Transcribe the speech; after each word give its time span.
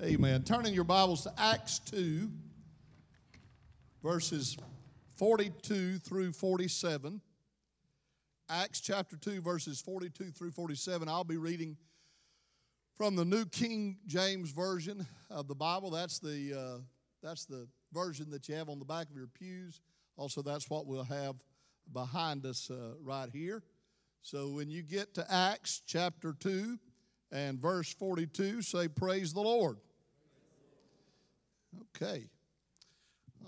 Amen. 0.00 0.44
Turning 0.44 0.74
your 0.74 0.84
Bibles 0.84 1.24
to 1.24 1.32
Acts 1.36 1.80
2, 1.80 2.30
verses 4.00 4.56
42 5.16 5.98
through 5.98 6.30
47. 6.34 7.20
Acts 8.48 8.80
chapter 8.80 9.16
2, 9.16 9.40
verses 9.40 9.80
42 9.80 10.30
through 10.30 10.52
47. 10.52 11.08
I'll 11.08 11.24
be 11.24 11.36
reading 11.36 11.76
from 12.96 13.16
the 13.16 13.24
New 13.24 13.44
King 13.46 13.96
James 14.06 14.52
Version 14.52 15.04
of 15.30 15.48
the 15.48 15.56
Bible. 15.56 15.90
That's 15.90 16.20
the, 16.20 16.54
uh, 16.56 16.80
that's 17.20 17.44
the 17.46 17.66
version 17.92 18.30
that 18.30 18.48
you 18.48 18.54
have 18.54 18.68
on 18.68 18.78
the 18.78 18.84
back 18.84 19.10
of 19.10 19.16
your 19.16 19.26
pews. 19.26 19.80
Also, 20.16 20.42
that's 20.42 20.70
what 20.70 20.86
we'll 20.86 21.02
have 21.02 21.34
behind 21.92 22.46
us 22.46 22.70
uh, 22.70 22.94
right 23.02 23.30
here. 23.32 23.64
So 24.22 24.50
when 24.50 24.70
you 24.70 24.84
get 24.84 25.14
to 25.14 25.26
Acts 25.28 25.82
chapter 25.84 26.36
2 26.38 26.78
and 27.32 27.58
verse 27.58 27.92
42, 27.94 28.62
say, 28.62 28.86
Praise 28.86 29.32
the 29.32 29.40
Lord. 29.40 29.78
Okay. 31.96 32.28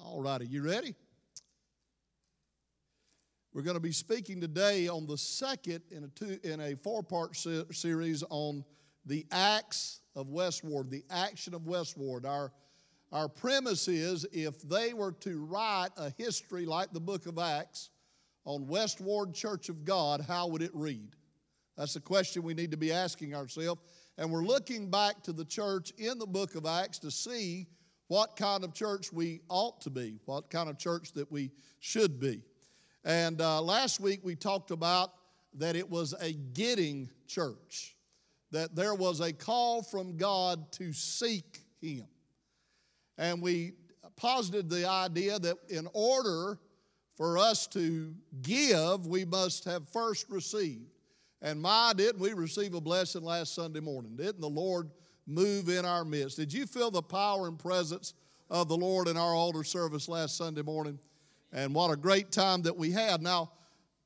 All 0.05 0.20
righty. 0.20 0.47
You 0.47 0.62
ready? 0.62 0.95
We're 3.52 3.62
going 3.62 3.74
to 3.74 3.80
be 3.80 3.93
speaking 3.93 4.41
today 4.41 4.88
on 4.88 5.06
the 5.06 5.19
second 5.19 5.83
in 5.91 6.05
a 6.05 6.09
two 6.09 6.38
in 6.45 6.60
a 6.60 6.77
four-part 6.77 7.34
se- 7.37 7.65
series 7.73 8.23
on 8.30 8.65
the 9.06 9.27
acts 9.33 10.01
of 10.15 10.29
Westward, 10.29 10.91
the 10.91 11.05
action 11.10 11.55
of 11.55 11.66
Westward. 11.66 12.24
Our 12.24 12.52
our 13.12 13.29
premise 13.29 13.88
is 13.88 14.24
if 14.32 14.62
they 14.62 14.95
were 14.95 15.12
to 15.12 15.45
write 15.45 15.91
a 15.96 16.12
history 16.16 16.65
like 16.65 16.93
the 16.93 17.01
book 17.01 17.27
of 17.27 17.38
Acts 17.38 17.91
on 18.45 18.68
Westward 18.68 19.34
Church 19.34 19.68
of 19.68 19.84
God, 19.84 20.21
how 20.21 20.46
would 20.46 20.62
it 20.62 20.71
read? 20.73 21.16
That's 21.77 21.95
the 21.95 22.01
question 22.01 22.45
we 22.45 22.55
need 22.55 22.71
to 22.71 22.77
be 22.77 22.93
asking 22.93 23.34
ourselves. 23.34 23.80
And 24.16 24.30
we're 24.30 24.45
looking 24.45 24.91
back 24.91 25.23
to 25.24 25.32
the 25.32 25.45
church 25.45 25.93
in 25.98 26.18
the 26.18 26.27
book 26.27 26.55
of 26.55 26.66
Acts 26.66 27.01
to 27.01 27.10
see 27.10 27.66
what 28.10 28.34
kind 28.34 28.64
of 28.64 28.74
church 28.74 29.12
we 29.12 29.41
ought 29.48 29.80
to 29.80 29.88
be, 29.88 30.18
what 30.24 30.51
kind 30.51 30.68
of 30.68 30.76
church 30.76 31.12
that 31.12 31.30
we 31.30 31.52
should 31.79 32.18
be. 32.18 32.43
And 33.04 33.40
uh, 33.40 33.62
last 33.62 34.01
week 34.01 34.18
we 34.24 34.35
talked 34.35 34.73
about 34.73 35.12
that 35.54 35.76
it 35.76 35.88
was 35.88 36.12
a 36.20 36.32
getting 36.32 37.09
church, 37.29 37.95
that 38.51 38.74
there 38.74 38.96
was 38.96 39.20
a 39.20 39.32
call 39.32 39.85
from 39.85 40.16
God 40.16 40.73
to 40.73 40.93
seek 40.93 41.60
Him. 41.80 42.09
And 43.16 43.40
we 43.40 43.74
posited 44.16 44.68
the 44.68 44.88
idea 44.88 45.38
that 45.38 45.59
in 45.68 45.87
order 45.92 46.59
for 47.16 47.38
us 47.38 47.68
to 47.68 48.13
give, 48.42 49.07
we 49.07 49.24
must 49.24 49.66
have 49.66 49.88
first 49.88 50.29
received. 50.29 50.90
And 51.40 51.63
my, 51.63 51.92
didn't 51.96 52.20
we 52.20 52.32
receive 52.32 52.74
a 52.74 52.80
blessing 52.80 53.23
last 53.23 53.54
Sunday 53.54 53.79
morning? 53.79 54.16
Didn't 54.16 54.40
the 54.40 54.48
Lord 54.48 54.90
move 55.30 55.68
in 55.68 55.84
our 55.84 56.04
midst. 56.04 56.36
Did 56.36 56.52
you 56.52 56.66
feel 56.66 56.90
the 56.90 57.02
power 57.02 57.46
and 57.46 57.59
presence 57.59 58.14
of 58.50 58.68
the 58.68 58.76
Lord 58.76 59.09
in 59.09 59.16
our 59.16 59.34
altar 59.34 59.64
service 59.64 60.09
last 60.09 60.36
Sunday 60.36 60.62
morning? 60.62 60.98
And 61.52 61.74
what 61.74 61.90
a 61.90 61.96
great 61.96 62.30
time 62.30 62.62
that 62.62 62.76
we 62.76 62.90
had. 62.90 63.23
Now, 63.23 63.52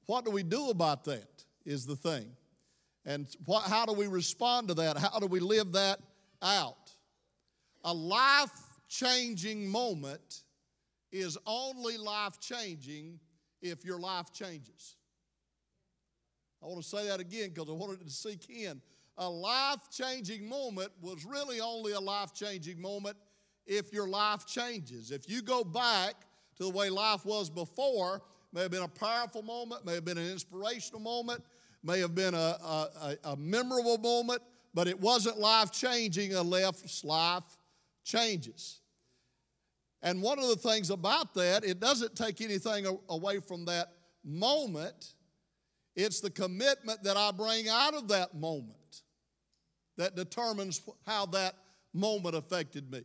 what 0.07 0.25
do 0.25 0.31
we 0.31 0.43
do 0.43 0.71
about 0.71 1.05
that 1.05 1.45
is 1.65 1.87
the 1.87 1.97
thing. 1.97 2.27
And 3.07 3.27
what, 3.45 3.65
how 3.65 3.87
do 3.87 3.93
we 3.93 4.07
respond 4.07 4.69
to 4.69 4.75
that? 4.75 4.97
How 4.97 5.19
do 5.19 5.27
we 5.27 5.41
live 5.41 5.73
that 5.73 5.99
out? 6.43 6.93
A 7.85 7.93
life 7.93 8.51
changing 8.89 9.69
moment 9.69 10.43
is 11.13 11.37
only 11.47 11.97
life 11.99 12.41
changing 12.41 13.19
if 13.61 13.85
your 13.85 13.99
life 13.99 14.33
changes. 14.33 14.97
I 16.63 16.67
want 16.67 16.83
to 16.83 16.89
say 16.89 17.07
that 17.09 17.21
again 17.21 17.51
because 17.53 17.69
I 17.69 17.73
wanted 17.73 18.01
to 18.01 18.11
sink 18.11 18.49
in 18.49 18.81
a 19.17 19.29
life 19.29 19.89
changing 19.91 20.49
moment 20.49 20.91
was 21.01 21.25
really 21.25 21.61
only 21.61 21.93
a 21.93 22.01
life 22.01 22.35
changing 22.35 22.81
moment 22.81 23.17
if 23.67 23.93
your 23.93 24.09
life 24.09 24.47
changes. 24.47 25.11
If 25.11 25.29
you 25.29 25.43
go 25.43 25.65
back 25.65 26.15
to 26.57 26.65
the 26.65 26.71
way 26.71 26.91
life 26.91 27.25
was 27.25 27.49
before, 27.49 28.23
may 28.53 28.63
have 28.63 28.71
been 28.71 28.83
a 28.83 28.89
powerful 28.89 29.43
moment, 29.43 29.85
may 29.85 29.95
have 29.95 30.05
been 30.05 30.19
an 30.19 30.31
inspirational 30.31 31.01
moment, 31.01 31.43
may 31.83 32.01
have 32.01 32.15
been 32.15 32.35
a, 32.35 32.39
a, 32.39 33.17
a 33.25 33.37
memorable 33.37 33.99
moment, 33.99 34.43
but 34.73 34.89
it 34.89 34.99
wasn't 34.99 35.39
life 35.39 35.71
changing 35.71 36.35
unless 36.35 37.05
life 37.05 37.45
changes. 38.05 38.81
And 40.03 40.21
one 40.21 40.39
of 40.39 40.49
the 40.49 40.57
things 40.57 40.91
about 40.91 41.35
that, 41.35 41.65
it 41.65 41.81
doesn't 41.81 42.15
take 42.15 42.41
anything 42.41 42.87
away 43.09 43.41
from 43.41 43.65
that 43.67 43.93
moment. 44.23 45.15
It's 45.97 46.21
the 46.21 46.31
commitment 46.31 47.03
that 47.05 47.17
I 47.17 47.31
bring 47.31 47.69
out 47.69 47.95
of 47.95 48.09
that 48.09 48.35
moment 48.35 48.84
that 49.97 50.17
determines 50.17 50.81
how 51.07 51.27
that 51.27 51.55
moment 51.93 52.35
affected 52.35 52.91
me. 52.91 53.03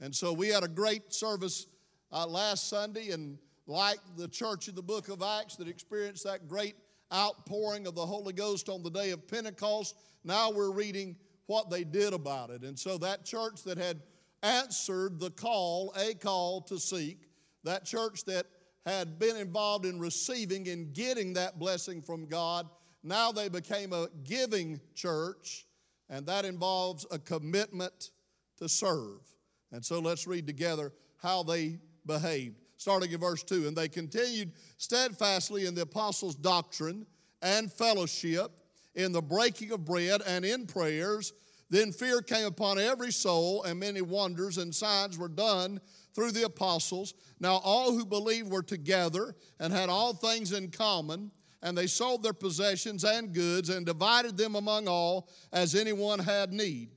And 0.00 0.14
so 0.14 0.32
we 0.32 0.48
had 0.48 0.62
a 0.62 0.68
great 0.68 1.12
service 1.12 1.66
uh, 2.12 2.26
last 2.26 2.68
Sunday, 2.68 3.10
and 3.10 3.38
like 3.66 3.98
the 4.16 4.28
church 4.28 4.68
in 4.68 4.74
the 4.74 4.82
book 4.82 5.08
of 5.08 5.22
Acts 5.22 5.56
that 5.56 5.68
experienced 5.68 6.24
that 6.24 6.48
great 6.48 6.74
outpouring 7.12 7.86
of 7.86 7.94
the 7.94 8.06
Holy 8.06 8.32
Ghost 8.32 8.68
on 8.68 8.82
the 8.82 8.90
day 8.90 9.10
of 9.10 9.26
Pentecost, 9.28 9.96
now 10.24 10.50
we're 10.50 10.70
reading 10.70 11.16
what 11.46 11.70
they 11.70 11.84
did 11.84 12.12
about 12.12 12.50
it. 12.50 12.62
And 12.62 12.78
so 12.78 12.98
that 12.98 13.24
church 13.24 13.62
that 13.64 13.78
had 13.78 14.00
answered 14.42 15.18
the 15.18 15.30
call, 15.30 15.94
a 15.96 16.14
call 16.14 16.60
to 16.62 16.78
seek, 16.78 17.28
that 17.64 17.84
church 17.84 18.24
that 18.24 18.46
had 18.86 19.18
been 19.18 19.36
involved 19.36 19.84
in 19.84 19.98
receiving 19.98 20.68
and 20.68 20.92
getting 20.94 21.34
that 21.34 21.58
blessing 21.58 22.00
from 22.00 22.26
God, 22.26 22.68
now 23.08 23.32
they 23.32 23.48
became 23.48 23.92
a 23.92 24.08
giving 24.24 24.80
church, 24.94 25.66
and 26.08 26.26
that 26.26 26.44
involves 26.44 27.06
a 27.10 27.18
commitment 27.18 28.10
to 28.58 28.68
serve. 28.68 29.20
And 29.72 29.84
so 29.84 30.00
let's 30.00 30.26
read 30.26 30.46
together 30.46 30.92
how 31.16 31.42
they 31.42 31.78
behaved. 32.06 32.56
Starting 32.76 33.10
in 33.10 33.20
verse 33.20 33.42
2 33.42 33.66
And 33.66 33.76
they 33.76 33.88
continued 33.88 34.52
steadfastly 34.78 35.66
in 35.66 35.74
the 35.74 35.82
apostles' 35.82 36.36
doctrine 36.36 37.06
and 37.42 37.72
fellowship, 37.72 38.52
in 38.94 39.12
the 39.12 39.22
breaking 39.22 39.70
of 39.72 39.84
bread 39.84 40.22
and 40.26 40.44
in 40.44 40.66
prayers. 40.66 41.32
Then 41.70 41.92
fear 41.92 42.22
came 42.22 42.46
upon 42.46 42.78
every 42.78 43.12
soul, 43.12 43.62
and 43.64 43.78
many 43.78 44.00
wonders 44.00 44.58
and 44.58 44.74
signs 44.74 45.18
were 45.18 45.28
done 45.28 45.80
through 46.14 46.32
the 46.32 46.46
apostles. 46.46 47.14
Now 47.40 47.60
all 47.62 47.92
who 47.92 48.06
believed 48.06 48.50
were 48.50 48.62
together 48.62 49.36
and 49.60 49.72
had 49.72 49.90
all 49.90 50.14
things 50.14 50.52
in 50.52 50.70
common 50.70 51.30
and 51.62 51.76
they 51.76 51.86
sold 51.86 52.22
their 52.22 52.32
possessions 52.32 53.04
and 53.04 53.32
goods 53.32 53.68
and 53.68 53.84
divided 53.84 54.36
them 54.36 54.54
among 54.54 54.88
all 54.88 55.28
as 55.52 55.74
anyone 55.74 56.18
had 56.18 56.52
need. 56.52 56.90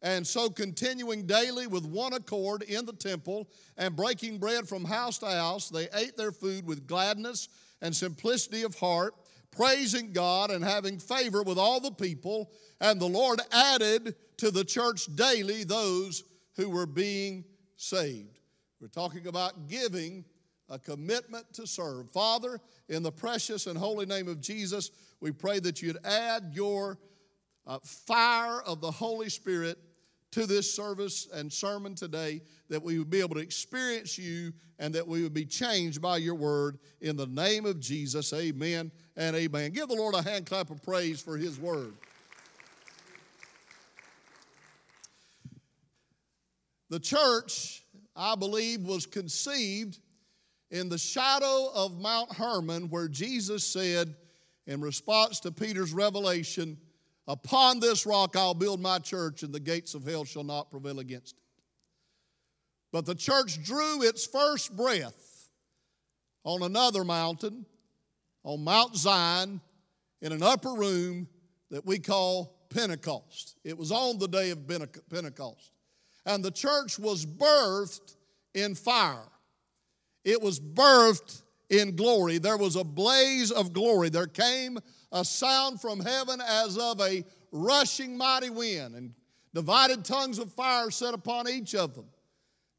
And 0.00 0.24
so, 0.26 0.48
continuing 0.48 1.26
daily 1.26 1.66
with 1.66 1.84
one 1.84 2.12
accord 2.12 2.62
in 2.62 2.86
the 2.86 2.92
temple 2.92 3.48
and 3.76 3.96
breaking 3.96 4.38
bread 4.38 4.68
from 4.68 4.84
house 4.84 5.18
to 5.18 5.26
house, 5.26 5.68
they 5.68 5.88
ate 5.92 6.16
their 6.16 6.30
food 6.30 6.66
with 6.66 6.86
gladness 6.86 7.48
and 7.82 7.94
simplicity 7.94 8.62
of 8.62 8.76
heart, 8.76 9.14
praising 9.50 10.12
God 10.12 10.50
and 10.50 10.62
having 10.64 10.98
favor 10.98 11.42
with 11.42 11.58
all 11.58 11.80
the 11.80 11.90
people. 11.90 12.52
And 12.80 13.00
the 13.00 13.06
Lord 13.06 13.40
added 13.52 14.14
to 14.36 14.52
the 14.52 14.64
church 14.64 15.06
daily 15.16 15.64
those 15.64 16.22
who 16.56 16.70
were 16.70 16.86
being 16.86 17.44
saved. 17.76 18.38
We're 18.80 18.88
talking 18.88 19.26
about 19.26 19.68
giving 19.68 20.24
a 20.68 20.78
commitment 20.78 21.52
to 21.54 21.66
serve. 21.66 22.10
Father, 22.10 22.60
in 22.88 23.02
the 23.02 23.12
precious 23.12 23.66
and 23.66 23.78
holy 23.78 24.06
name 24.06 24.28
of 24.28 24.40
Jesus, 24.40 24.90
we 25.20 25.32
pray 25.32 25.58
that 25.60 25.82
you'd 25.82 26.04
add 26.04 26.50
your 26.52 26.98
uh, 27.66 27.78
fire 27.82 28.60
of 28.62 28.80
the 28.80 28.90
Holy 28.90 29.28
Spirit 29.28 29.78
to 30.30 30.46
this 30.46 30.72
service 30.72 31.26
and 31.32 31.50
sermon 31.50 31.94
today, 31.94 32.42
that 32.68 32.82
we 32.82 32.98
would 32.98 33.08
be 33.08 33.20
able 33.20 33.34
to 33.34 33.40
experience 33.40 34.18
you 34.18 34.52
and 34.78 34.94
that 34.94 35.06
we 35.06 35.22
would 35.22 35.32
be 35.32 35.46
changed 35.46 36.02
by 36.02 36.18
your 36.18 36.34
word. 36.34 36.78
In 37.00 37.16
the 37.16 37.26
name 37.26 37.64
of 37.64 37.80
Jesus, 37.80 38.32
amen 38.32 38.92
and 39.16 39.34
amen. 39.34 39.72
Give 39.72 39.88
the 39.88 39.94
Lord 39.94 40.14
a 40.14 40.22
hand 40.22 40.46
clap 40.46 40.70
of 40.70 40.82
praise 40.82 41.20
for 41.20 41.36
his 41.38 41.58
word. 41.58 41.94
The 46.90 47.00
church, 47.00 47.84
I 48.14 48.34
believe, 48.34 48.82
was 48.82 49.06
conceived 49.06 49.98
in 50.70 50.88
the 50.88 50.98
shadow 50.98 51.70
of 51.74 52.00
Mount 52.00 52.32
Hermon, 52.34 52.90
where 52.90 53.08
Jesus 53.08 53.64
said, 53.64 54.14
in 54.66 54.80
response 54.80 55.40
to 55.40 55.50
Peter's 55.50 55.92
revelation, 55.92 56.78
Upon 57.28 57.78
this 57.78 58.06
rock 58.06 58.36
I'll 58.36 58.54
build 58.54 58.80
my 58.80 58.98
church, 58.98 59.42
and 59.42 59.52
the 59.52 59.60
gates 59.60 59.94
of 59.94 60.04
hell 60.04 60.24
shall 60.24 60.44
not 60.44 60.70
prevail 60.70 60.98
against 60.98 61.36
it. 61.36 61.42
But 62.90 63.04
the 63.04 63.14
church 63.14 63.62
drew 63.62 64.02
its 64.02 64.26
first 64.26 64.74
breath 64.74 65.50
on 66.42 66.62
another 66.62 67.04
mountain, 67.04 67.66
on 68.44 68.64
Mount 68.64 68.96
Zion, 68.96 69.60
in 70.22 70.32
an 70.32 70.42
upper 70.42 70.72
room 70.72 71.28
that 71.70 71.84
we 71.84 71.98
call 71.98 72.66
Pentecost. 72.70 73.56
It 73.62 73.76
was 73.76 73.92
on 73.92 74.18
the 74.18 74.26
day 74.26 74.48
of 74.48 74.66
Pentecost. 74.66 75.70
And 76.24 76.42
the 76.42 76.50
church 76.50 76.98
was 76.98 77.26
birthed 77.26 78.16
in 78.54 78.74
fire. 78.74 79.28
It 80.24 80.42
was 80.42 80.60
birthed 80.60 81.42
in 81.70 81.96
glory. 81.96 82.38
There 82.38 82.56
was 82.56 82.76
a 82.76 82.84
blaze 82.84 83.50
of 83.50 83.72
glory. 83.72 84.08
There 84.08 84.26
came 84.26 84.78
a 85.12 85.24
sound 85.24 85.80
from 85.80 86.00
heaven 86.00 86.40
as 86.40 86.76
of 86.76 87.00
a 87.00 87.24
rushing 87.52 88.16
mighty 88.16 88.50
wind. 88.50 88.94
And 88.94 89.14
Divided 89.54 90.04
tongues 90.04 90.38
of 90.38 90.52
fire 90.52 90.90
set 90.90 91.14
upon 91.14 91.48
each 91.48 91.74
of 91.74 91.94
them. 91.94 92.04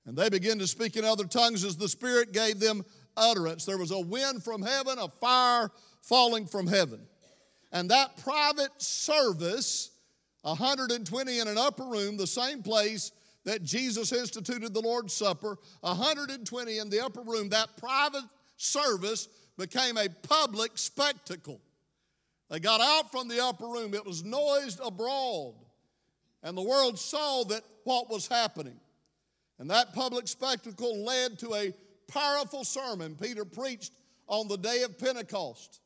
And 0.05 0.17
they 0.17 0.29
began 0.29 0.59
to 0.59 0.67
speak 0.67 0.95
in 0.95 1.03
other 1.03 1.25
tongues 1.25 1.63
as 1.63 1.75
the 1.75 1.89
Spirit 1.89 2.31
gave 2.31 2.59
them 2.59 2.85
utterance. 3.17 3.65
There 3.65 3.77
was 3.77 3.91
a 3.91 3.99
wind 3.99 4.43
from 4.43 4.61
heaven, 4.61 4.97
a 4.97 5.07
fire 5.07 5.71
falling 6.01 6.45
from 6.45 6.67
heaven. 6.67 7.01
And 7.71 7.89
that 7.91 8.17
private 8.23 8.81
service, 8.81 9.91
120 10.43 11.39
in 11.39 11.47
an 11.47 11.57
upper 11.57 11.83
room, 11.83 12.17
the 12.17 12.27
same 12.27 12.63
place 12.63 13.11
that 13.49 13.63
Jesus 13.63 14.11
instituted 14.11 14.75
the 14.75 14.79
Lord's 14.79 15.11
Supper, 15.11 15.57
120 15.81 16.77
in 16.77 16.87
the 16.91 17.03
upper 17.03 17.21
room, 17.21 17.49
that 17.49 17.77
private 17.77 18.23
service 18.57 19.27
became 19.57 19.97
a 19.97 20.07
public 20.07 20.77
spectacle. 20.77 21.59
They 22.51 22.59
got 22.59 22.79
out 22.79 23.11
from 23.11 23.27
the 23.27 23.43
upper 23.43 23.65
room, 23.65 23.95
it 23.95 24.05
was 24.05 24.23
noised 24.23 24.79
abroad, 24.85 25.55
and 26.43 26.55
the 26.55 26.61
world 26.61 26.99
saw 26.99 27.43
that 27.45 27.63
what 27.85 28.07
was 28.07 28.27
happening. 28.27 28.79
And 29.57 29.67
that 29.71 29.95
public 29.95 30.27
spectacle 30.27 31.03
led 31.03 31.39
to 31.39 31.55
a 31.55 31.73
powerful 32.07 32.63
sermon 32.63 33.15
Peter 33.19 33.45
preached 33.45 33.93
on 34.27 34.47
the 34.47 34.57
day 34.57 34.83
of 34.83 34.99
Pentecost. 34.99 35.81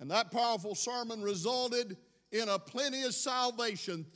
And 0.00 0.10
that 0.10 0.30
powerful 0.30 0.74
sermon 0.74 1.20
resulted 1.20 1.98
in 2.32 2.48
a 2.48 2.58
plenteous 2.58 3.18
salvation. 3.18 4.06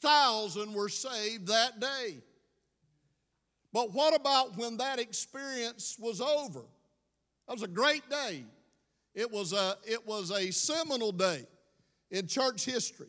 3,000 0.00 0.72
were 0.72 0.88
saved 0.88 1.48
that 1.48 1.80
day. 1.80 2.22
But 3.72 3.92
what 3.92 4.14
about 4.18 4.56
when 4.56 4.78
that 4.78 4.98
experience 4.98 5.96
was 5.98 6.20
over? 6.20 6.62
That 7.46 7.54
was 7.54 7.62
a 7.62 7.68
great 7.68 8.08
day. 8.08 8.44
It 9.14 9.30
was 9.30 9.52
a, 9.52 9.76
it 9.84 10.06
was 10.06 10.30
a 10.30 10.50
seminal 10.50 11.12
day 11.12 11.46
in 12.10 12.26
church 12.26 12.64
history. 12.64 13.08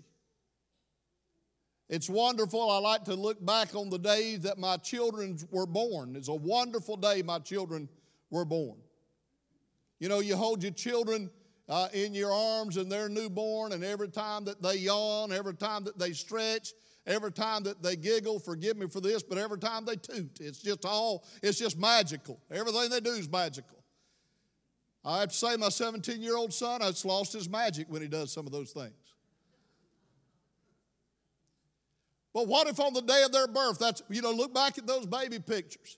It's 1.90 2.10
wonderful. 2.10 2.70
I 2.70 2.78
like 2.78 3.04
to 3.06 3.16
look 3.16 3.44
back 3.46 3.76
on 3.76 3.90
the 3.90 4.00
days 4.00 4.42
that 4.42 4.58
my 4.58 4.78
children 4.78 5.38
were 5.52 5.66
born. 5.66 6.16
It's 6.16 6.30
a 6.30 6.34
wonderful 6.34 6.96
day 6.96 7.22
my 7.22 7.40
children 7.40 7.90
were 8.30 8.46
born. 8.46 8.78
You 10.00 10.10
know, 10.10 10.20
you 10.20 10.36
hold 10.36 10.64
your 10.64 10.72
children 10.72 11.30
uh, 11.68 11.90
in 11.94 12.14
your 12.14 12.32
arms 12.32 12.78
and 12.78 12.92
they're 12.92 13.10
newborn, 13.10 13.74
and 13.74 13.84
every 13.84 14.08
time 14.08 14.46
that 14.46 14.62
they 14.62 14.76
yawn, 14.76 15.32
every 15.32 15.54
time 15.54 15.84
that 15.84 16.00
they 16.00 16.12
stretch, 16.14 16.74
every 17.06 17.32
time 17.32 17.64
that 17.64 17.82
they 17.82 17.96
giggle, 17.96 18.40
forgive 18.40 18.78
me 18.78 18.88
for 18.88 19.02
this, 19.02 19.24
but 19.24 19.38
every 19.38 19.60
time 19.60 19.86
they 19.86 19.96
toot, 19.96 20.40
it's 20.40 20.62
just 20.62 20.86
all, 20.86 21.26
it's 21.42 21.58
just 21.58 21.80
magical. 21.80 22.40
Everything 22.52 22.90
they 22.90 23.00
do 23.00 23.12
is 23.12 23.30
magical. 23.30 23.78
I 25.04 25.22
have 25.22 25.30
to 25.30 25.36
say, 25.36 25.58
my 25.58 25.70
17 25.70 26.22
year 26.22 26.36
old 26.36 26.54
son 26.54 26.82
has 26.82 27.04
lost 27.04 27.34
his 27.34 27.50
magic 27.50 27.88
when 27.90 28.02
he 28.02 28.08
does 28.08 28.32
some 28.32 28.46
of 28.46 28.52
those 28.52 28.72
things. 28.72 28.94
But 32.34 32.48
what 32.48 32.68
if 32.68 32.80
on 32.80 32.94
the 32.94 33.02
day 33.02 33.24
of 33.24 33.32
their 33.32 33.48
birth, 33.48 33.80
that's, 33.80 34.02
you 34.10 34.22
know, 34.22 34.32
look 34.32 34.54
back 34.54 34.78
at 34.78 34.88
those 34.88 35.06
baby 35.06 35.40
pictures. 35.40 35.98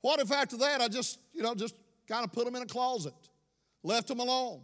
What 0.00 0.20
if 0.20 0.30
after 0.32 0.56
that 0.58 0.80
I 0.80 0.88
just, 0.88 1.18
you 1.32 1.42
know, 1.42 1.54
just 1.54 1.74
kind 2.08 2.24
of 2.24 2.32
put 2.32 2.44
them 2.44 2.54
in 2.54 2.62
a 2.62 2.66
closet, 2.66 3.14
left 3.82 4.08
them 4.08 4.20
alone? 4.20 4.62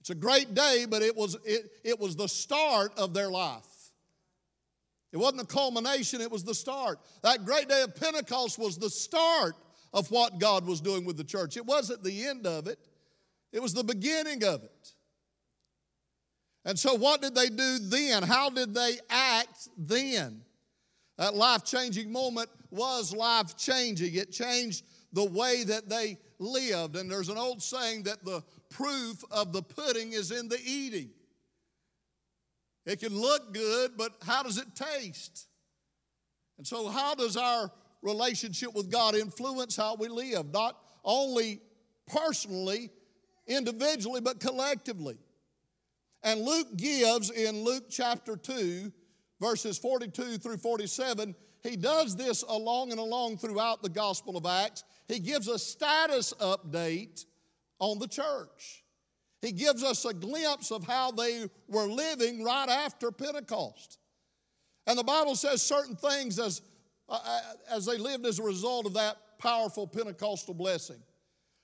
It's 0.00 0.10
a 0.10 0.14
great 0.14 0.54
day, 0.54 0.86
but 0.88 1.02
it 1.02 1.16
was, 1.16 1.36
it, 1.44 1.70
it 1.84 1.98
was 1.98 2.16
the 2.16 2.28
start 2.28 2.92
of 2.98 3.14
their 3.14 3.30
life. 3.30 3.71
It 5.12 5.18
wasn't 5.18 5.48
the 5.48 5.54
culmination, 5.54 6.20
it 6.20 6.30
was 6.30 6.42
the 6.42 6.54
start. 6.54 6.98
That 7.22 7.44
great 7.44 7.68
day 7.68 7.82
of 7.82 7.94
Pentecost 7.94 8.58
was 8.58 8.78
the 8.78 8.90
start 8.90 9.54
of 9.92 10.10
what 10.10 10.38
God 10.38 10.66
was 10.66 10.80
doing 10.80 11.04
with 11.04 11.16
the 11.18 11.24
church. 11.24 11.56
It 11.56 11.66
wasn't 11.66 12.02
the 12.02 12.26
end 12.26 12.46
of 12.46 12.66
it, 12.66 12.78
it 13.52 13.60
was 13.60 13.74
the 13.74 13.84
beginning 13.84 14.42
of 14.44 14.64
it. 14.64 14.92
And 16.64 16.78
so, 16.78 16.94
what 16.94 17.20
did 17.20 17.34
they 17.34 17.48
do 17.48 17.78
then? 17.78 18.22
How 18.22 18.48
did 18.48 18.72
they 18.72 18.98
act 19.10 19.68
then? 19.76 20.42
That 21.18 21.34
life 21.34 21.64
changing 21.64 22.10
moment 22.10 22.48
was 22.70 23.14
life 23.14 23.56
changing. 23.56 24.14
It 24.14 24.32
changed 24.32 24.84
the 25.12 25.24
way 25.24 25.64
that 25.64 25.88
they 25.88 26.18
lived. 26.38 26.96
And 26.96 27.10
there's 27.10 27.28
an 27.28 27.36
old 27.36 27.62
saying 27.62 28.04
that 28.04 28.24
the 28.24 28.42
proof 28.70 29.22
of 29.30 29.52
the 29.52 29.62
pudding 29.62 30.12
is 30.12 30.30
in 30.30 30.48
the 30.48 30.58
eating. 30.64 31.10
It 32.84 33.00
can 33.00 33.18
look 33.18 33.54
good, 33.54 33.92
but 33.96 34.12
how 34.22 34.42
does 34.42 34.58
it 34.58 34.74
taste? 34.74 35.46
And 36.58 36.66
so, 36.66 36.88
how 36.88 37.14
does 37.14 37.36
our 37.36 37.70
relationship 38.02 38.74
with 38.74 38.90
God 38.90 39.14
influence 39.14 39.76
how 39.76 39.94
we 39.94 40.08
live? 40.08 40.52
Not 40.52 40.78
only 41.04 41.60
personally, 42.06 42.90
individually, 43.46 44.20
but 44.20 44.40
collectively. 44.40 45.16
And 46.22 46.40
Luke 46.40 46.76
gives 46.76 47.30
in 47.30 47.64
Luke 47.64 47.84
chapter 47.90 48.36
2, 48.36 48.92
verses 49.40 49.78
42 49.78 50.38
through 50.38 50.58
47, 50.58 51.34
he 51.62 51.76
does 51.76 52.16
this 52.16 52.42
along 52.42 52.90
and 52.90 53.00
along 53.00 53.38
throughout 53.38 53.82
the 53.82 53.88
Gospel 53.88 54.36
of 54.36 54.46
Acts. 54.46 54.84
He 55.06 55.20
gives 55.20 55.48
a 55.48 55.58
status 55.58 56.32
update 56.40 57.24
on 57.78 57.98
the 57.98 58.08
church. 58.08 58.81
He 59.42 59.50
gives 59.50 59.82
us 59.82 60.04
a 60.04 60.14
glimpse 60.14 60.70
of 60.70 60.84
how 60.84 61.10
they 61.10 61.50
were 61.68 61.86
living 61.86 62.44
right 62.44 62.68
after 62.68 63.10
Pentecost. 63.10 63.98
And 64.86 64.96
the 64.96 65.04
Bible 65.04 65.34
says 65.34 65.60
certain 65.60 65.96
things 65.96 66.38
as, 66.38 66.62
uh, 67.08 67.18
uh 67.22 67.40
as 67.70 67.84
they 67.84 67.98
lived 67.98 68.24
as 68.24 68.38
a 68.38 68.42
result 68.44 68.86
of 68.86 68.94
that 68.94 69.16
powerful 69.38 69.86
Pentecostal 69.86 70.54
blessing. 70.54 71.02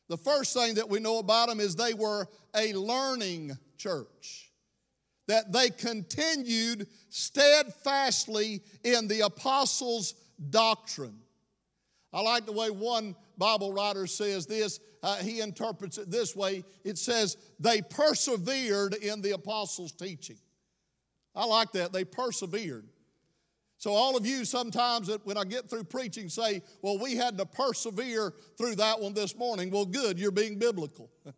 The 0.09 0.17
first 0.17 0.55
thing 0.55 0.75
that 0.75 0.89
we 0.89 0.99
know 0.99 1.19
about 1.19 1.49
them 1.49 1.61
is 1.61 1.77
they 1.77 1.95
were 1.95 2.27
a 2.57 2.73
learning 2.73 3.57
church 3.77 4.51
that 5.29 5.53
they 5.53 5.69
continued 5.71 6.89
steadfastly 7.11 8.63
in 8.83 9.07
the 9.07 9.21
apostles' 9.21 10.15
doctrine. 10.51 11.19
I 12.13 12.23
like 12.23 12.47
the 12.47 12.53
way 12.53 12.71
one 12.71 13.15
Bible 13.39 13.73
writer 13.73 14.07
says 14.07 14.47
this. 14.47 14.81
Uh, 15.03 15.17
he 15.17 15.41
interprets 15.41 15.97
it 15.97 16.11
this 16.11 16.35
way 16.35 16.65
it 16.85 16.99
says, 16.99 17.37
they 17.61 17.81
persevered 17.81 18.95
in 18.95 19.23
the 19.23 19.31
apostles' 19.31 19.93
teaching. 19.93 20.39
I 21.35 21.45
like 21.45 21.73
that. 21.73 21.93
They 21.93 22.05
persevered. 22.05 22.89
So, 23.77 23.93
all 23.93 24.17
of 24.17 24.27
you 24.27 24.45
sometimes 24.45 25.09
when 25.23 25.39
I 25.39 25.45
get 25.45 25.71
through 25.71 25.85
preaching 25.85 26.29
say, 26.29 26.63
Well, 26.83 26.99
we 26.99 27.15
had 27.15 27.39
to 27.39 27.47
persevere 27.47 28.35
through 28.57 28.75
that 28.77 29.01
one 29.01 29.15
this 29.15 29.37
morning. 29.37 29.71
Well, 29.71 29.87
good, 29.87 30.19
you're 30.19 30.33
being 30.33 30.59
biblical. 30.59 31.11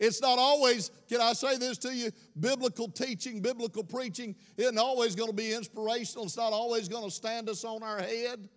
It's 0.00 0.22
not 0.22 0.38
always, 0.38 0.90
can 1.08 1.20
I 1.20 1.32
say 1.32 1.56
this 1.56 1.76
to 1.78 1.92
you? 1.92 2.10
Biblical 2.38 2.88
teaching, 2.88 3.40
biblical 3.40 3.82
preaching 3.82 4.36
isn't 4.56 4.78
always 4.78 5.16
going 5.16 5.30
to 5.30 5.34
be 5.34 5.52
inspirational. 5.52 6.26
It's 6.26 6.36
not 6.36 6.52
always 6.52 6.88
going 6.88 7.04
to 7.04 7.10
stand 7.10 7.48
us 7.48 7.64
on 7.64 7.82
our 7.82 7.98
head. 7.98 8.48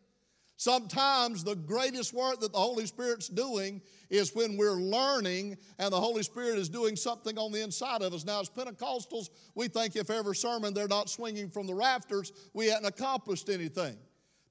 Sometimes 0.61 1.43
the 1.43 1.55
greatest 1.55 2.13
work 2.13 2.39
that 2.41 2.51
the 2.51 2.59
Holy 2.59 2.85
Spirit's 2.85 3.27
doing 3.27 3.81
is 4.11 4.35
when 4.35 4.57
we're 4.57 4.73
learning 4.75 5.57
and 5.79 5.91
the 5.91 5.99
Holy 5.99 6.21
Spirit 6.21 6.59
is 6.59 6.69
doing 6.69 6.95
something 6.95 7.35
on 7.39 7.51
the 7.51 7.63
inside 7.63 8.03
of 8.03 8.13
us. 8.13 8.25
Now, 8.25 8.41
as 8.41 8.49
Pentecostals, 8.51 9.31
we 9.55 9.69
think 9.69 9.95
if 9.95 10.11
every 10.11 10.35
sermon 10.35 10.75
they're 10.75 10.87
not 10.87 11.09
swinging 11.09 11.49
from 11.49 11.65
the 11.65 11.73
rafters, 11.73 12.31
we 12.53 12.67
hadn't 12.67 12.85
accomplished 12.85 13.49
anything. 13.49 13.97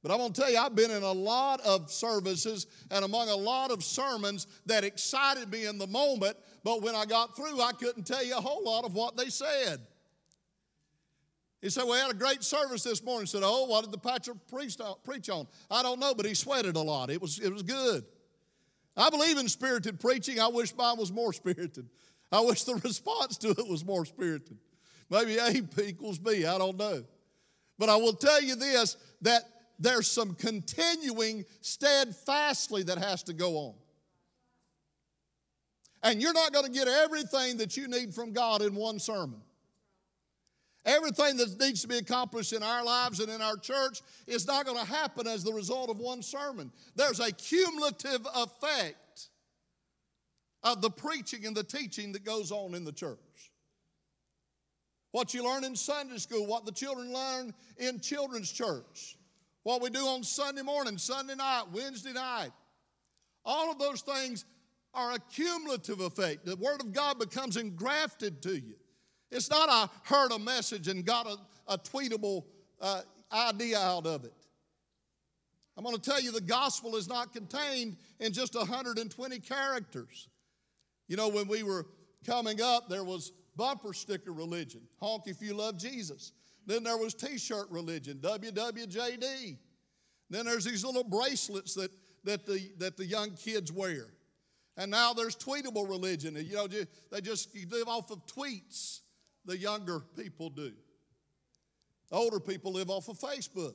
But 0.02 0.10
I'm 0.10 0.18
going 0.18 0.32
to 0.32 0.40
tell 0.40 0.50
you, 0.50 0.58
I've 0.58 0.74
been 0.74 0.90
in 0.90 1.04
a 1.04 1.12
lot 1.12 1.60
of 1.60 1.92
services 1.92 2.66
and 2.90 3.04
among 3.04 3.28
a 3.28 3.36
lot 3.36 3.70
of 3.70 3.84
sermons 3.84 4.48
that 4.66 4.82
excited 4.82 5.48
me 5.48 5.66
in 5.66 5.78
the 5.78 5.86
moment, 5.86 6.36
but 6.64 6.82
when 6.82 6.96
I 6.96 7.04
got 7.04 7.36
through, 7.36 7.60
I 7.60 7.70
couldn't 7.70 8.02
tell 8.04 8.24
you 8.24 8.36
a 8.36 8.40
whole 8.40 8.64
lot 8.64 8.84
of 8.84 8.94
what 8.94 9.16
they 9.16 9.28
said. 9.28 9.78
He 11.60 11.68
said, 11.68 11.84
We 11.84 11.96
had 11.96 12.10
a 12.10 12.14
great 12.14 12.42
service 12.42 12.82
this 12.82 13.02
morning. 13.02 13.22
He 13.22 13.30
said, 13.30 13.42
Oh, 13.44 13.66
what 13.66 13.82
did 13.82 13.92
the 13.92 13.98
pastor 13.98 14.32
uh, 14.32 14.94
preach 15.04 15.28
on? 15.28 15.46
I 15.70 15.82
don't 15.82 16.00
know, 16.00 16.14
but 16.14 16.26
he 16.26 16.34
sweated 16.34 16.76
a 16.76 16.80
lot. 16.80 17.10
It 17.10 17.20
was, 17.20 17.38
it 17.38 17.52
was 17.52 17.62
good. 17.62 18.04
I 18.96 19.10
believe 19.10 19.38
in 19.38 19.48
spirited 19.48 20.00
preaching. 20.00 20.40
I 20.40 20.48
wish 20.48 20.74
mine 20.74 20.98
was 20.98 21.12
more 21.12 21.32
spirited. 21.32 21.88
I 22.32 22.40
wish 22.40 22.64
the 22.64 22.76
response 22.76 23.36
to 23.38 23.50
it 23.50 23.68
was 23.68 23.84
more 23.84 24.04
spirited. 24.04 24.56
Maybe 25.10 25.38
A 25.38 25.50
equals 25.84 26.18
B, 26.18 26.46
I 26.46 26.56
don't 26.58 26.78
know. 26.78 27.04
But 27.78 27.88
I 27.88 27.96
will 27.96 28.12
tell 28.12 28.40
you 28.40 28.54
this 28.54 28.96
that 29.22 29.42
there's 29.78 30.10
some 30.10 30.34
continuing 30.34 31.44
steadfastly 31.62 32.84
that 32.84 32.98
has 32.98 33.22
to 33.24 33.32
go 33.32 33.56
on. 33.56 33.74
And 36.02 36.22
you're 36.22 36.32
not 36.32 36.52
going 36.52 36.66
to 36.66 36.70
get 36.70 36.88
everything 36.88 37.58
that 37.58 37.76
you 37.76 37.88
need 37.88 38.14
from 38.14 38.32
God 38.32 38.62
in 38.62 38.74
one 38.74 38.98
sermon. 38.98 39.40
Everything 40.86 41.36
that 41.36 41.60
needs 41.60 41.82
to 41.82 41.88
be 41.88 41.98
accomplished 41.98 42.54
in 42.54 42.62
our 42.62 42.84
lives 42.84 43.20
and 43.20 43.30
in 43.30 43.42
our 43.42 43.56
church 43.56 44.00
is 44.26 44.46
not 44.46 44.64
going 44.64 44.78
to 44.78 44.92
happen 44.92 45.26
as 45.26 45.44
the 45.44 45.52
result 45.52 45.90
of 45.90 45.98
one 45.98 46.22
sermon. 46.22 46.72
There's 46.96 47.20
a 47.20 47.30
cumulative 47.32 48.26
effect 48.34 49.28
of 50.62 50.80
the 50.80 50.90
preaching 50.90 51.44
and 51.46 51.56
the 51.56 51.64
teaching 51.64 52.12
that 52.12 52.24
goes 52.24 52.50
on 52.50 52.74
in 52.74 52.84
the 52.84 52.92
church. 52.92 53.18
What 55.12 55.34
you 55.34 55.44
learn 55.44 55.64
in 55.64 55.76
Sunday 55.76 56.18
school, 56.18 56.46
what 56.46 56.64
the 56.64 56.72
children 56.72 57.12
learn 57.12 57.52
in 57.78 58.00
children's 58.00 58.50
church, 58.50 59.18
what 59.64 59.82
we 59.82 59.90
do 59.90 60.06
on 60.06 60.22
Sunday 60.22 60.62
morning, 60.62 60.96
Sunday 60.96 61.34
night, 61.34 61.64
Wednesday 61.72 62.12
night. 62.12 62.50
All 63.44 63.70
of 63.70 63.78
those 63.78 64.00
things 64.00 64.44
are 64.94 65.12
a 65.12 65.18
cumulative 65.18 66.00
effect. 66.00 66.46
The 66.46 66.56
Word 66.56 66.80
of 66.80 66.92
God 66.92 67.18
becomes 67.18 67.56
engrafted 67.56 68.40
to 68.42 68.54
you. 68.54 68.76
It's 69.30 69.50
not 69.50 69.68
I 69.68 69.88
heard 70.04 70.32
a 70.32 70.38
message 70.38 70.88
and 70.88 71.04
got 71.04 71.26
a, 71.26 71.36
a 71.68 71.78
tweetable 71.78 72.44
uh, 72.80 73.02
idea 73.32 73.78
out 73.78 74.06
of 74.06 74.24
it. 74.24 74.32
I'm 75.76 75.84
going 75.84 75.96
to 75.96 76.02
tell 76.02 76.20
you 76.20 76.32
the 76.32 76.40
gospel 76.40 76.96
is 76.96 77.08
not 77.08 77.32
contained 77.32 77.96
in 78.18 78.32
just 78.32 78.54
120 78.54 79.38
characters. 79.38 80.28
You 81.08 81.16
know, 81.16 81.28
when 81.28 81.48
we 81.48 81.62
were 81.62 81.86
coming 82.26 82.60
up, 82.60 82.88
there 82.88 83.04
was 83.04 83.32
bumper 83.56 83.92
sticker 83.92 84.32
religion, 84.32 84.82
honk 85.00 85.24
if 85.26 85.40
you 85.40 85.54
love 85.54 85.78
Jesus. 85.78 86.32
Then 86.66 86.82
there 86.82 86.96
was 86.96 87.14
t 87.14 87.38
shirt 87.38 87.66
religion, 87.70 88.18
WWJD. 88.18 89.56
Then 90.28 90.44
there's 90.44 90.64
these 90.64 90.84
little 90.84 91.02
bracelets 91.02 91.74
that, 91.74 91.90
that, 92.24 92.46
the, 92.46 92.70
that 92.78 92.96
the 92.96 93.06
young 93.06 93.30
kids 93.32 93.72
wear. 93.72 94.06
And 94.76 94.90
now 94.90 95.12
there's 95.12 95.34
tweetable 95.34 95.88
religion. 95.88 96.36
You 96.36 96.54
know, 96.54 96.66
they 96.66 97.20
just 97.20 97.54
live 97.70 97.88
off 97.88 98.10
of 98.10 98.24
tweets, 98.26 98.99
the 99.44 99.56
younger 99.56 100.00
people 100.16 100.50
do. 100.50 100.72
Older 102.12 102.40
people 102.40 102.72
live 102.72 102.90
off 102.90 103.08
of 103.08 103.18
Facebook. 103.18 103.74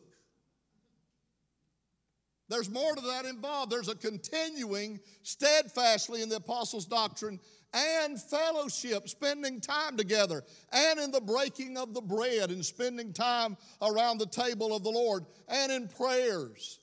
There's 2.48 2.70
more 2.70 2.94
to 2.94 3.02
that 3.02 3.26
involved. 3.26 3.72
There's 3.72 3.90
a 3.90 3.96
continuing 3.96 5.00
steadfastly 5.24 6.22
in 6.22 6.30
the 6.30 6.36
apostles' 6.36 6.86
doctrine 6.86 7.40
and 7.74 8.22
fellowship, 8.22 9.10
spending 9.10 9.60
time 9.60 9.98
together, 9.98 10.44
and 10.72 11.00
in 11.00 11.12
the 11.12 11.22
breaking 11.22 11.78
of 11.78 11.94
the 11.94 12.02
bread 12.02 12.52
and 12.52 12.64
spending 12.64 13.12
time 13.12 13.58
around 13.82 14.20
the 14.20 14.28
table 14.28 14.76
of 14.76 14.84
the 14.84 14.92
Lord, 14.92 15.26
and 15.48 15.72
in 15.72 15.88
prayers. 15.88 16.80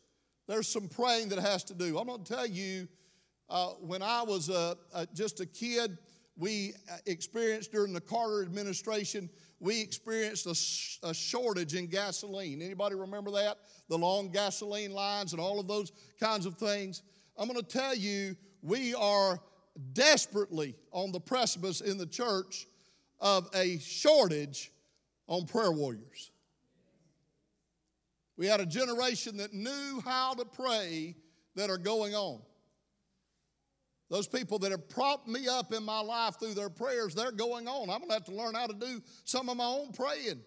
There's 0.49 0.69
some 0.69 0.89
praying 0.89 1.29
that 1.31 1.39
has 1.39 1.65
to 1.65 1.75
do. 1.75 1.99
I'm 1.99 2.09
going 2.09 2.25
to 2.25 2.35
tell 2.35 2.47
you, 2.47 2.89
uh, 3.49 3.69
when 3.81 4.03
I 4.03 4.23
was 4.23 4.51
uh, 4.51 4.75
uh, 4.93 5.07
just 5.15 5.41
a 5.41 5.47
kid, 5.47 5.97
we 6.43 6.75
uh, 6.91 6.97
experienced 7.07 7.71
during 7.71 7.93
the 7.93 8.01
Carter 8.01 8.43
administration 8.43 9.31
we 9.61 9.81
experienced 9.81 10.47
a, 10.47 11.09
a, 11.09 11.15
shortage 11.15 11.75
in 11.77 11.87
gasoline. 11.87 12.61
Anybody 12.61 12.97
remember 12.97 13.31
that? 13.31 13.59
The 13.89 13.97
long 13.97 14.33
gasoline 14.33 14.91
lines 14.91 15.31
and 15.35 15.41
all 15.41 15.61
of 15.61 15.69
those 15.69 15.93
kinds 16.19 16.47
of 16.47 16.57
things. 16.57 17.05
I'm 17.39 17.47
going 17.47 17.61
to 17.61 17.67
tell 17.67 17.95
you, 17.95 18.35
we 18.61 18.93
are 18.93 19.39
desperately 19.93 20.75
on 20.91 21.13
the 21.13 21.21
precipice 21.21 21.81
in 21.81 21.97
the 21.97 22.07
church 22.07 22.67
of 23.21 23.49
a 23.55 23.79
shortage 23.79 24.73
on 25.29 25.47
prayer 25.47 25.71
warriors. 25.71 26.33
We 28.37 28.49
had 28.49 28.59
a 28.59 28.67
generation 28.67 29.37
that 29.37 29.55
knew 29.55 30.03
how 30.05 30.35
to 30.35 30.45
pray 30.45 31.15
that 31.55 31.71
are 31.71 31.79
going 31.79 32.17
on. 32.17 32.43
Those 34.13 34.29
people 34.29 34.59
that 34.59 34.73
have 34.73 34.91
propped 34.91 35.27
me 35.27 35.49
up 35.49 35.73
in 35.73 35.83
my 35.83 36.01
life 36.01 36.39
through 36.39 36.53
their 36.53 36.69
prayers, 36.69 37.15
they're 37.15 37.33
going 37.33 37.67
on. 37.67 37.89
I'm 37.89 38.01
going 38.01 38.09
to 38.09 38.15
have 38.15 38.25
to 38.27 38.35
learn 38.35 38.55
how 38.55 38.67
to 38.67 38.75
do 38.75 39.01
some 39.25 39.49
of 39.49 39.57
my 39.57 39.65
own 39.65 39.91
praying. 39.93 40.39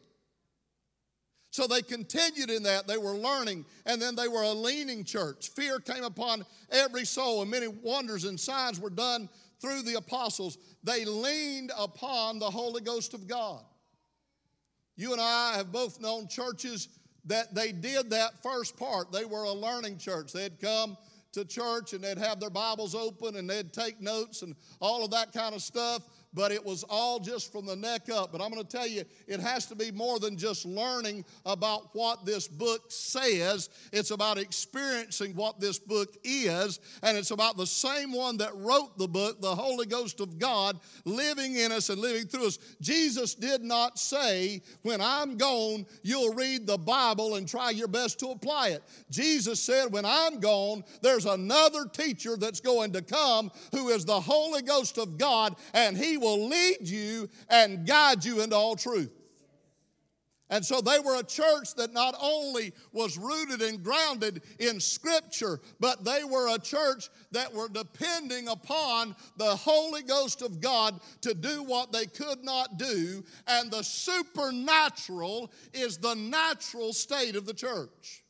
So 1.50 1.66
they 1.66 1.82
continued 1.82 2.52
in 2.52 2.62
that. 2.62 2.86
They 2.86 3.00
were 3.00 3.18
learning, 3.18 3.66
and 3.88 4.00
then 4.00 4.16
they 4.16 4.28
were 4.28 4.44
a 4.44 4.52
leaning 4.52 5.04
church. 5.04 5.50
Fear 5.50 5.80
came 5.80 6.04
upon 6.04 6.46
every 6.70 7.06
soul, 7.06 7.42
and 7.42 7.50
many 7.50 7.68
wonders 7.68 8.26
and 8.26 8.40
signs 8.40 8.80
were 8.80 8.92
done 8.92 9.30
through 9.60 9.82
the 9.82 9.96
apostles. 9.96 10.60
They 10.84 11.04
leaned 11.04 11.72
upon 11.76 12.38
the 12.38 12.52
Holy 12.52 12.82
Ghost 12.82 13.16
of 13.16 13.28
God. 13.28 13.64
You 14.96 15.12
and 15.12 15.22
I 15.22 15.54
have 15.58 15.72
both 15.72 16.00
known 16.00 16.28
churches 16.28 16.88
that 17.26 17.56
they 17.56 17.72
did 17.72 18.12
that 18.12 18.44
first 18.44 18.78
part. 18.78 19.12
They 19.12 19.26
were 19.26 19.46
a 19.46 19.54
learning 19.54 19.98
church. 19.98 20.34
They 20.34 20.44
had 20.44 20.62
come 20.62 20.98
to 21.36 21.46
church 21.46 21.94
and 21.94 22.04
they'd 22.04 22.18
have 22.18 22.40
their 22.40 22.50
Bibles 22.50 22.96
open 22.96 23.36
and 23.36 23.50
they'd 23.50 23.72
take 23.72 24.02
notes 24.02 24.42
and 24.42 24.56
all 24.82 25.06
of 25.06 25.12
that 25.12 25.32
kind 25.32 25.54
of 25.54 25.62
stuff 25.62 26.02
but 26.36 26.52
it 26.52 26.64
was 26.64 26.84
all 26.90 27.20
just 27.20 27.52
from 27.52 27.66
the 27.66 27.76
neck 27.76 28.10
up. 28.10 28.32
But 28.32 28.42
I'm 28.42 28.52
going 28.52 28.62
to 28.62 28.70
tell 28.70 28.86
you, 28.86 29.04
it 29.26 29.40
has 29.40 29.66
to 29.68 29.76
be 29.76 29.90
more 29.92 30.20
than 30.20 30.38
just 30.38 30.66
learning 30.66 31.24
about 31.46 31.96
what 31.96 32.26
this 32.26 32.48
book 32.48 32.84
says. 32.90 33.70
It's 33.94 34.12
about 34.12 34.38
experiencing 34.38 35.34
what 35.36 35.62
this 35.62 35.80
book 35.80 36.16
is, 36.24 36.80
and 37.02 37.18
it's 37.18 37.32
about 37.32 37.56
the 37.56 37.66
same 37.66 38.12
one 38.12 38.38
that 38.38 38.56
wrote 38.56 38.98
the 38.98 39.08
book, 39.08 39.42
the 39.42 39.56
Holy 39.56 39.86
Ghost 39.86 40.20
of 40.20 40.38
God, 40.38 40.78
living 41.06 41.56
in 41.56 41.72
us 41.72 41.90
and 41.90 42.02
living 42.02 42.28
through 42.28 42.48
us. 42.48 42.60
Jesus 42.82 43.34
did 43.34 43.64
not 43.64 43.98
say, 43.98 44.62
When 44.82 45.00
I'm 45.00 45.38
gone, 45.38 45.86
you'll 46.04 46.34
read 46.34 46.68
the 46.68 46.78
Bible 46.78 47.36
and 47.36 47.48
try 47.48 47.70
your 47.70 47.88
best 47.88 48.20
to 48.20 48.28
apply 48.28 48.70
it. 48.70 48.84
Jesus 49.10 49.62
said, 49.62 49.94
When 49.94 50.04
I'm 50.04 50.42
gone, 50.42 50.84
there's 51.02 51.26
another 51.26 51.86
teacher 51.86 52.36
that's 52.36 52.60
going 52.60 52.92
to 52.92 53.02
come 53.02 53.52
who 53.72 53.88
is 53.90 54.04
the 54.04 54.20
Holy 54.20 54.62
Ghost 54.62 54.98
of 54.98 55.18
God, 55.18 55.56
and 55.74 55.98
he 55.98 56.18
will 56.18 56.25
lead 56.34 56.88
you 56.88 57.30
and 57.50 57.86
guide 57.86 58.26
you 58.26 58.42
into 58.42 58.56
all 58.56 58.76
truth. 58.76 59.12
And 60.52 60.64
so 60.64 60.80
they 60.80 61.00
were 61.00 61.20
a 61.20 61.24
church 61.24 61.74
that 61.76 61.92
not 61.92 62.16
only 62.22 62.72
was 62.94 63.18
rooted 63.18 63.64
and 63.64 63.84
grounded 63.84 64.44
in 64.60 64.80
Scripture, 64.80 65.60
but 65.80 66.06
they 66.06 66.24
were 66.24 66.54
a 66.54 66.60
church 66.60 67.10
that 67.32 67.52
were 67.52 67.68
depending 67.68 68.48
upon 68.48 69.16
the 69.38 69.56
Holy 69.56 70.04
Ghost 70.04 70.44
of 70.44 70.62
God 70.62 71.00
to 71.22 71.34
do 71.34 71.64
what 71.64 71.92
they 71.92 72.06
could 72.06 72.44
not 72.44 72.78
do. 72.78 73.24
And 73.48 73.72
the 73.72 73.82
supernatural 73.82 75.52
is 75.74 75.98
the 75.98 76.14
natural 76.14 76.94
state 76.94 77.36
of 77.36 77.48
the 77.48 77.54
church. 77.54 78.24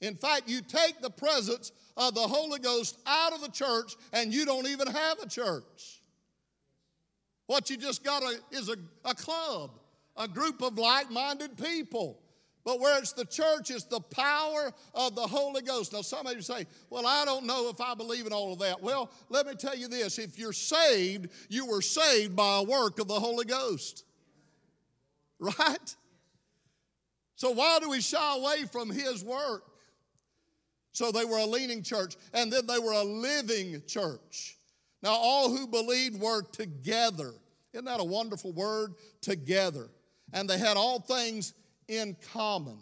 In 0.00 0.14
fact, 0.14 0.48
you 0.48 0.62
take 0.62 1.00
the 1.00 1.10
presence 1.10 1.72
of 1.96 2.14
the 2.14 2.20
Holy 2.20 2.60
Ghost 2.60 2.96
out 3.06 3.32
of 3.32 3.40
the 3.42 3.50
church, 3.50 3.96
and 4.12 4.32
you 4.32 4.46
don't 4.46 4.68
even 4.68 4.86
have 4.86 5.18
a 5.18 5.28
church. 5.28 5.99
What 7.50 7.68
you 7.68 7.76
just 7.76 8.04
got 8.04 8.22
a, 8.22 8.38
is 8.52 8.68
a, 8.68 8.76
a 9.04 9.12
club, 9.12 9.72
a 10.16 10.28
group 10.28 10.62
of 10.62 10.78
like 10.78 11.10
minded 11.10 11.58
people. 11.58 12.20
But 12.64 12.78
where 12.78 12.96
it's 12.96 13.12
the 13.12 13.24
church, 13.24 13.72
it's 13.72 13.86
the 13.86 13.98
power 13.98 14.70
of 14.94 15.16
the 15.16 15.26
Holy 15.26 15.60
Ghost. 15.60 15.92
Now, 15.92 16.02
some 16.02 16.28
of 16.28 16.36
you 16.36 16.42
say, 16.42 16.64
Well, 16.90 17.08
I 17.08 17.24
don't 17.24 17.46
know 17.46 17.68
if 17.68 17.80
I 17.80 17.96
believe 17.96 18.24
in 18.24 18.32
all 18.32 18.52
of 18.52 18.60
that. 18.60 18.80
Well, 18.80 19.10
let 19.30 19.48
me 19.48 19.56
tell 19.56 19.74
you 19.74 19.88
this 19.88 20.20
if 20.20 20.38
you're 20.38 20.52
saved, 20.52 21.30
you 21.48 21.66
were 21.66 21.82
saved 21.82 22.36
by 22.36 22.58
a 22.58 22.62
work 22.62 23.00
of 23.00 23.08
the 23.08 23.18
Holy 23.18 23.46
Ghost. 23.46 24.04
Right? 25.40 25.96
So, 27.34 27.50
why 27.50 27.80
do 27.80 27.90
we 27.90 28.00
shy 28.00 28.36
away 28.36 28.66
from 28.70 28.90
His 28.90 29.24
work? 29.24 29.64
So, 30.92 31.10
they 31.10 31.24
were 31.24 31.38
a 31.38 31.46
leaning 31.46 31.82
church, 31.82 32.14
and 32.32 32.52
then 32.52 32.68
they 32.68 32.78
were 32.78 32.92
a 32.92 33.02
living 33.02 33.82
church. 33.88 34.59
Now, 35.02 35.12
all 35.12 35.50
who 35.50 35.66
believed 35.66 36.20
were 36.20 36.42
together. 36.42 37.32
Isn't 37.72 37.86
that 37.86 38.00
a 38.00 38.04
wonderful 38.04 38.52
word? 38.52 38.94
Together. 39.20 39.88
And 40.32 40.48
they 40.48 40.58
had 40.58 40.76
all 40.76 41.00
things 41.00 41.54
in 41.88 42.16
common. 42.32 42.78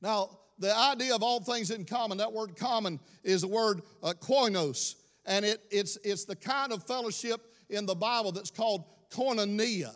Now, 0.00 0.38
the 0.58 0.76
idea 0.76 1.14
of 1.14 1.22
all 1.22 1.40
things 1.40 1.70
in 1.70 1.84
common, 1.84 2.18
that 2.18 2.32
word 2.32 2.56
common 2.56 3.00
is 3.22 3.40
the 3.40 3.48
word 3.48 3.82
uh, 4.02 4.12
koinos. 4.20 4.96
And 5.26 5.44
it, 5.44 5.64
it's, 5.70 5.96
it's 6.04 6.24
the 6.24 6.36
kind 6.36 6.72
of 6.72 6.86
fellowship 6.86 7.40
in 7.70 7.86
the 7.86 7.94
Bible 7.94 8.30
that's 8.30 8.50
called 8.50 8.84
koinonia. 9.10 9.94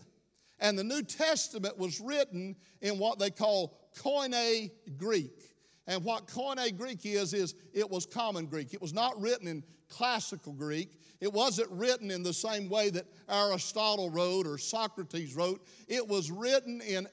And 0.61 0.79
the 0.79 0.85
New 0.85 1.03
Testament 1.03 1.79
was 1.79 2.01
written 2.01 2.57
in 2.81 2.99
what 2.99 3.19
they 3.19 3.31
call 3.31 3.79
Koine 3.97 4.71
Greek. 4.97 5.55
And 5.87 6.05
what 6.05 6.27
Koine 6.27 6.77
Greek 6.77 7.07
is, 7.07 7.33
is 7.33 7.55
it 7.73 7.89
was 7.89 8.07
common 8.07 8.47
Greek. 8.47 8.75
It 8.75 8.83
was 8.83 8.93
not 8.93 9.21
written 9.21 9.47
in 9.47 9.63
classical 9.89 10.53
Greek. 10.53 11.01
It 11.21 11.33
wasn't 11.33 11.71
written 11.71 12.11
in 12.11 12.23
the 12.23 12.33
same 12.33 12.69
way 12.69 12.91
that 12.91 13.07
Aristotle 13.29 14.11
wrote 14.11 14.47
or 14.47 14.57
Socrates 14.57 15.35
wrote. 15.35 15.67
It 15.89 16.07
was 16.07 16.31
written 16.31 16.81
in 16.81 17.09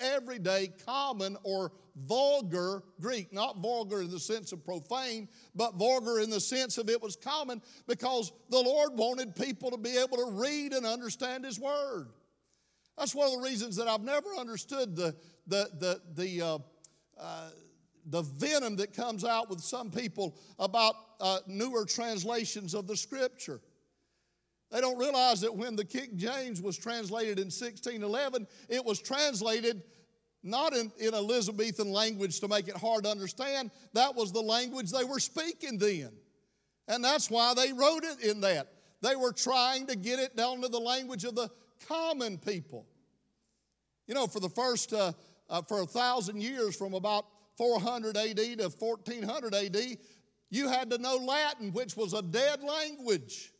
everyday 0.00 0.68
common 0.86 1.36
or 1.42 1.72
vulgar 2.06 2.84
Greek. 3.00 3.32
Not 3.32 3.58
vulgar 3.58 4.02
in 4.02 4.10
the 4.10 4.20
sense 4.20 4.52
of 4.52 4.64
profane, 4.64 5.28
but 5.54 5.74
vulgar 5.74 6.20
in 6.20 6.30
the 6.30 6.40
sense 6.40 6.78
of 6.78 6.88
it 6.88 7.02
was 7.02 7.16
common 7.16 7.60
because 7.86 8.32
the 8.50 8.60
Lord 8.60 8.92
wanted 8.94 9.34
people 9.34 9.70
to 9.70 9.76
be 9.76 9.96
able 9.96 10.18
to 10.18 10.30
read 10.30 10.72
and 10.72 10.86
understand 10.86 11.44
His 11.44 11.58
Word. 11.58 12.08
That's 12.96 13.14
one 13.14 13.26
of 13.26 13.34
the 13.34 13.48
reasons 13.48 13.76
that 13.76 13.88
I've 13.88 14.02
never 14.02 14.28
understood 14.38 14.96
the, 14.96 15.14
the, 15.46 15.70
the, 15.78 16.00
the, 16.14 16.42
uh, 16.42 16.58
uh, 17.18 17.50
the 18.06 18.22
venom 18.22 18.76
that 18.76 18.92
comes 18.92 19.24
out 19.24 19.48
with 19.50 19.60
some 19.60 19.90
people 19.90 20.36
about 20.58 20.94
uh, 21.20 21.38
newer 21.46 21.84
translations 21.84 22.74
of 22.74 22.86
the 22.86 22.96
scripture. 22.96 23.60
They 24.70 24.80
don't 24.80 24.98
realize 24.98 25.40
that 25.40 25.54
when 25.54 25.76
the 25.76 25.84
King 25.84 26.10
James 26.16 26.60
was 26.60 26.76
translated 26.76 27.38
in 27.38 27.46
1611, 27.46 28.46
it 28.68 28.84
was 28.84 29.00
translated 29.00 29.82
not 30.42 30.74
in, 30.74 30.92
in 30.98 31.14
Elizabethan 31.14 31.90
language 31.90 32.40
to 32.40 32.48
make 32.48 32.68
it 32.68 32.76
hard 32.76 33.04
to 33.04 33.10
understand. 33.10 33.70
That 33.94 34.14
was 34.14 34.32
the 34.32 34.42
language 34.42 34.90
they 34.90 35.04
were 35.04 35.18
speaking 35.18 35.78
then. 35.78 36.10
And 36.86 37.02
that's 37.02 37.30
why 37.30 37.54
they 37.54 37.72
wrote 37.72 38.04
it 38.04 38.24
in 38.24 38.40
that. 38.42 38.68
They 39.00 39.16
were 39.16 39.32
trying 39.32 39.86
to 39.86 39.96
get 39.96 40.18
it 40.18 40.36
down 40.36 40.60
to 40.62 40.68
the 40.68 40.78
language 40.78 41.24
of 41.24 41.34
the 41.34 41.48
common 41.86 42.38
people. 42.38 42.86
You 44.06 44.14
know, 44.14 44.26
for 44.26 44.40
the 44.40 44.48
first, 44.48 44.92
uh, 44.92 45.12
uh, 45.48 45.62
for 45.62 45.82
a 45.82 45.86
thousand 45.86 46.42
years, 46.42 46.76
from 46.76 46.94
about 46.94 47.26
400 47.56 48.16
AD 48.16 48.36
to 48.36 48.70
1400 48.78 49.54
AD, 49.54 49.76
you 50.50 50.68
had 50.68 50.90
to 50.90 50.98
know 50.98 51.16
Latin, 51.16 51.72
which 51.72 51.96
was 51.96 52.12
a 52.12 52.22
dead 52.22 52.62
language. 52.62 53.52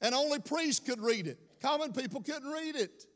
And 0.00 0.14
only 0.14 0.40
priests 0.40 0.84
could 0.84 1.00
read 1.00 1.26
it. 1.26 1.38
Common 1.60 1.92
people 1.92 2.22
couldn't 2.22 2.50
read 2.50 2.74
it. 2.74 3.06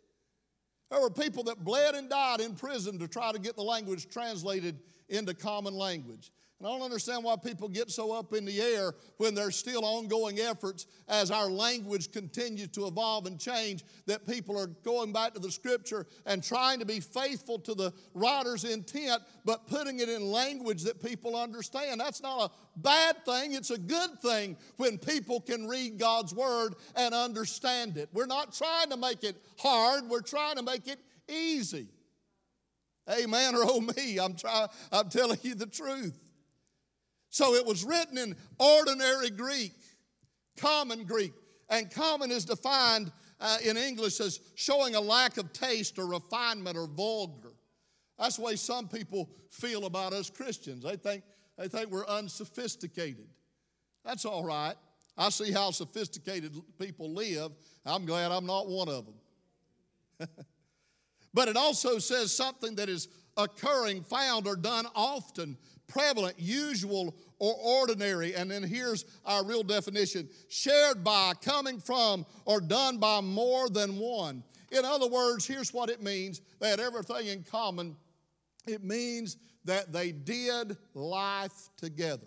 There 0.91 1.01
were 1.01 1.11
people 1.11 1.43
that 1.45 1.65
bled 1.65 1.95
and 1.95 2.09
died 2.09 2.41
in 2.41 2.55
prison 2.55 2.99
to 3.01 3.09
try 3.09 3.33
to 3.33 3.39
get 3.39 3.57
the 3.57 3.63
language 3.63 4.09
translated 4.09 4.79
into 5.09 5.35
common 5.35 5.75
language. 5.75 6.31
And 6.59 6.67
I 6.67 6.71
don't 6.71 6.83
understand 6.83 7.23
why 7.23 7.37
people 7.37 7.69
get 7.69 7.91
so 7.91 8.13
up 8.13 8.33
in 8.33 8.47
the 8.47 8.63
air 8.63 8.95
when 9.19 9.35
there's 9.35 9.57
still 9.57 9.85
ongoing 9.85 10.41
efforts 10.41 10.87
as 11.07 11.31
our 11.31 11.51
language 11.51 12.13
continues 12.13 12.69
to 12.69 12.87
evolve 12.87 13.27
and 13.27 13.39
change, 13.39 13.85
that 14.07 14.27
people 14.27 14.59
are 14.59 14.69
going 14.69 15.13
back 15.13 15.35
to 15.35 15.41
the 15.41 15.51
scripture 15.51 16.07
and 16.25 16.43
trying 16.43 16.79
to 16.79 16.87
be 16.87 16.99
faithful 16.99 17.59
to 17.59 17.75
the 17.75 17.93
writer's 18.15 18.65
intent, 18.65 19.21
but 19.45 19.67
putting 19.69 20.01
it 20.01 20.09
in 20.09 20.31
language 20.31 20.83
that 20.85 21.05
people 21.05 21.37
understand. 21.37 22.01
That's 22.01 22.23
not 22.23 22.51
a 22.51 22.79
bad 22.79 23.23
thing, 23.27 23.53
it's 23.53 23.71
a 23.71 23.79
good 23.79 24.19
thing 24.23 24.57
when 24.79 24.97
people 24.97 25.43
can 25.43 25.67
read 25.67 25.99
God's 25.99 26.35
word 26.35 26.75
and 26.95 27.15
understand 27.15 27.99
it. 27.99 28.09
We're 28.15 28.25
not 28.25 28.55
trying 28.55 28.89
to 28.91 28.97
make 28.97 29.25
it 29.25 29.37
hard, 29.59 30.09
we're 30.09 30.23
trying 30.23 30.57
to 30.57 30.63
make 30.63 30.89
it 30.89 31.01
easy. 31.29 31.89
Amen 33.11 33.55
or 33.55 33.61
oh 33.63 33.81
me, 33.81 34.19
I'm, 34.19 34.35
trying, 34.35 34.69
I'm 34.91 35.11
telling 35.11 35.39
you 35.43 35.55
the 35.55 35.67
truth. 35.67 36.19
So 37.37 37.53
it 37.53 37.67
was 37.67 37.85
written 37.85 38.17
in 38.17 38.35
ordinary 38.59 39.29
Greek, 39.29 39.75
common 40.57 41.05
Greek. 41.05 41.35
And 41.69 41.91
common 41.91 42.31
is 42.31 42.47
defined 42.47 43.13
uh, 43.39 43.59
in 43.63 43.77
English 43.77 44.21
as 44.21 44.41
showing 44.55 44.95
a 44.95 45.01
lack 45.03 45.37
of 45.37 45.53
taste 45.53 45.99
or 45.99 46.07
refinement 46.07 46.79
or 46.79 46.87
vulgar. 46.87 47.53
That's 48.19 48.37
the 48.37 48.43
way 48.43 48.57
some 48.57 48.89
people 48.89 49.29
feel 49.51 49.85
about 49.85 50.15
us 50.15 50.31
Christians. 50.31 50.83
They 50.83 50.97
think, 50.97 51.25
they 51.59 51.69
think 51.69 51.91
we're 51.91 52.07
unsophisticated. 52.07 53.27
That's 54.03 54.25
all 54.25 54.43
right. 54.43 54.77
I 55.19 55.29
see 55.29 55.53
how 55.53 55.73
sophisticated 55.73 56.55
people 56.79 57.13
live. 57.13 57.53
I'm 57.85 58.07
glad 58.07 58.33
I'm 58.33 58.47
not 58.47 58.67
one 58.67 58.89
of 58.89 59.05
them. 59.05 60.29
but 61.35 61.49
it 61.49 61.57
also 61.59 61.99
says 61.99 62.35
something 62.35 62.77
that 62.77 62.89
is 62.89 63.09
occurring, 63.37 64.03
found, 64.03 64.47
or 64.47 64.57
done 64.57 64.87
often, 64.95 65.57
prevalent, 65.87 66.39
usual, 66.39 67.15
or 67.39 67.55
ordinary. 67.55 68.35
And 68.35 68.51
then 68.51 68.63
here's 68.63 69.05
our 69.25 69.45
real 69.45 69.63
definition 69.63 70.29
shared 70.49 71.05
by, 71.05 71.33
coming 71.43 71.79
from, 71.79 72.27
or 72.45 72.61
done 72.61 72.99
by 72.99 73.21
more 73.21 73.69
than 73.69 73.99
one. 73.99 74.43
In 74.73 74.85
other 74.85 75.07
words, 75.07 75.47
here's 75.47 75.73
what 75.73 75.91
it 75.91 76.03
means 76.03 76.41
they 76.61 76.71
had 76.71 76.81
everything 76.81 77.27
in 77.27 77.45
common. 77.45 77.97
It 78.67 78.83
means 78.83 79.37
that 79.65 79.93
they 79.93 80.13
did 80.13 80.77
life 80.95 81.71
together. 81.77 82.27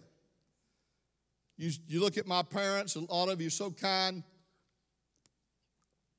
You, 1.57 1.71
you 1.87 1.99
look 1.99 2.17
at 2.17 2.25
my 2.25 2.43
parents, 2.43 2.95
a 2.95 3.01
lot 3.01 3.27
of 3.29 3.41
you 3.41 3.47
are 3.47 3.51
so 3.51 3.71
kind 3.71 4.23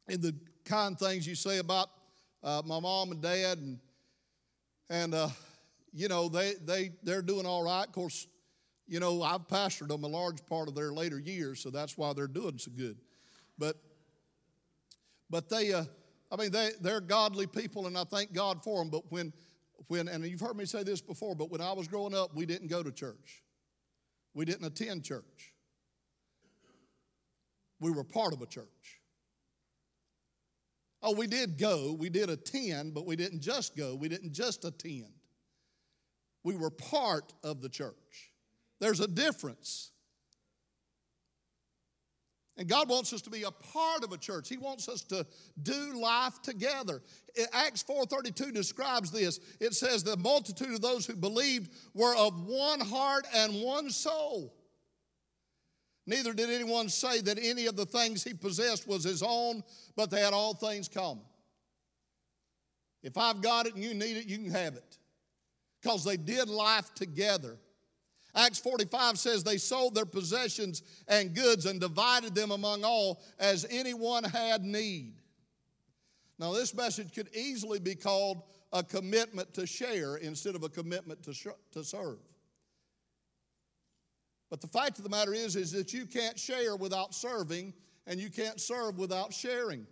in 0.08 0.20
the 0.20 0.34
kind 0.64 0.98
things 0.98 1.26
you 1.26 1.34
say 1.34 1.58
about 1.58 1.88
uh, 2.42 2.62
my 2.66 2.80
mom 2.80 3.12
and 3.12 3.22
dad, 3.22 3.58
and, 3.58 3.78
and 4.90 5.14
uh, 5.14 5.28
you 5.92 6.08
know, 6.08 6.28
they, 6.28 6.54
they, 6.64 6.90
they're 7.02 7.22
doing 7.22 7.46
all 7.46 7.62
right. 7.62 7.86
Of 7.86 7.92
course, 7.92 8.26
you 8.86 9.00
know, 9.00 9.22
I've 9.22 9.46
pastored 9.48 9.88
them 9.88 10.04
a 10.04 10.08
large 10.08 10.44
part 10.46 10.68
of 10.68 10.74
their 10.74 10.92
later 10.92 11.18
years, 11.18 11.60
so 11.60 11.70
that's 11.70 11.96
why 11.96 12.12
they're 12.12 12.26
doing 12.26 12.58
so 12.58 12.72
good. 12.76 12.98
But, 13.56 13.76
but 15.30 15.48
they, 15.48 15.72
uh, 15.72 15.84
I 16.30 16.36
mean, 16.36 16.50
they, 16.50 16.70
they're 16.80 17.00
godly 17.00 17.46
people, 17.46 17.86
and 17.86 17.96
I 17.96 18.04
thank 18.04 18.32
God 18.32 18.62
for 18.62 18.78
them. 18.78 18.90
But 18.90 19.10
when, 19.10 19.32
when, 19.86 20.08
and 20.08 20.24
you've 20.24 20.40
heard 20.40 20.56
me 20.56 20.64
say 20.64 20.82
this 20.82 21.00
before, 21.00 21.34
but 21.34 21.50
when 21.50 21.60
I 21.60 21.72
was 21.72 21.88
growing 21.88 22.14
up, 22.14 22.34
we 22.34 22.46
didn't 22.46 22.68
go 22.68 22.82
to 22.82 22.90
church. 22.90 23.42
We 24.34 24.44
didn't 24.44 24.66
attend 24.66 25.04
church. 25.04 25.54
We 27.80 27.90
were 27.90 28.04
part 28.04 28.32
of 28.32 28.42
a 28.42 28.46
church. 28.46 28.99
Oh, 31.02 31.14
we 31.14 31.26
did 31.26 31.58
go, 31.58 31.96
we 31.98 32.10
did 32.10 32.28
attend, 32.28 32.94
but 32.94 33.06
we 33.06 33.16
didn't 33.16 33.40
just 33.40 33.76
go, 33.76 33.94
we 33.94 34.08
didn't 34.08 34.32
just 34.32 34.64
attend. 34.64 35.12
We 36.44 36.56
were 36.56 36.70
part 36.70 37.32
of 37.42 37.62
the 37.62 37.68
church. 37.68 38.32
There's 38.80 39.00
a 39.00 39.08
difference. 39.08 39.92
And 42.56 42.68
God 42.68 42.90
wants 42.90 43.14
us 43.14 43.22
to 43.22 43.30
be 43.30 43.44
a 43.44 43.50
part 43.50 44.04
of 44.04 44.12
a 44.12 44.18
church. 44.18 44.48
He 44.50 44.58
wants 44.58 44.86
us 44.88 45.00
to 45.04 45.26
do 45.62 45.98
life 45.98 46.42
together. 46.42 47.02
Acts 47.52 47.82
4:32 47.82 48.52
describes 48.52 49.10
this. 49.10 49.40
It 49.60 49.72
says 49.72 50.04
the 50.04 50.18
multitude 50.18 50.72
of 50.74 50.82
those 50.82 51.06
who 51.06 51.16
believed 51.16 51.72
were 51.94 52.14
of 52.14 52.46
one 52.46 52.80
heart 52.80 53.26
and 53.32 53.62
one 53.62 53.90
soul. 53.90 54.54
Neither 56.10 56.32
did 56.32 56.50
anyone 56.50 56.88
say 56.88 57.20
that 57.20 57.38
any 57.40 57.66
of 57.66 57.76
the 57.76 57.86
things 57.86 58.24
he 58.24 58.34
possessed 58.34 58.88
was 58.88 59.04
his 59.04 59.22
own, 59.22 59.62
but 59.94 60.10
they 60.10 60.20
had 60.20 60.32
all 60.32 60.54
things 60.54 60.88
common. 60.88 61.22
If 63.04 63.16
I've 63.16 63.40
got 63.40 63.66
it 63.66 63.76
and 63.76 63.84
you 63.84 63.94
need 63.94 64.16
it, 64.16 64.26
you 64.26 64.38
can 64.38 64.50
have 64.50 64.74
it. 64.74 64.98
Because 65.80 66.02
they 66.02 66.16
did 66.16 66.48
life 66.48 66.92
together. 66.96 67.58
Acts 68.34 68.58
45 68.58 69.20
says 69.20 69.44
they 69.44 69.56
sold 69.56 69.94
their 69.94 70.04
possessions 70.04 70.82
and 71.06 71.32
goods 71.32 71.66
and 71.66 71.80
divided 71.80 72.34
them 72.34 72.50
among 72.50 72.82
all 72.82 73.22
as 73.38 73.64
anyone 73.70 74.24
had 74.24 74.64
need. 74.64 75.14
Now, 76.40 76.52
this 76.52 76.74
message 76.74 77.14
could 77.14 77.28
easily 77.36 77.78
be 77.78 77.94
called 77.94 78.42
a 78.72 78.82
commitment 78.82 79.54
to 79.54 79.64
share 79.64 80.16
instead 80.16 80.56
of 80.56 80.64
a 80.64 80.68
commitment 80.68 81.22
to, 81.22 81.32
sh- 81.32 81.46
to 81.70 81.84
serve. 81.84 82.18
But 84.50 84.60
the 84.60 84.66
fact 84.66 84.98
of 84.98 85.04
the 85.04 85.10
matter 85.10 85.32
is, 85.32 85.56
is 85.56 85.70
that 85.72 85.92
you 85.92 86.06
can't 86.06 86.38
share 86.38 86.76
without 86.76 87.14
serving, 87.14 87.72
and 88.06 88.20
you 88.20 88.28
can't 88.28 88.60
serve 88.60 88.98
without 88.98 89.32
sharing. 89.32 89.86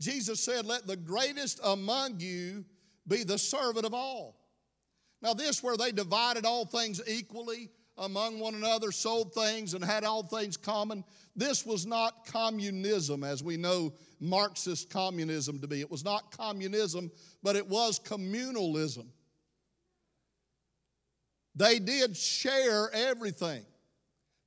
Jesus 0.00 0.40
said, 0.40 0.66
Let 0.66 0.86
the 0.86 0.96
greatest 0.96 1.60
among 1.62 2.20
you 2.20 2.64
be 3.06 3.22
the 3.22 3.38
servant 3.38 3.86
of 3.86 3.94
all. 3.94 4.40
Now, 5.22 5.32
this 5.32 5.62
where 5.62 5.76
they 5.76 5.92
divided 5.92 6.44
all 6.44 6.66
things 6.66 7.00
equally 7.06 7.70
among 7.98 8.38
one 8.38 8.54
another, 8.54 8.92
sold 8.92 9.32
things, 9.32 9.72
and 9.72 9.82
had 9.82 10.04
all 10.04 10.22
things 10.22 10.56
common, 10.56 11.02
this 11.34 11.64
was 11.64 11.86
not 11.86 12.26
communism 12.26 13.24
as 13.24 13.42
we 13.42 13.56
know 13.56 13.92
Marxist 14.20 14.90
communism 14.90 15.58
to 15.60 15.66
be. 15.66 15.80
It 15.80 15.90
was 15.90 16.04
not 16.04 16.36
communism, 16.36 17.10
but 17.42 17.56
it 17.56 17.66
was 17.66 17.98
communalism. 17.98 19.06
They 21.56 21.78
did 21.78 22.16
share 22.16 22.90
everything. 22.92 23.64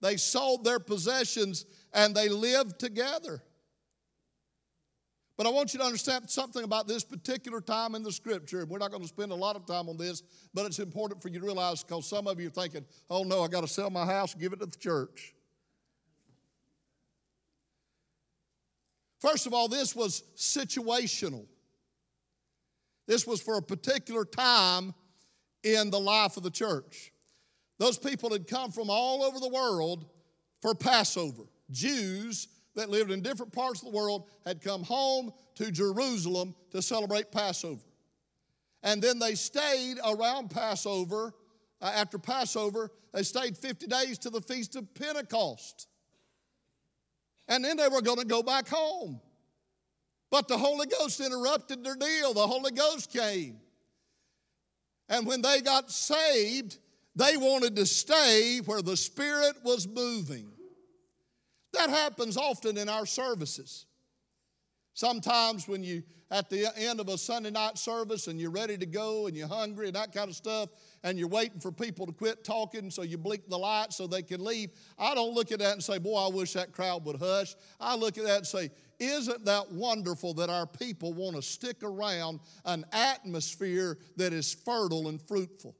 They 0.02 0.16
sold 0.16 0.64
their 0.64 0.80
possessions 0.80 1.66
and 1.92 2.16
they 2.16 2.30
lived 2.30 2.80
together. 2.80 3.42
But 5.36 5.48
I 5.48 5.50
want 5.52 5.74
you 5.74 5.80
to 5.80 5.86
understand 5.86 6.30
something 6.30 6.64
about 6.64 6.88
this 6.88 7.04
particular 7.04 7.62
time 7.62 7.96
in 7.96 8.04
the 8.04 8.12
scripture. 8.12 8.66
We're 8.66 8.78
not 8.78 8.92
going 8.92 9.02
to 9.02 9.08
spend 9.08 9.32
a 9.32 9.36
lot 9.36 9.56
of 9.56 9.66
time 9.66 9.90
on 9.90 9.98
this, 9.98 10.22
but 10.54 10.66
it's 10.66 10.80
important 10.80 11.22
for 11.22 11.30
you 11.30 11.40
to 11.40 11.46
realize 11.46 11.82
because 11.82 12.08
some 12.08 12.28
of 12.28 12.40
you 12.40 12.48
are 12.48 12.52
thinking, 12.52 12.86
oh 13.10 13.24
no, 13.24 13.42
I 13.44 13.48
got 13.48 13.62
to 13.62 13.68
sell 13.68 13.90
my 13.90 14.06
house 14.06 14.36
give 14.36 14.54
it 14.54 14.60
to 14.60 14.66
the 14.66 14.78
church. 14.78 15.34
First 19.20 19.48
of 19.48 19.54
all, 19.54 19.68
this 19.68 19.96
was 19.96 20.24
situational. 20.38 21.46
This 23.08 23.26
was 23.26 23.42
for 23.42 23.58
a 23.58 23.62
particular 23.62 24.24
time 24.24 24.94
in 25.64 25.90
the 25.90 26.00
life 26.00 26.38
of 26.38 26.44
the 26.44 26.52
church. 26.52 27.12
Those 27.78 27.98
people 27.98 28.30
had 28.32 28.48
come 28.48 28.72
from 28.72 28.90
all 28.90 29.24
over 29.24 29.40
the 29.40 29.50
world 29.50 30.06
for 30.62 30.76
Passover. 30.76 31.44
Jews 31.72 32.48
that 32.76 32.90
lived 32.90 33.12
in 33.12 33.22
different 33.22 33.52
parts 33.52 33.82
of 33.82 33.92
the 33.92 33.98
world 33.98 34.28
had 34.46 34.62
come 34.62 34.84
home 34.84 35.32
to 35.56 35.72
Jerusalem 35.72 36.56
to 36.72 36.82
celebrate 36.82 37.32
Passover. 37.32 37.82
And 38.84 39.02
then 39.02 39.20
they 39.20 39.36
stayed 39.36 39.98
around 40.06 40.50
Passover. 40.50 41.34
Uh, 41.82 41.92
after 41.96 42.18
Passover, 42.18 42.92
they 43.14 43.24
stayed 43.24 43.58
50 43.58 43.88
days 43.88 44.18
to 44.20 44.30
the 44.30 44.42
Feast 44.42 44.76
of 44.76 44.94
Pentecost. 44.94 45.88
And 47.48 47.64
then 47.64 47.78
they 47.78 47.88
were 47.88 48.02
going 48.02 48.20
to 48.20 48.26
go 48.26 48.44
back 48.44 48.68
home. 48.68 49.20
But 50.30 50.48
the 50.48 50.58
Holy 50.58 50.86
Ghost 50.86 51.20
interrupted 51.20 51.84
their 51.84 51.96
deal. 51.96 52.34
The 52.34 52.46
Holy 52.46 52.72
Ghost 52.72 53.12
came. 53.12 53.60
And 55.10 55.26
when 55.26 55.42
they 55.42 55.62
got 55.62 55.92
saved, 55.92 56.78
they 57.16 57.36
wanted 57.36 57.76
to 57.76 57.86
stay 57.86 58.60
where 58.66 58.82
the 58.82 58.96
Spirit 58.96 59.56
was 59.64 59.88
moving. 59.88 60.52
That 61.74 61.90
happens 61.90 62.38
often 62.38 62.78
in 62.78 62.88
our 62.88 63.06
services. 63.06 63.86
Sometimes 64.94 65.68
when 65.68 65.84
you 65.84 66.04
at 66.32 66.50
the 66.50 66.72
end 66.78 67.00
of 67.00 67.10
a 67.10 67.18
Sunday 67.18 67.50
night 67.50 67.78
service 67.78 68.28
and 68.28 68.40
you're 68.40 68.52
ready 68.52 68.78
to 68.78 68.86
go 68.86 69.28
and 69.28 69.36
you're 69.36 69.48
hungry 69.48 69.88
and 69.88 69.96
that 69.96 70.14
kind 70.14 70.30
of 70.30 70.36
stuff, 70.36 70.70
and 71.04 71.18
you're 71.18 71.28
waiting 71.28 71.60
for 71.60 71.72
people 71.72 72.06
to 72.06 72.12
quit 72.12 72.44
talking, 72.44 72.92
so 72.92 73.02
you 73.02 73.18
blink 73.18 73.50
the 73.50 73.58
lights 73.58 73.96
so 73.98 74.06
they 74.06 74.22
can 74.22 74.44
leave. 74.44 74.70
I 74.98 75.16
don't 75.16 75.34
look 75.34 75.52
at 75.52 75.60
that 75.60 75.74
and 75.74 75.84
say, 75.84 75.98
Boy, 75.98 76.18
I 76.18 76.30
wish 76.30 76.54
that 76.54 76.72
crowd 76.72 77.06
would 77.06 77.18
hush. 77.18 77.56
I 77.80 77.96
look 77.96 78.18
at 78.18 78.26
that 78.26 78.38
and 78.38 78.48
say, 78.48 78.70
Isn't 79.00 79.46
that 79.46 79.72
wonderful 79.72 80.34
that 80.36 80.50
our 80.50 80.68
people 80.68 81.14
want 81.14 81.36
to 81.36 81.42
stick 81.42 81.84
around 81.84 82.40
an 82.66 82.86
atmosphere 82.92 83.98
that 84.18 84.34
is 84.34 84.54
fertile 84.54 85.08
and 85.08 85.22
fruitful? 85.22 85.76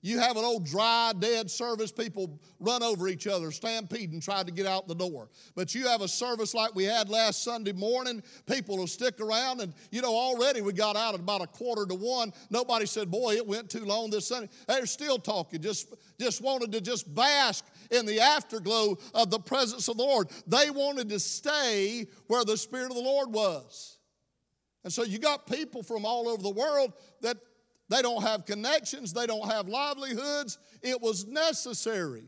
You 0.00 0.20
have 0.20 0.36
an 0.36 0.44
old 0.44 0.64
dry, 0.64 1.12
dead 1.18 1.50
service, 1.50 1.90
people 1.90 2.40
run 2.60 2.84
over 2.84 3.08
each 3.08 3.26
other, 3.26 3.50
stampede 3.50 4.12
and 4.12 4.22
try 4.22 4.44
to 4.44 4.52
get 4.52 4.64
out 4.64 4.86
the 4.86 4.94
door. 4.94 5.28
But 5.56 5.74
you 5.74 5.88
have 5.88 6.02
a 6.02 6.08
service 6.08 6.54
like 6.54 6.72
we 6.76 6.84
had 6.84 7.08
last 7.08 7.42
Sunday 7.42 7.72
morning, 7.72 8.22
people 8.46 8.76
will 8.76 8.86
stick 8.86 9.20
around. 9.20 9.60
And 9.60 9.74
you 9.90 10.00
know, 10.00 10.14
already 10.14 10.60
we 10.60 10.72
got 10.72 10.94
out 10.94 11.14
at 11.14 11.20
about 11.20 11.42
a 11.42 11.48
quarter 11.48 11.84
to 11.84 11.94
one. 11.96 12.32
Nobody 12.48 12.86
said, 12.86 13.10
Boy, 13.10 13.34
it 13.34 13.46
went 13.46 13.70
too 13.70 13.84
long 13.84 14.10
this 14.10 14.28
Sunday. 14.28 14.48
They're 14.68 14.86
still 14.86 15.18
talking, 15.18 15.60
just, 15.60 15.92
just 16.20 16.42
wanted 16.42 16.70
to 16.72 16.80
just 16.80 17.12
bask 17.12 17.64
in 17.90 18.06
the 18.06 18.20
afterglow 18.20 18.98
of 19.14 19.30
the 19.30 19.40
presence 19.40 19.88
of 19.88 19.96
the 19.96 20.04
Lord. 20.04 20.28
They 20.46 20.70
wanted 20.70 21.08
to 21.08 21.18
stay 21.18 22.06
where 22.28 22.44
the 22.44 22.56
Spirit 22.56 22.90
of 22.90 22.96
the 22.96 23.02
Lord 23.02 23.32
was. 23.32 23.98
And 24.84 24.92
so 24.92 25.02
you 25.02 25.18
got 25.18 25.46
people 25.46 25.82
from 25.82 26.04
all 26.06 26.28
over 26.28 26.42
the 26.42 26.50
world 26.50 26.92
that 27.20 27.36
they 27.88 28.02
don't 28.02 28.22
have 28.22 28.44
connections, 28.44 29.12
they 29.12 29.26
don't 29.26 29.50
have 29.50 29.68
livelihoods. 29.68 30.58
It 30.82 31.00
was 31.00 31.26
necessary, 31.26 32.24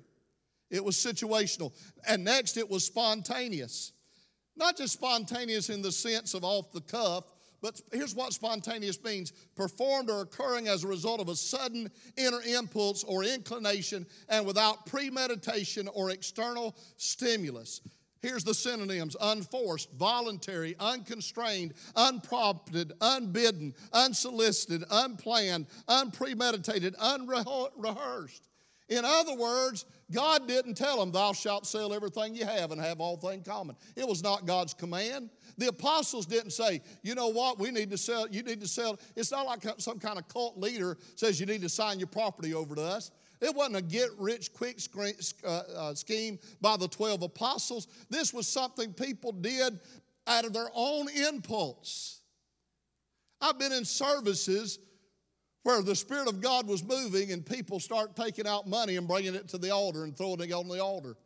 it 0.71 0.85
was 0.85 0.97
situational. 0.97 1.73
And 2.07 2.25
next, 2.25 2.57
it 2.57 2.69
was 2.69 2.85
spontaneous. 2.85 3.93
Not 4.57 4.77
just 4.77 4.95
spontaneous 4.95 5.71
in 5.71 5.83
the 5.83 5.93
sense 5.93 6.35
of 6.35 6.45
off 6.45 6.73
the 6.73 6.81
cuff, 6.81 7.25
but 7.63 7.81
here's 7.93 8.15
what 8.15 8.33
spontaneous 8.33 9.03
means 9.03 9.33
performed 9.55 10.09
or 10.11 10.23
occurring 10.23 10.69
as 10.69 10.85
a 10.85 10.89
result 10.89 11.21
of 11.21 11.29
a 11.29 11.37
sudden 11.37 11.91
inner 12.17 12.41
impulse 12.43 13.05
or 13.05 13.23
inclination 13.23 14.07
and 14.29 14.47
without 14.47 14.87
premeditation 14.87 15.89
or 15.89 16.11
external 16.11 16.75
stimulus. 16.97 17.83
Here's 18.21 18.45
the 18.45 18.55
synonyms 18.55 19.17
unforced, 19.21 19.91
voluntary, 19.93 20.77
unconstrained, 20.79 21.73
unprompted, 21.97 22.93
unbidden, 23.01 23.75
unsolicited, 23.93 24.85
unplanned, 24.91 25.67
unpremeditated, 25.89 26.95
unrehearsed. 27.01 28.47
In 28.91 29.05
other 29.05 29.37
words, 29.37 29.87
God 30.11 30.49
didn't 30.49 30.75
tell 30.75 30.99
them, 30.99 31.13
Thou 31.13 31.33
shalt 31.33 31.65
sell 31.67 31.95
everything 31.95 32.35
you 32.35 32.45
have 32.45 32.73
and 32.73 32.81
have 32.81 33.01
all 33.01 33.17
things 33.17 33.47
common. 33.47 33.77
It 33.97 34.07
was 34.07 34.23
not 34.23 34.47
God's 34.47 34.75
command. 34.75 35.31
The 35.57 35.69
apostles 35.69 36.27
didn't 36.27 36.51
say, 36.51 36.83
you 37.03 37.15
know 37.15 37.29
what, 37.29 37.59
we 37.59 37.71
need 37.71 37.91
to 37.91 37.99
sell, 37.99 38.27
you 38.29 38.43
need 38.43 38.61
to 38.61 38.67
sell. 38.67 38.99
It's 39.15 39.31
not 39.31 39.47
like 39.47 39.63
some 39.79 40.01
kind 40.01 40.19
of 40.19 40.27
cult 40.29 40.59
leader 40.59 40.99
says 41.15 41.39
you 41.39 41.47
need 41.47 41.63
to 41.63 41.69
sign 41.69 42.01
your 42.01 42.09
property 42.09 42.53
over 42.53 42.75
to 42.75 42.83
us. 42.83 43.13
It 43.41 43.55
wasn't 43.55 43.77
a 43.77 43.83
get 43.83 44.11
rich 44.19 44.53
quick 44.53 44.79
uh, 45.45 45.49
uh, 45.49 45.95
scheme 45.95 46.39
by 46.61 46.77
the 46.77 46.89
12 46.89 47.23
apostles. 47.23 47.89
This 48.11 48.35
was 48.35 48.47
something 48.47 48.93
people 48.93 49.33
did 49.33 49.81
out 50.27 50.45
of 50.45 50.53
their 50.53 50.69
own 50.75 51.09
impulse. 51.09 52.21
I've 53.41 53.59
been 53.59 53.73
in 53.73 53.85
services 53.85 54.79
where 55.63 55.83
the 55.83 55.95
Spirit 55.95 56.29
of 56.29 56.41
God 56.41 56.67
was 56.67 56.85
moving 56.85 57.33
and 57.33 57.45
people 57.45 57.81
start 57.81 58.15
taking 58.15 58.47
out 58.47 58.67
money 58.67 58.97
and 58.97 59.09
bringing 59.09 59.35
it 59.35 59.49
to 59.49 59.59
the 59.59 59.71
altar 59.71 60.05
and 60.05 60.17
throwing 60.17 60.41
it 60.41 60.53
on 60.53 60.69
the 60.69 60.83
altar. 60.83 61.17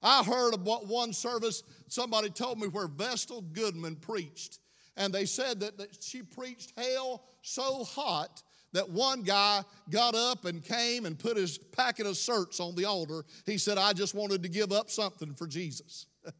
I 0.00 0.22
heard 0.22 0.54
of 0.54 0.62
one 0.64 1.12
service, 1.12 1.64
somebody 1.88 2.30
told 2.30 2.60
me 2.60 2.68
where 2.68 2.86
Vestal 2.86 3.42
Goodman 3.42 3.96
preached. 3.96 4.60
And 4.96 5.12
they 5.12 5.24
said 5.24 5.60
that, 5.60 5.78
that 5.78 6.02
she 6.02 6.22
preached 6.22 6.72
hell 6.76 7.24
so 7.42 7.84
hot 7.84 8.42
that 8.72 8.88
one 8.88 9.22
guy 9.22 9.62
got 9.90 10.14
up 10.14 10.44
and 10.44 10.62
came 10.62 11.06
and 11.06 11.18
put 11.18 11.36
his 11.36 11.58
packet 11.58 12.06
of 12.06 12.14
certs 12.14 12.60
on 12.60 12.74
the 12.74 12.84
altar. 12.84 13.24
He 13.46 13.58
said, 13.58 13.78
I 13.78 13.92
just 13.92 14.14
wanted 14.14 14.42
to 14.42 14.48
give 14.48 14.72
up 14.72 14.90
something 14.90 15.34
for 15.34 15.46
Jesus. 15.46 16.06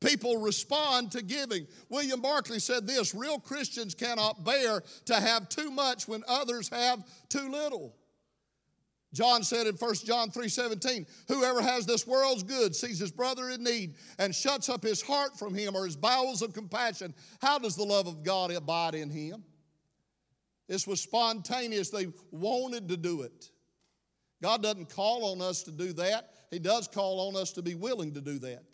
People 0.00 0.38
respond 0.38 1.12
to 1.12 1.22
giving. 1.22 1.66
William 1.88 2.20
Barclay 2.20 2.58
said 2.58 2.86
this 2.86 3.14
real 3.14 3.38
Christians 3.38 3.94
cannot 3.94 4.44
bear 4.44 4.82
to 5.06 5.14
have 5.14 5.48
too 5.48 5.70
much 5.70 6.08
when 6.08 6.22
others 6.28 6.68
have 6.68 7.04
too 7.28 7.50
little. 7.50 7.94
John 9.14 9.42
said 9.42 9.66
in 9.66 9.76
1 9.76 9.94
John 10.04 10.30
3 10.30 10.48
17, 10.48 11.06
Whoever 11.28 11.62
has 11.62 11.86
this 11.86 12.06
world's 12.06 12.42
good 12.42 12.76
sees 12.76 12.98
his 12.98 13.10
brother 13.10 13.48
in 13.48 13.64
need 13.64 13.94
and 14.18 14.34
shuts 14.34 14.68
up 14.68 14.82
his 14.82 15.00
heart 15.00 15.38
from 15.38 15.54
him 15.54 15.74
or 15.74 15.86
his 15.86 15.96
bowels 15.96 16.42
of 16.42 16.52
compassion. 16.52 17.14
How 17.40 17.58
does 17.58 17.76
the 17.76 17.84
love 17.84 18.06
of 18.06 18.22
God 18.22 18.50
abide 18.50 18.94
in 18.94 19.08
him? 19.08 19.42
This 20.68 20.86
was 20.86 21.00
spontaneous. 21.00 21.90
They 21.90 22.08
wanted 22.30 22.88
to 22.88 22.96
do 22.96 23.22
it. 23.22 23.50
God 24.42 24.62
doesn't 24.62 24.90
call 24.90 25.32
on 25.32 25.40
us 25.40 25.62
to 25.64 25.70
do 25.70 25.92
that. 25.94 26.30
He 26.50 26.58
does 26.58 26.88
call 26.88 27.28
on 27.28 27.40
us 27.40 27.52
to 27.52 27.62
be 27.62 27.74
willing 27.74 28.14
to 28.14 28.20
do 28.20 28.38
that. 28.40 28.64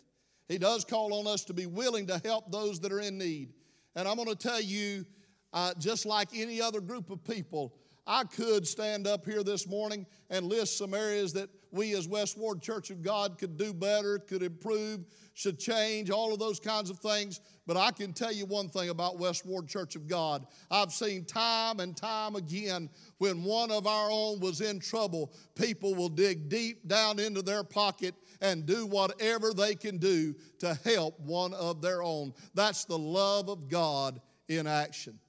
He 0.47 0.57
does 0.57 0.83
call 0.83 1.13
on 1.13 1.27
us 1.27 1.45
to 1.45 1.53
be 1.53 1.65
willing 1.65 2.07
to 2.07 2.21
help 2.23 2.51
those 2.51 2.79
that 2.81 2.91
are 2.91 2.99
in 2.99 3.17
need. 3.17 3.53
And 3.95 4.07
I'm 4.07 4.15
going 4.15 4.27
to 4.27 4.35
tell 4.35 4.61
you, 4.61 5.05
uh, 5.53 5.73
just 5.79 6.05
like 6.05 6.29
any 6.35 6.61
other 6.61 6.81
group 6.81 7.09
of 7.09 7.23
people, 7.23 7.75
I 8.05 8.25
could 8.25 8.67
stand 8.67 9.07
up 9.07 9.25
here 9.25 9.43
this 9.43 9.67
morning 9.67 10.05
and 10.29 10.45
list 10.45 10.77
some 10.77 10.93
areas 10.93 11.31
that 11.33 11.49
we 11.71 11.95
as 11.95 12.07
Westward 12.07 12.61
Church 12.61 12.91
of 12.91 13.01
God 13.01 13.37
could 13.37 13.57
do 13.57 13.73
better, 13.73 14.19
could 14.19 14.43
improve, 14.43 15.05
should 15.33 15.57
change, 15.57 16.09
all 16.11 16.33
of 16.33 16.37
those 16.37 16.59
kinds 16.59 16.89
of 16.89 16.99
things. 16.99 17.39
But 17.65 17.77
I 17.77 17.91
can 17.91 18.13
tell 18.13 18.31
you 18.31 18.45
one 18.45 18.67
thing 18.67 18.89
about 18.89 19.17
Westward 19.19 19.67
Church 19.67 19.95
of 19.95 20.07
God. 20.07 20.45
I've 20.69 20.91
seen 20.91 21.23
time 21.25 21.79
and 21.79 21.95
time 21.95 22.35
again 22.35 22.89
when 23.17 23.43
one 23.43 23.71
of 23.71 23.87
our 23.87 24.09
own 24.11 24.39
was 24.39 24.61
in 24.61 24.79
trouble, 24.79 25.33
people 25.55 25.95
will 25.95 26.09
dig 26.09 26.49
deep 26.49 26.87
down 26.87 27.19
into 27.19 27.41
their 27.41 27.63
pocket 27.63 28.13
and 28.41 28.65
do 28.65 28.85
whatever 28.85 29.53
they 29.53 29.73
can 29.75 29.97
do 29.97 30.35
to 30.59 30.77
help 30.83 31.19
one 31.21 31.53
of 31.53 31.81
their 31.81 32.03
own. 32.03 32.33
That's 32.53 32.85
the 32.85 32.99
love 32.99 33.49
of 33.49 33.69
God 33.69 34.21
in 34.49 34.67
action. 34.67 35.19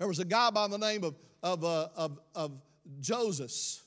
There 0.00 0.08
was 0.08 0.18
a 0.18 0.24
guy 0.24 0.48
by 0.48 0.66
the 0.66 0.78
name 0.78 1.04
of, 1.04 1.14
of, 1.42 1.62
uh, 1.62 1.88
of, 1.94 2.18
of 2.34 2.52
Joseph. 3.00 3.84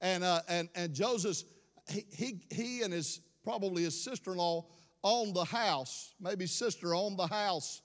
And, 0.00 0.22
uh, 0.22 0.40
and, 0.48 0.68
and 0.76 0.94
Joseph, 0.94 1.42
he, 1.90 2.04
he, 2.12 2.40
he 2.48 2.82
and 2.82 2.92
his, 2.92 3.20
probably 3.42 3.82
his 3.82 4.00
sister 4.00 4.30
in 4.30 4.38
law, 4.38 4.66
owned 5.02 5.34
the 5.34 5.44
house, 5.44 6.14
maybe 6.20 6.46
sister 6.46 6.94
owned 6.94 7.18
the 7.18 7.26
house 7.26 7.82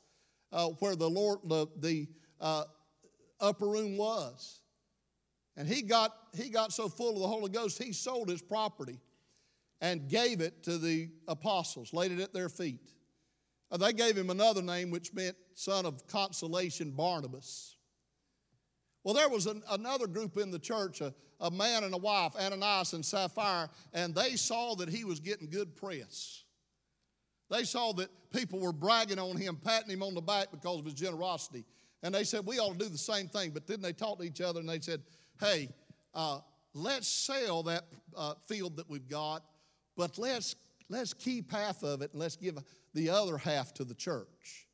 uh, 0.54 0.68
where 0.80 0.96
the 0.96 1.10
Lord, 1.10 1.40
the, 1.46 1.66
the 1.80 2.08
uh, 2.40 2.66
upper 3.42 3.68
room 3.68 3.98
was. 3.98 4.62
And 5.58 5.68
he 5.68 5.82
got, 5.82 6.14
he 6.36 6.50
got 6.50 6.72
so 6.72 6.90
full 6.90 7.16
of 7.16 7.22
the 7.22 7.28
Holy 7.28 7.50
Ghost, 7.50 7.82
he 7.82 7.92
sold 7.92 8.30
his 8.30 8.44
property 8.44 9.00
and 9.82 10.08
gave 10.08 10.42
it 10.42 10.62
to 10.64 10.78
the 10.78 11.10
apostles, 11.28 11.92
laid 11.92 12.12
it 12.12 12.20
at 12.20 12.36
their 12.36 12.50
feet. 12.50 12.92
Uh, 13.72 13.78
they 13.78 13.94
gave 13.94 14.16
him 14.16 14.30
another 14.30 14.62
name, 14.62 14.92
which 14.92 15.12
meant 15.12 15.36
son 15.60 15.86
of 15.86 16.08
consolation, 16.08 16.92
Barnabas. 16.92 17.76
Well, 19.04 19.14
there 19.14 19.28
was 19.28 19.46
an, 19.46 19.62
another 19.70 20.08
group 20.08 20.38
in 20.38 20.52
the 20.52 20.60
church, 20.60 21.02
a, 21.02 21.14
a 21.42 21.52
man 21.52 21.84
and 21.84 21.94
a 21.94 21.98
wife, 21.98 22.34
Ananias 22.40 22.94
and 22.94 23.06
Sapphira, 23.06 23.70
and 23.94 24.16
they 24.16 24.38
saw 24.38 24.76
that 24.76 24.88
he 24.88 25.04
was 25.04 25.20
getting 25.20 25.50
good 25.50 25.76
press. 25.76 26.46
They 27.50 27.66
saw 27.66 27.92
that 27.94 28.10
people 28.32 28.60
were 28.60 28.72
bragging 28.72 29.20
on 29.20 29.36
him, 29.36 29.58
patting 29.58 29.90
him 29.90 30.02
on 30.02 30.14
the 30.14 30.22
back 30.22 30.48
because 30.52 30.80
of 30.80 30.86
his 30.86 30.94
generosity. 30.94 31.66
And 32.04 32.16
they 32.16 32.24
said, 32.24 32.46
We 32.46 32.60
ought 32.60 32.80
to 32.80 32.86
do 32.86 32.90
the 32.90 32.98
same 32.98 33.28
thing. 33.28 33.52
But 33.52 33.68
then 33.68 33.82
they 33.82 33.92
talked 33.92 34.22
to 34.22 34.28
each 34.28 34.40
other 34.40 34.62
and 34.62 34.70
they 34.70 34.80
said, 34.80 35.02
Hey, 35.42 35.68
uh, 36.14 36.40
let's 36.74 37.08
sell 37.10 37.64
that 37.64 37.84
uh, 38.16 38.36
field 38.48 38.78
that 38.78 38.90
we've 38.90 39.10
got, 39.10 39.44
but 39.98 40.18
let's, 40.18 40.56
let's 40.88 41.14
keep 41.14 41.52
half 41.52 41.84
of 41.84 42.02
it 42.02 42.12
and 42.14 42.22
let's 42.22 42.38
give 42.38 42.58
the 42.94 43.10
other 43.10 43.38
half 43.38 43.74
to 43.74 43.84
the 43.84 43.96
church. 43.96 44.69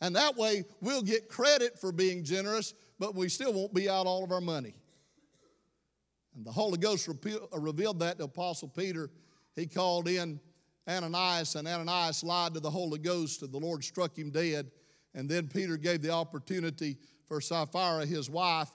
And 0.00 0.16
that 0.16 0.36
way 0.36 0.64
we'll 0.80 1.02
get 1.02 1.28
credit 1.28 1.78
for 1.78 1.92
being 1.92 2.24
generous, 2.24 2.74
but 2.98 3.14
we 3.14 3.28
still 3.28 3.52
won't 3.52 3.74
be 3.74 3.88
out 3.88 4.06
all 4.06 4.24
of 4.24 4.32
our 4.32 4.40
money. 4.40 4.74
And 6.36 6.44
the 6.44 6.52
Holy 6.52 6.78
Ghost 6.78 7.08
uh, 7.08 7.58
revealed 7.58 8.00
that 8.00 8.18
to 8.18 8.24
Apostle 8.24 8.68
Peter. 8.68 9.10
He 9.54 9.66
called 9.66 10.08
in 10.08 10.40
Ananias, 10.88 11.54
and 11.54 11.66
Ananias 11.66 12.24
lied 12.24 12.54
to 12.54 12.60
the 12.60 12.70
Holy 12.70 12.98
Ghost, 12.98 13.42
and 13.42 13.52
the 13.52 13.58
Lord 13.58 13.84
struck 13.84 14.18
him 14.18 14.30
dead. 14.30 14.70
And 15.14 15.28
then 15.28 15.46
Peter 15.48 15.76
gave 15.76 16.02
the 16.02 16.10
opportunity 16.10 16.98
for 17.26 17.40
Sapphira, 17.40 18.04
his 18.04 18.28
wife, 18.28 18.70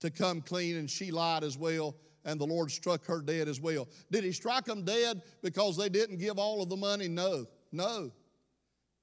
to 0.00 0.10
come 0.10 0.40
clean, 0.40 0.76
and 0.76 0.90
she 0.90 1.10
lied 1.10 1.42
as 1.42 1.58
well, 1.58 1.96
and 2.24 2.40
the 2.40 2.46
Lord 2.46 2.70
struck 2.70 3.04
her 3.06 3.20
dead 3.20 3.48
as 3.48 3.60
well. 3.60 3.88
Did 4.10 4.24
he 4.24 4.32
strike 4.32 4.66
them 4.66 4.84
dead 4.84 5.22
because 5.42 5.76
they 5.76 5.88
didn't 5.88 6.18
give 6.18 6.38
all 6.38 6.62
of 6.62 6.68
the 6.68 6.76
money? 6.76 7.08
No, 7.08 7.46
no. 7.72 8.12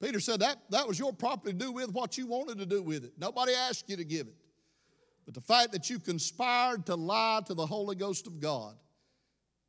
Peter 0.00 0.20
said 0.20 0.40
that, 0.40 0.58
that 0.70 0.86
was 0.86 0.98
your 0.98 1.12
property 1.12 1.52
to 1.52 1.58
do 1.58 1.72
with 1.72 1.92
what 1.92 2.16
you 2.16 2.26
wanted 2.26 2.58
to 2.58 2.66
do 2.66 2.82
with 2.82 3.04
it. 3.04 3.12
Nobody 3.18 3.52
asked 3.52 3.88
you 3.88 3.96
to 3.96 4.04
give 4.04 4.28
it. 4.28 4.34
But 5.24 5.34
the 5.34 5.40
fact 5.40 5.72
that 5.72 5.90
you 5.90 5.98
conspired 5.98 6.86
to 6.86 6.94
lie 6.94 7.40
to 7.46 7.54
the 7.54 7.66
Holy 7.66 7.96
Ghost 7.96 8.26
of 8.26 8.40
God, 8.40 8.76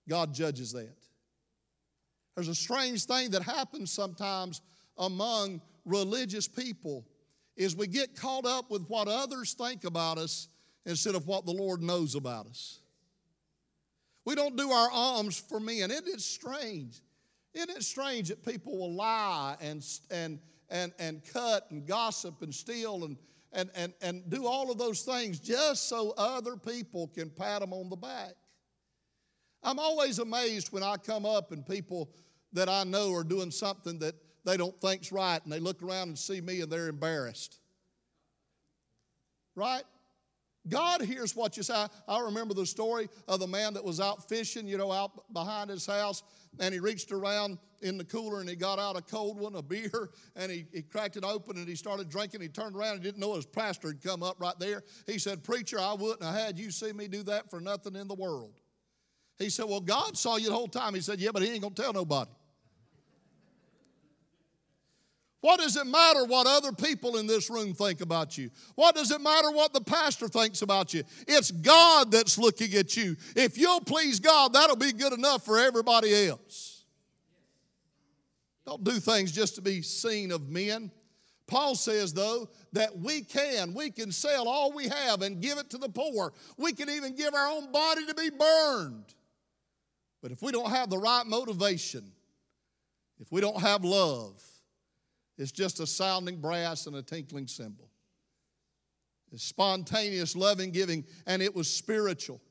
God 0.07 0.33
judges 0.33 0.71
that. 0.73 0.95
There's 2.35 2.47
a 2.47 2.55
strange 2.55 3.05
thing 3.05 3.31
that 3.31 3.41
happens 3.41 3.91
sometimes 3.91 4.61
among 4.97 5.61
religious 5.83 6.47
people 6.47 7.05
is 7.57 7.75
we 7.75 7.87
get 7.87 8.15
caught 8.15 8.45
up 8.45 8.71
with 8.71 8.85
what 8.87 9.07
others 9.07 9.53
think 9.53 9.83
about 9.83 10.17
us 10.17 10.47
instead 10.85 11.15
of 11.15 11.27
what 11.27 11.45
the 11.45 11.51
Lord 11.51 11.81
knows 11.81 12.15
about 12.15 12.47
us. 12.47 12.79
We 14.25 14.35
don't 14.35 14.55
do 14.55 14.71
our 14.71 14.89
alms 14.91 15.37
for 15.37 15.59
men. 15.59 15.91
It 15.91 16.07
is 16.07 16.23
strange. 16.23 17.01
Isn't 17.59 17.75
it 17.75 17.83
strange 17.83 18.29
that 18.29 18.45
people 18.45 18.77
will 18.77 18.93
lie 18.93 19.57
and, 19.59 19.85
and, 20.09 20.39
and, 20.69 20.93
and 20.97 21.21
cut 21.33 21.69
and 21.71 21.85
gossip 21.85 22.41
and 22.41 22.55
steal 22.55 23.03
and, 23.03 23.17
and, 23.51 23.69
and, 23.75 23.93
and 24.01 24.29
do 24.29 24.47
all 24.47 24.71
of 24.71 24.77
those 24.77 25.01
things 25.01 25.39
just 25.39 25.89
so 25.89 26.13
other 26.17 26.55
people 26.55 27.07
can 27.07 27.29
pat 27.29 27.59
them 27.59 27.73
on 27.73 27.89
the 27.89 27.97
back. 27.97 28.35
I'm 29.61 29.77
always 29.77 30.19
amazed 30.19 30.71
when 30.71 30.83
I 30.83 30.95
come 30.95 31.25
up 31.25 31.51
and 31.51 31.65
people 31.65 32.09
that 32.53 32.69
I 32.69 32.85
know 32.85 33.13
are 33.13 33.25
doing 33.25 33.51
something 33.51 33.99
that 33.99 34.15
they 34.45 34.55
don't 34.55 34.79
think's 34.79 35.11
right 35.11 35.43
and 35.43 35.51
they 35.51 35.59
look 35.59 35.83
around 35.83 36.07
and 36.07 36.17
see 36.17 36.39
me 36.39 36.61
and 36.61 36.71
they're 36.71 36.87
embarrassed. 36.87 37.59
Right? 39.53 39.83
God 40.69 41.01
hears 41.01 41.35
what 41.35 41.57
you 41.57 41.63
say. 41.63 41.87
I 42.07 42.19
remember 42.21 42.53
the 42.53 42.65
story 42.65 43.09
of 43.27 43.39
the 43.39 43.47
man 43.47 43.73
that 43.73 43.83
was 43.83 43.99
out 43.99 44.29
fishing, 44.29 44.67
you 44.67 44.77
know, 44.77 44.91
out 44.91 45.33
behind 45.33 45.69
his 45.69 45.85
house, 45.85 46.23
and 46.59 46.73
he 46.73 46.79
reached 46.79 47.11
around 47.11 47.57
in 47.81 47.97
the 47.97 48.03
cooler 48.03 48.41
and 48.41 48.49
he 48.49 48.55
got 48.55 48.79
out 48.79 48.97
a 48.97 49.01
cold 49.01 49.39
one, 49.39 49.55
a 49.55 49.61
beer, 49.61 50.09
and 50.35 50.51
he, 50.51 50.65
he 50.73 50.81
cracked 50.81 51.17
it 51.17 51.23
open 51.23 51.57
and 51.57 51.67
he 51.67 51.75
started 51.75 52.09
drinking. 52.09 52.41
He 52.41 52.47
turned 52.47 52.75
around 52.75 52.95
and 52.95 53.03
didn't 53.03 53.19
know 53.19 53.35
his 53.35 53.45
pastor 53.45 53.89
had 53.89 54.01
come 54.01 54.23
up 54.23 54.39
right 54.39 54.57
there. 54.59 54.83
He 55.05 55.19
said, 55.19 55.43
Preacher, 55.43 55.79
I 55.79 55.93
wouldn't 55.93 56.23
have 56.23 56.35
had 56.35 56.59
you 56.59 56.71
see 56.71 56.93
me 56.93 57.07
do 57.07 57.23
that 57.23 57.49
for 57.49 57.59
nothing 57.59 57.95
in 57.95 58.07
the 58.07 58.15
world. 58.15 58.59
He 59.37 59.49
said, 59.49 59.65
Well, 59.65 59.81
God 59.81 60.17
saw 60.17 60.35
you 60.35 60.49
the 60.49 60.55
whole 60.55 60.67
time. 60.67 60.93
He 60.93 61.01
said, 61.01 61.19
Yeah, 61.19 61.31
but 61.31 61.41
he 61.41 61.49
ain't 61.49 61.61
going 61.61 61.73
to 61.73 61.81
tell 61.81 61.93
nobody. 61.93 62.31
What 65.41 65.59
does 65.59 65.77
it 65.77 65.87
matter 65.87 66.25
what 66.25 66.47
other 66.47 66.73
people 66.73 67.17
in 67.17 67.25
this 67.25 67.49
room 67.49 67.73
think 67.73 68.01
about 68.01 68.37
you? 68.37 68.49
What 68.75 68.95
does 68.95 69.11
it 69.11 69.21
matter 69.21 69.51
what 69.51 69.71
the 69.71 69.81
pastor 69.81 70.27
thinks 70.27 70.61
about 70.61 70.93
you? 70.93 71.03
It's 71.27 71.49
God 71.49 72.11
that's 72.11 72.37
looking 72.37 72.73
at 72.73 72.97
you. 72.97 73.15
If 73.35 73.57
you'll 73.57 73.81
please 73.81 74.19
God, 74.19 74.53
that'll 74.53 74.75
be 74.75 74.91
good 74.91 75.13
enough 75.13 75.45
for 75.45 75.57
everybody 75.57 76.27
else. 76.27 76.83
Don't 78.65 78.83
do 78.83 78.99
things 78.99 79.31
just 79.31 79.55
to 79.55 79.61
be 79.61 79.81
seen 79.81 80.31
of 80.31 80.49
men. 80.49 80.91
Paul 81.47 81.73
says, 81.73 82.13
though, 82.13 82.49
that 82.73 82.99
we 82.99 83.21
can. 83.21 83.73
We 83.73 83.89
can 83.89 84.11
sell 84.11 84.47
all 84.47 84.71
we 84.73 84.87
have 84.89 85.21
and 85.21 85.41
give 85.41 85.57
it 85.57 85.69
to 85.71 85.77
the 85.77 85.89
poor. 85.89 86.33
We 86.57 86.73
can 86.73 86.89
even 86.89 87.15
give 87.15 87.33
our 87.33 87.47
own 87.47 87.71
body 87.71 88.05
to 88.05 88.13
be 88.13 88.29
burned. 88.29 89.05
But 90.21 90.31
if 90.31 90.41
we 90.41 90.51
don't 90.51 90.69
have 90.69 90.89
the 90.89 90.97
right 90.97 91.25
motivation, 91.25 92.11
if 93.19 93.31
we 93.31 93.41
don't 93.41 93.59
have 93.59 93.83
love, 93.83 94.43
it's 95.39 95.53
just 95.53 95.79
a 95.79 95.87
sounding 95.87 96.35
brass 96.35 96.85
and 96.85 96.97
a 96.97 97.01
tinkling 97.01 97.47
cymbal. 97.47 97.89
It's 99.31 99.43
spontaneous 99.43 100.35
loving 100.35 100.71
giving, 100.71 101.05
and 101.25 101.41
it 101.41 101.55
was 101.55 101.71
spiritual. 101.71 102.41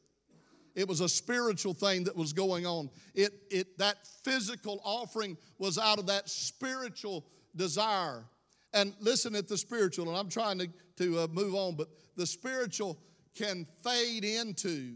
It 0.74 0.88
was 0.88 1.02
a 1.02 1.08
spiritual 1.08 1.74
thing 1.74 2.04
that 2.04 2.16
was 2.16 2.32
going 2.32 2.64
on. 2.64 2.88
It, 3.14 3.32
it, 3.50 3.76
that 3.78 4.06
physical 4.24 4.80
offering 4.84 5.36
was 5.58 5.76
out 5.76 5.98
of 5.98 6.06
that 6.06 6.30
spiritual 6.30 7.26
desire. 7.54 8.24
And 8.72 8.94
listen 9.00 9.34
at 9.34 9.48
the 9.48 9.58
spiritual, 9.58 10.08
and 10.08 10.16
I'm 10.16 10.30
trying 10.30 10.58
to, 10.60 10.68
to 10.96 11.20
uh, 11.20 11.26
move 11.30 11.54
on, 11.54 11.74
but 11.74 11.88
the 12.16 12.26
spiritual 12.26 12.98
can 13.34 13.66
fade 13.84 14.24
into 14.24 14.94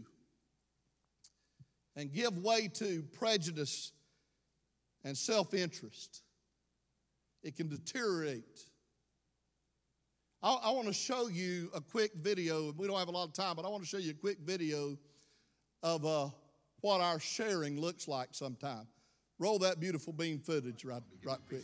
and 1.95 2.11
give 2.11 2.39
way 2.39 2.69
to 2.69 3.03
prejudice 3.13 3.91
and 5.03 5.15
self 5.15 5.53
interest 5.53 6.23
it 7.43 7.55
can 7.55 7.67
deteriorate. 7.67 8.63
I, 10.41 10.53
I 10.63 10.71
want 10.71 10.87
to 10.87 10.93
show 10.93 11.27
you 11.27 11.69
a 11.73 11.81
quick 11.81 12.11
video. 12.15 12.73
We 12.77 12.87
don't 12.87 12.97
have 12.97 13.07
a 13.07 13.11
lot 13.11 13.27
of 13.27 13.33
time, 13.33 13.55
but 13.55 13.65
I 13.65 13.69
want 13.69 13.83
to 13.83 13.89
show 13.89 13.97
you 13.97 14.11
a 14.11 14.15
quick 14.15 14.39
video 14.43 14.97
of 15.81 16.05
uh, 16.05 16.29
what 16.81 17.01
our 17.01 17.19
sharing 17.19 17.79
looks 17.79 18.07
like 18.07 18.29
sometime. 18.31 18.87
Roll 19.39 19.59
that 19.59 19.79
beautiful 19.79 20.13
beam 20.13 20.39
footage 20.39 20.85
right, 20.85 21.01
right 21.25 21.39
quick. 21.47 21.63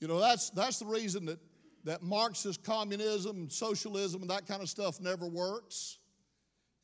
You 0.00 0.08
know, 0.08 0.18
that's, 0.18 0.50
that's 0.50 0.78
the 0.78 0.86
reason 0.86 1.26
that, 1.26 1.38
that 1.84 2.02
Marxist 2.02 2.64
communism 2.64 3.48
socialism 3.50 4.22
and 4.22 4.30
that 4.30 4.46
kind 4.46 4.62
of 4.62 4.68
stuff 4.68 5.00
never 5.00 5.26
works, 5.26 5.98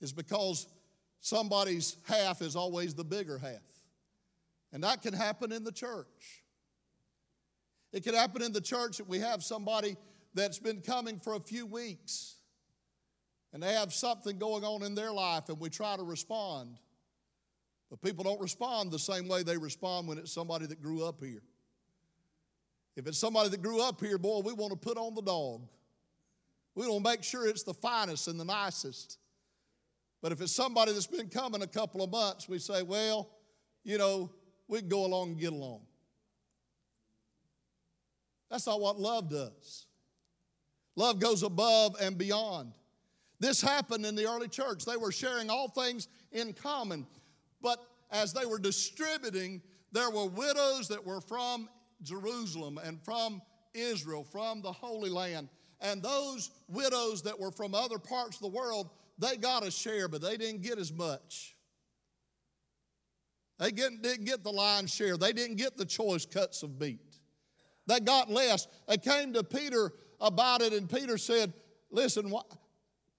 is 0.01 0.13
because 0.13 0.67
somebody's 1.21 1.97
half 2.07 2.43
is 2.43 2.55
always 2.55 2.95
the 2.95 3.05
bigger 3.05 3.39
half. 3.39 3.61
And 4.73 4.85
that 4.85 5.03
can 5.03 5.15
happen 5.15 5.53
in 5.53 5.65
the 5.65 5.73
church. 5.73 6.43
It 7.93 8.05
can 8.05 8.15
happen 8.15 8.43
in 8.43 8.53
the 8.53 8.61
church 8.61 8.99
that 8.99 9.09
we 9.09 9.21
have 9.21 9.43
somebody 9.43 9.97
that's 10.35 10.59
been 10.59 10.83
coming 10.83 11.19
for 11.19 11.35
a 11.35 11.41
few 11.41 11.65
weeks 11.65 12.37
and 13.53 13.63
they 13.63 13.73
have 13.73 13.95
something 13.95 14.39
going 14.39 14.65
on 14.65 14.83
in 14.83 14.95
their 14.95 15.13
life 15.13 15.49
and 15.49 15.59
we 15.59 15.71
try 15.71 15.97
to 15.97 16.03
respond. 16.03 16.77
But 17.89 18.03
people 18.03 18.23
don't 18.23 18.41
respond 18.41 18.91
the 18.91 18.99
same 18.99 19.29
way 19.29 19.43
they 19.43 19.57
respond 19.57 20.09
when 20.09 20.19
it's 20.19 20.33
somebody 20.33 20.67
that 20.67 20.83
grew 20.83 21.05
up 21.05 21.23
here. 21.25 21.41
If 22.97 23.07
it's 23.07 23.19
somebody 23.19 23.51
that 23.51 23.63
grew 23.63 23.83
up 23.83 24.01
here, 24.01 24.17
boy, 24.17 24.41
we 24.41 24.55
want 24.55 24.73
to 24.73 24.79
put 24.79 24.97
on 24.97 25.15
the 25.15 25.23
dog. 25.23 25.69
We 26.75 26.89
want 26.89 27.05
to 27.05 27.11
make 27.11 27.23
sure 27.23 27.47
it's 27.47 27.63
the 27.63 27.75
finest 27.75 28.27
and 28.27 28.41
the 28.41 28.45
nicest. 28.45 29.19
But 30.23 30.33
if 30.33 30.41
it's 30.41 30.53
somebody 30.53 30.93
that's 30.93 31.07
been 31.07 31.29
coming 31.29 31.63
a 31.63 31.67
couple 31.67 32.03
of 32.03 32.11
months, 32.11 32.49
we 32.49 32.59
say, 32.59 32.83
well, 32.83 33.31
you 33.85 33.99
know, 33.99 34.31
we 34.67 34.81
can 34.81 34.89
go 34.89 35.05
along 35.05 35.31
and 35.31 35.39
get 35.39 35.53
along. 35.53 35.83
That's 38.51 38.67
not 38.67 38.81
what 38.81 38.99
love 38.99 39.31
does. 39.31 39.87
Love 40.97 41.21
goes 41.21 41.43
above 41.43 41.97
and 42.01 42.17
beyond. 42.17 42.73
This 43.39 43.61
happened 43.61 44.07
in 44.07 44.15
the 44.15 44.27
early 44.27 44.49
church. 44.49 44.85
They 44.87 44.97
were 44.97 45.13
sharing 45.13 45.51
all 45.51 45.69
things 45.69 46.09
in 46.33 46.55
common. 46.55 47.07
But 47.61 47.85
as 48.11 48.33
they 48.33 48.47
were 48.47 48.59
distributing, 48.59 49.61
there 49.93 50.11
were 50.11 50.27
widows 50.27 50.89
that 50.89 51.05
were 51.05 51.21
from 51.21 51.69
Jerusalem 52.03 52.79
and 52.83 53.01
from 53.03 53.43
Israel, 53.75 54.25
from 54.25 54.63
the 54.63 54.73
Holy 54.73 55.11
Land. 55.11 55.49
And 55.81 56.03
those 56.03 56.51
widows 56.69 57.23
that 57.23 57.39
were 57.39 57.51
from 57.51 57.75
other 57.75 57.99
parts 57.99 58.37
of 58.37 58.43
the 58.43 58.57
world, 58.57 58.91
they 59.19 59.37
got 59.37 59.67
a 59.67 59.71
share, 59.71 60.09
but 60.09 60.23
they 60.23 60.37
didn't 60.37 60.63
get 60.63 60.79
as 60.79 60.93
much. 60.93 61.55
They 63.59 63.71
didn't 63.71 64.25
get 64.25 64.45
the 64.45 64.53
lion's 64.53 64.93
share. 64.93 65.17
They 65.17 65.33
didn't 65.33 65.57
get 65.57 65.77
the 65.77 65.85
choice 65.85 66.27
cuts 66.27 66.63
of 66.63 66.79
meat. 66.81 67.01
They 67.87 68.01
got 68.01 68.31
less. 68.31 68.67
They 68.89 68.99
came 68.99 69.33
to 69.35 69.45
Peter 69.45 69.93
about 70.21 70.61
it, 70.61 70.73
and 70.73 70.89
Peter 70.89 71.17
said, 71.17 71.53
Listen, 71.91 72.33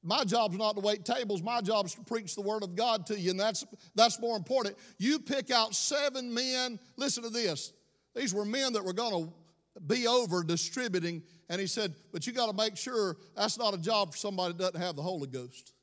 my 0.03 0.23
job's 0.23 0.57
not 0.57 0.75
to 0.75 0.81
wait 0.81 1.05
tables. 1.05 1.41
My 1.41 1.61
job 1.61 1.85
is 1.85 1.95
to 1.95 2.03
preach 2.03 2.35
the 2.35 2.41
word 2.41 2.63
of 2.63 2.75
God 2.75 3.05
to 3.07 3.19
you, 3.19 3.31
and 3.31 3.39
that's, 3.39 3.65
that's 3.95 4.19
more 4.19 4.37
important. 4.37 4.75
You 4.97 5.19
pick 5.19 5.51
out 5.51 5.73
seven 5.73 6.33
men. 6.33 6.79
Listen 6.97 7.23
to 7.23 7.29
this. 7.29 7.73
These 8.17 8.33
were 8.33 8.45
men 8.45 8.73
that 8.73 8.83
were 8.83 8.93
going 8.93 9.27
to 9.27 9.81
be 9.81 10.07
over 10.07 10.43
distributing. 10.43 11.21
And 11.49 11.61
he 11.61 11.67
said, 11.67 11.93
But 12.11 12.25
you 12.25 12.33
got 12.33 12.49
to 12.49 12.55
make 12.55 12.75
sure 12.75 13.15
that's 13.35 13.59
not 13.59 13.75
a 13.75 13.77
job 13.77 14.11
for 14.11 14.17
somebody 14.17 14.53
that 14.53 14.59
doesn't 14.59 14.81
have 14.81 14.95
the 14.95 15.03
Holy 15.03 15.27
Ghost. 15.27 15.73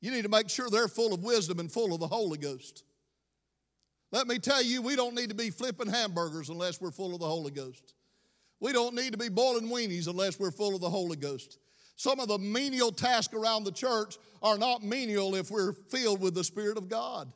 You 0.00 0.12
need 0.12 0.22
to 0.22 0.28
make 0.28 0.48
sure 0.48 0.70
they're 0.70 0.88
full 0.88 1.12
of 1.12 1.24
wisdom 1.24 1.58
and 1.58 1.70
full 1.70 1.92
of 1.92 2.00
the 2.00 2.06
Holy 2.06 2.38
Ghost. 2.38 2.84
Let 4.12 4.28
me 4.28 4.38
tell 4.38 4.62
you, 4.62 4.82
we 4.82 4.94
don't 4.94 5.14
need 5.14 5.30
to 5.30 5.34
be 5.34 5.50
flipping 5.50 5.88
hamburgers 5.88 6.48
unless 6.48 6.80
we're 6.80 6.90
full 6.92 7.12
of 7.12 7.20
the 7.20 7.26
Holy 7.26 7.50
Ghost. 7.50 7.94
We 8.60 8.72
don't 8.72 8.94
need 8.94 9.12
to 9.12 9.18
be 9.18 9.28
boiling 9.28 9.68
weenies 9.68 10.06
unless 10.06 10.38
we're 10.38 10.50
full 10.52 10.76
of 10.76 10.80
the 10.80 10.90
Holy 10.90 11.16
Ghost. 11.16 11.58
Some 11.96 12.20
of 12.20 12.28
the 12.28 12.38
menial 12.38 12.92
tasks 12.92 13.34
around 13.34 13.64
the 13.64 13.72
church 13.72 14.16
are 14.42 14.58
not 14.58 14.82
menial 14.82 15.34
if 15.34 15.50
we're 15.50 15.72
filled 15.72 16.20
with 16.20 16.34
the 16.34 16.44
Spirit 16.44 16.78
of 16.78 16.88
God. 16.88 17.32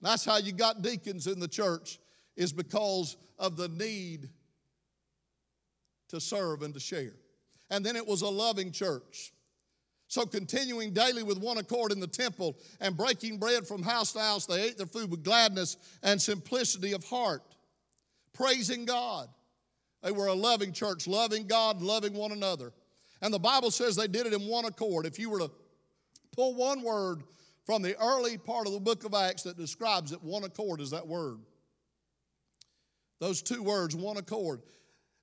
That's 0.00 0.24
how 0.24 0.38
you 0.38 0.52
got 0.52 0.82
deacons 0.82 1.26
in 1.26 1.40
the 1.40 1.48
church, 1.48 1.98
is 2.36 2.52
because 2.52 3.16
of 3.38 3.56
the 3.56 3.68
need 3.68 4.28
to 6.08 6.20
serve 6.20 6.62
and 6.62 6.74
to 6.74 6.80
share. 6.80 7.14
And 7.70 7.84
then 7.84 7.96
it 7.96 8.06
was 8.06 8.22
a 8.22 8.28
loving 8.28 8.72
church. 8.72 9.32
So, 10.08 10.26
continuing 10.26 10.92
daily 10.92 11.22
with 11.22 11.38
one 11.38 11.58
accord 11.58 11.92
in 11.92 12.00
the 12.00 12.06
temple 12.08 12.56
and 12.80 12.96
breaking 12.96 13.38
bread 13.38 13.64
from 13.66 13.80
house 13.80 14.12
to 14.14 14.18
house, 14.18 14.44
they 14.44 14.64
ate 14.64 14.76
their 14.76 14.86
food 14.86 15.08
with 15.08 15.22
gladness 15.22 15.76
and 16.02 16.20
simplicity 16.20 16.92
of 16.92 17.04
heart, 17.04 17.42
praising 18.32 18.84
God. 18.84 19.28
They 20.02 20.10
were 20.10 20.26
a 20.26 20.34
loving 20.34 20.72
church, 20.72 21.06
loving 21.06 21.46
God, 21.46 21.80
loving 21.80 22.14
one 22.14 22.32
another. 22.32 22.72
And 23.22 23.32
the 23.32 23.38
Bible 23.38 23.70
says 23.70 23.94
they 23.94 24.08
did 24.08 24.26
it 24.26 24.32
in 24.32 24.48
one 24.48 24.64
accord. 24.64 25.06
If 25.06 25.18
you 25.18 25.30
were 25.30 25.40
to 25.40 25.50
pull 26.32 26.54
one 26.54 26.82
word 26.82 27.22
from 27.66 27.82
the 27.82 27.96
early 27.98 28.38
part 28.38 28.66
of 28.66 28.72
the 28.72 28.80
book 28.80 29.04
of 29.04 29.14
Acts 29.14 29.42
that 29.44 29.56
describes 29.56 30.12
it, 30.12 30.22
one 30.22 30.44
accord 30.44 30.80
is 30.80 30.90
that 30.90 31.06
word. 31.06 31.38
Those 33.20 33.42
two 33.42 33.62
words, 33.62 33.94
one 33.94 34.16
accord. 34.16 34.62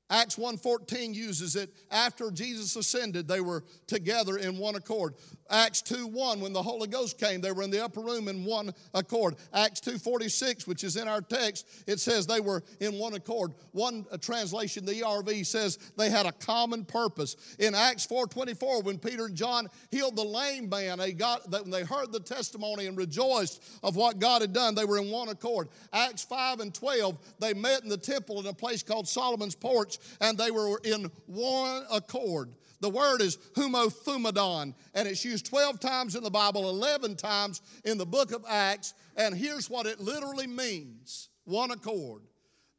Acts 0.10 0.38
1:14 0.38 1.14
uses 1.14 1.56
it 1.56 1.74
after 1.92 2.32
Jesus 2.32 2.76
ascended 2.76 3.28
they 3.28 3.42
were 3.42 3.66
together 3.88 4.38
in 4.38 4.58
one 4.58 4.76
accord. 4.76 5.16
Acts 5.50 5.82
2:1 5.82 6.40
when 6.40 6.54
the 6.54 6.62
Holy 6.62 6.88
Ghost 6.88 7.18
came 7.18 7.42
they 7.42 7.52
were 7.52 7.64
in 7.64 7.72
the 7.72 7.84
upper 7.84 8.02
room 8.02 8.28
in 8.28 8.44
one 8.44 8.74
accord. 8.94 9.36
Acts 9.54 9.80
2:46 9.82 10.68
which 10.68 10.84
is 10.84 10.96
in 10.96 11.08
our 11.08 11.22
text 11.22 11.68
it 11.86 12.00
says 12.00 12.26
they 12.26 12.40
were 12.40 12.64
in 12.80 12.98
one 12.98 13.14
accord. 13.14 13.54
One 13.72 14.06
uh, 14.12 14.18
translation 14.18 14.86
the 14.86 15.02
ERV 15.02 15.46
says 15.46 15.78
they 15.98 16.10
had 16.10 16.26
a 16.26 16.32
common 16.32 16.86
purpose. 16.86 17.36
In 17.60 17.76
Acts 17.76 18.06
4:24 18.08 18.84
when 18.84 18.98
Peter 18.98 19.26
and 19.26 19.36
John 19.36 19.68
healed 19.92 20.16
the 20.16 20.24
lame 20.24 20.70
man 20.70 21.00
they 21.00 21.14
got 21.14 21.50
when 21.52 21.70
they 21.70 21.84
heard 21.84 22.12
the 22.12 22.20
testimony 22.20 22.88
and 22.88 22.98
rejoiced 22.98 23.64
of 23.84 23.96
what 23.96 24.20
God 24.20 24.42
had 24.42 24.54
done 24.54 24.76
they 24.76 24.86
were 24.86 24.98
in 24.98 25.10
one 25.10 25.30
accord. 25.30 25.70
Acts 25.94 26.24
5 26.24 26.60
and 26.60 26.74
12 26.74 27.18
they 27.40 27.54
met 27.54 27.84
in 27.84 27.90
the 27.90 27.98
temple 27.98 28.40
in 28.40 28.48
a 28.48 28.54
place 28.54 28.84
called 28.84 29.08
Solomon's 29.08 29.56
porch 29.56 29.98
and 30.22 30.38
they 30.38 30.52
were 30.52 30.80
in 30.84 31.12
one 31.26 31.84
accord. 31.92 32.50
The 32.80 32.90
word 32.90 33.22
is 33.22 33.38
homothumadon, 33.56 34.74
and 34.94 35.08
it's 35.08 35.26
used 35.26 35.48
12 35.48 35.80
times 35.80 36.16
in 36.16 36.24
the 36.24 36.30
Bible, 36.30 36.70
11 36.70 37.16
times 37.16 37.62
in 37.84 37.98
the 37.98 38.06
book 38.06 38.32
of 38.32 38.46
Acts. 38.48 38.94
And 39.16 39.36
here's 39.36 39.70
what 39.70 39.88
it 39.88 40.00
literally 40.00 40.48
means 40.48 41.30
one 41.46 41.72
accord. 41.72 42.22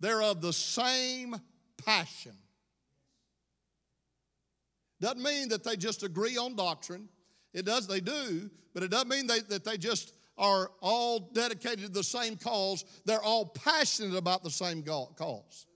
They're 0.01 0.23
of 0.23 0.41
the 0.41 0.53
same 0.53 1.37
passion. 1.85 2.37
Doesn't 5.01 5.23
mean 5.23 5.49
that 5.49 5.65
they 5.65 5.77
just 5.77 6.03
agree 6.03 6.37
on 6.37 6.55
doctrine. 6.55 7.09
It 7.53 7.65
does, 7.65 7.87
they 7.87 8.01
do, 8.01 8.51
but 8.75 8.83
it 8.83 8.91
doesn't 8.91 9.09
mean 9.09 9.27
they, 9.27 9.41
that 9.41 9.65
they 9.65 9.79
just 9.79 10.13
are 10.37 10.71
all 10.81 11.31
dedicated 11.33 11.87
to 11.87 11.91
the 11.91 12.05
same 12.05 12.37
cause. 12.37 12.85
They're 13.05 13.23
all 13.23 13.47
passionate 13.47 14.17
about 14.17 14.45
the 14.45 14.51
same 14.51 14.83
cause. 14.83 15.67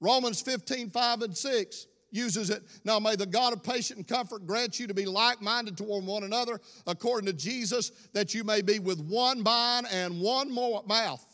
Romans 0.00 0.40
15, 0.40 0.90
5 0.90 1.22
and 1.22 1.36
6 1.36 1.86
uses 2.12 2.50
it. 2.50 2.62
Now 2.84 3.00
may 3.00 3.16
the 3.16 3.26
God 3.26 3.52
of 3.52 3.62
patience 3.62 3.98
and 3.98 4.06
comfort 4.06 4.46
grant 4.46 4.78
you 4.78 4.86
to 4.86 4.94
be 4.94 5.06
like 5.06 5.42
minded 5.42 5.76
toward 5.76 6.04
one 6.04 6.22
another 6.22 6.60
according 6.86 7.26
to 7.26 7.32
Jesus, 7.32 7.90
that 8.12 8.34
you 8.34 8.44
may 8.44 8.62
be 8.62 8.78
with 8.78 9.00
one 9.00 9.42
mind 9.42 9.86
and 9.90 10.20
one 10.20 10.52
more 10.52 10.82
mouth. 10.86 11.26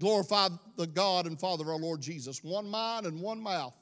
Glorify 0.00 0.48
the 0.76 0.86
God 0.86 1.26
and 1.26 1.38
Father 1.38 1.64
of 1.64 1.70
our 1.70 1.76
Lord 1.76 2.00
Jesus. 2.00 2.42
One 2.44 2.68
mind 2.68 3.04
and 3.04 3.20
one 3.20 3.42
mouth. 3.42 3.74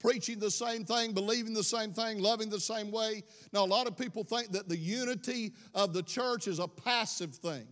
Preaching 0.00 0.38
the 0.38 0.50
same 0.50 0.84
thing, 0.84 1.12
believing 1.12 1.54
the 1.54 1.62
same 1.62 1.92
thing, 1.92 2.18
loving 2.18 2.50
the 2.50 2.60
same 2.60 2.90
way. 2.90 3.22
Now, 3.52 3.64
a 3.64 3.66
lot 3.66 3.86
of 3.86 3.96
people 3.96 4.24
think 4.24 4.52
that 4.52 4.68
the 4.68 4.76
unity 4.76 5.52
of 5.74 5.92
the 5.92 6.02
church 6.02 6.46
is 6.46 6.58
a 6.58 6.68
passive 6.68 7.34
thing. 7.34 7.66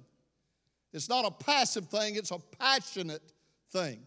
It's 0.93 1.09
not 1.09 1.27
a 1.27 1.31
passive 1.31 1.87
thing, 1.87 2.17
it's 2.17 2.31
a 2.31 2.39
passionate 2.59 3.33
thing. 3.71 4.01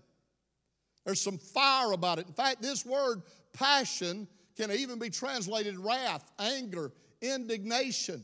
There's 1.06 1.22
some 1.22 1.38
fire 1.38 1.92
about 1.92 2.20
it. 2.20 2.28
In 2.28 2.34
fact, 2.34 2.62
this 2.62 2.86
word 2.86 3.22
passion 3.54 4.28
can 4.58 4.72
even 4.72 5.00
be 5.00 5.10
translated 5.10 5.78
wrath, 5.78 6.30
anger, 6.40 6.92
indignation. 7.22 8.24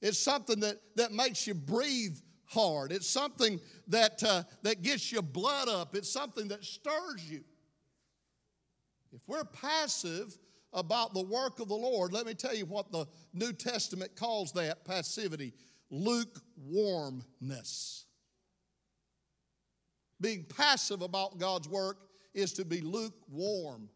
It's 0.00 0.18
something 0.18 0.60
that, 0.60 0.76
that 0.96 1.12
makes 1.12 1.46
you 1.46 1.54
breathe 1.54 2.16
hard. 2.46 2.92
It's 2.92 3.08
something 3.08 3.60
that, 3.88 4.22
uh, 4.22 4.44
that 4.62 4.82
gets 4.82 5.10
your 5.10 5.22
blood 5.22 5.68
up. 5.68 5.96
It's 5.96 6.10
something 6.10 6.48
that 6.48 6.64
stirs 6.64 7.28
you. 7.28 7.42
If 9.12 9.20
we're 9.26 9.44
passive 9.44 10.36
about 10.72 11.14
the 11.14 11.22
work 11.22 11.60
of 11.60 11.68
the 11.68 11.74
Lord, 11.74 12.12
let 12.12 12.26
me 12.26 12.34
tell 12.34 12.54
you 12.54 12.66
what 12.66 12.92
the 12.92 13.06
New 13.32 13.52
Testament 13.52 14.16
calls 14.16 14.52
that 14.52 14.84
passivity 14.84 15.54
lukewarmness. 15.90 18.03
Being 20.20 20.44
passive 20.44 21.02
about 21.02 21.38
God's 21.38 21.68
work 21.68 21.98
is 22.34 22.52
to 22.54 22.64
be 22.64 22.80
lukewarm. 22.80 23.88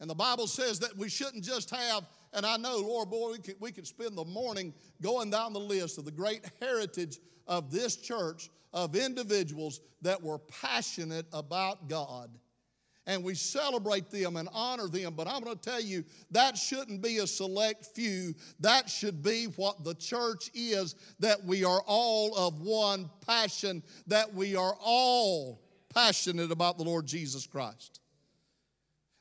And 0.00 0.10
the 0.10 0.14
Bible 0.14 0.46
says 0.46 0.78
that 0.80 0.96
we 0.96 1.08
shouldn't 1.08 1.44
just 1.44 1.70
have, 1.70 2.06
and 2.32 2.44
I 2.44 2.56
know, 2.56 2.78
Lord, 2.78 3.10
boy, 3.10 3.32
we 3.32 3.38
could, 3.38 3.56
we 3.60 3.72
could 3.72 3.86
spend 3.86 4.16
the 4.18 4.24
morning 4.24 4.74
going 5.00 5.30
down 5.30 5.52
the 5.52 5.60
list 5.60 5.98
of 5.98 6.04
the 6.04 6.10
great 6.10 6.44
heritage 6.60 7.18
of 7.46 7.70
this 7.70 7.96
church 7.96 8.50
of 8.72 8.96
individuals 8.96 9.80
that 10.02 10.20
were 10.20 10.38
passionate 10.38 11.26
about 11.32 11.88
God 11.88 12.28
and 13.06 13.22
we 13.22 13.34
celebrate 13.34 14.10
them 14.10 14.36
and 14.36 14.48
honor 14.52 14.88
them. 14.88 15.14
But 15.14 15.28
I'm 15.28 15.42
going 15.42 15.56
to 15.56 15.62
tell 15.62 15.80
you, 15.80 16.04
that 16.30 16.56
shouldn't 16.56 17.02
be 17.02 17.18
a 17.18 17.26
select 17.26 17.86
few. 17.86 18.34
That 18.60 18.88
should 18.88 19.22
be 19.22 19.46
what 19.56 19.84
the 19.84 19.94
church 19.94 20.50
is 20.54 20.94
that 21.20 21.44
we 21.44 21.64
are 21.64 21.82
all 21.86 22.34
of 22.36 22.60
one 22.62 23.10
passion, 23.26 23.82
that 24.06 24.32
we 24.32 24.56
are 24.56 24.74
all 24.80 25.62
passionate 25.92 26.50
about 26.50 26.78
the 26.78 26.84
Lord 26.84 27.06
Jesus 27.06 27.46
Christ. 27.46 28.00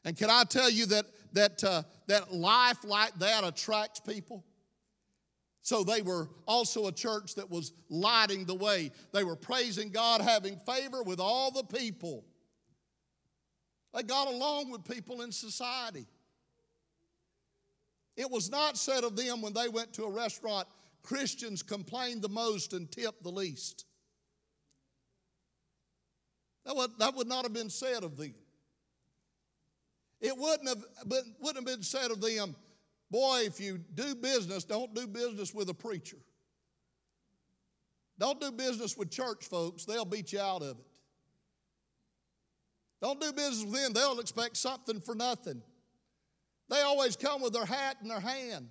And 0.06 0.18
can 0.18 0.30
I 0.30 0.44
tell 0.44 0.70
you 0.70 0.86
that, 0.88 1.06
that, 1.34 1.64
uh, 1.64 1.84
that 2.08 2.34
life 2.34 2.84
like 2.84 3.14
that 3.20 3.44
attracts 3.44 4.00
people? 4.00 4.46
So 5.62 5.84
they 5.84 6.02
were 6.02 6.30
also 6.46 6.88
a 6.88 6.92
church 6.92 7.36
that 7.36 7.50
was 7.50 7.72
lighting 7.90 8.44
the 8.46 8.56
way. 8.56 8.92
They 9.14 9.24
were 9.24 9.38
praising 9.38 9.92
God, 9.92 10.20
having 10.20 10.58
favor 10.66 11.04
with 11.04 11.22
all 11.22 11.52
the 11.52 11.64
people. 11.64 12.26
They 13.94 14.04
got 14.04 14.28
along 14.28 14.72
with 14.72 14.84
people 14.86 15.22
in 15.22 15.32
society. 15.32 16.08
It 18.16 18.30
was 18.30 18.50
not 18.50 18.78
said 18.78 19.04
of 19.04 19.16
them 19.16 19.42
when 19.42 19.54
they 19.54 19.70
went 19.70 19.94
to 19.94 20.06
a 20.06 20.10
restaurant, 20.10 20.68
Christians 21.02 21.62
complained 21.62 22.22
the 22.22 22.30
most 22.30 22.74
and 22.74 22.92
tipped 22.92 23.24
the 23.24 23.32
least. 23.32 23.86
That 26.66 26.76
would, 26.76 26.92
that 27.00 27.16
would 27.16 27.28
not 27.28 27.44
have 27.44 27.54
been 27.54 27.70
said 27.70 28.04
of 28.04 28.18
them. 28.18 28.34
It 30.22 30.38
wouldn't 30.38 30.70
have, 30.70 30.86
been, 31.08 31.36
wouldn't 31.42 31.68
have 31.68 31.78
been 31.78 31.84
said 31.84 32.10
of 32.10 32.22
them, 32.22 32.56
boy, 33.12 33.42
if 33.46 33.60
you 33.60 33.78
do 33.78 34.16
business, 34.16 34.64
don't 34.64 34.94
do 34.94 35.06
business 35.06 35.54
with 35.54 35.70
a 35.70 35.74
preacher. 35.74 36.18
Don't 38.18 38.40
do 38.40 38.52
business 38.52 38.96
with 38.98 39.12
church 39.12 39.46
folks, 39.46 39.86
they'll 39.86 40.06
beat 40.06 40.32
you 40.32 40.40
out 40.40 40.62
of 40.62 40.80
it. 40.80 40.86
Don't 43.04 43.20
do 43.20 43.34
business 43.34 43.66
with 43.66 43.74
them, 43.74 43.92
they'll 43.92 44.22
expect 44.22 44.56
something 44.56 45.02
for 45.02 45.14
nothing. 45.14 45.62
They 46.70 46.80
always 46.80 47.18
come 47.18 47.42
with 47.42 47.52
their 47.52 47.66
hat 47.66 47.98
in 48.02 48.08
their 48.08 48.22
hand. 48.22 48.70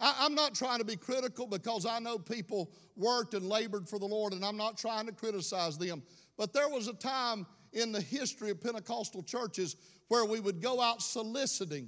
I, 0.00 0.26
am 0.26 0.34
not 0.34 0.56
trying 0.56 0.80
to 0.80 0.84
be 0.84 0.96
critical 0.96 1.46
because 1.46 1.86
I 1.86 2.00
know 2.00 2.18
people 2.18 2.72
worked 2.96 3.34
and 3.34 3.48
labored 3.48 3.88
for 3.88 4.00
the 4.00 4.06
Lord, 4.06 4.32
and 4.32 4.44
I'm 4.44 4.56
not 4.56 4.76
trying 4.76 5.06
to 5.06 5.12
criticize 5.12 5.78
them. 5.78 6.02
But 6.36 6.52
there 6.52 6.68
was 6.68 6.88
a 6.88 6.94
time 6.94 7.46
in 7.72 7.92
the 7.92 8.00
history 8.00 8.50
of 8.50 8.60
Pentecostal 8.60 9.22
churches 9.22 9.76
where 10.08 10.24
we 10.24 10.40
would 10.40 10.60
go 10.60 10.80
out 10.80 11.00
soliciting. 11.00 11.86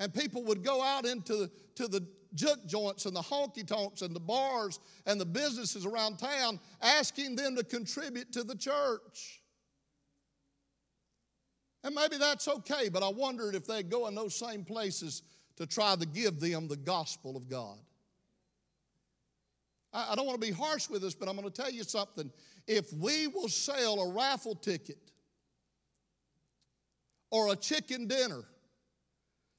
And 0.00 0.12
people 0.12 0.42
would 0.46 0.64
go 0.64 0.82
out 0.82 1.06
into 1.06 1.48
to 1.76 1.86
the 1.86 2.04
juke 2.36 2.64
joints 2.66 3.06
and 3.06 3.16
the 3.16 3.22
honky 3.22 3.66
tonks 3.66 4.02
and 4.02 4.14
the 4.14 4.20
bars 4.20 4.78
and 5.06 5.20
the 5.20 5.26
businesses 5.26 5.84
around 5.84 6.18
town 6.18 6.60
asking 6.82 7.34
them 7.34 7.56
to 7.56 7.64
contribute 7.64 8.32
to 8.32 8.44
the 8.44 8.54
church. 8.54 9.42
And 11.82 11.94
maybe 11.94 12.16
that's 12.16 12.46
okay, 12.46 12.88
but 12.88 13.02
I 13.02 13.08
wondered 13.08 13.54
if 13.54 13.66
they'd 13.66 13.90
go 13.90 14.06
in 14.06 14.14
those 14.14 14.34
same 14.34 14.64
places 14.64 15.22
to 15.56 15.66
try 15.66 15.96
to 15.96 16.06
give 16.06 16.40
them 16.40 16.68
the 16.68 16.76
gospel 16.76 17.36
of 17.36 17.48
God. 17.48 17.78
I, 19.92 20.14
don't 20.14 20.26
want 20.26 20.40
to 20.40 20.46
be 20.46 20.52
harsh 20.52 20.90
with 20.90 21.00
this, 21.00 21.14
but 21.14 21.28
I'm 21.28 21.36
going 21.36 21.50
to 21.50 21.62
tell 21.62 21.70
you 21.70 21.82
something. 21.82 22.30
If 22.66 22.92
we 22.92 23.28
will 23.28 23.48
sell 23.48 24.00
a 24.00 24.12
raffle 24.12 24.54
ticket 24.54 24.98
or 27.30 27.52
a 27.52 27.56
chicken 27.56 28.06
dinner 28.06 28.42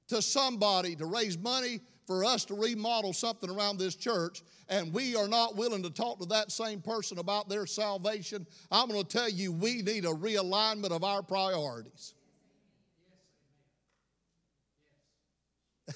to 0.10 0.22
somebody 0.22 0.96
to 0.96 1.06
raise 1.06 1.38
money 1.38 1.80
for 2.08 2.24
us 2.24 2.46
to 2.46 2.56
remodel 2.56 3.12
something 3.12 3.50
around 3.50 3.78
this 3.78 3.94
church, 3.94 4.42
and 4.70 4.94
we 4.94 5.16
are 5.16 5.28
not 5.28 5.58
willing 5.58 5.84
to 5.84 5.90
talk 5.90 6.20
to 6.20 6.26
that 6.28 6.52
same 6.52 6.82
person 6.82 7.20
about 7.20 7.50
their 7.50 7.66
salvation, 7.66 8.48
I'm 8.72 8.88
going 8.88 9.04
to 9.04 9.08
tell 9.08 9.30
you 9.30 9.52
we 9.52 9.82
need 9.82 10.06
a 10.06 10.14
realignment 10.14 10.92
of 10.92 11.04
our 11.04 11.22
priorities. 11.22 12.14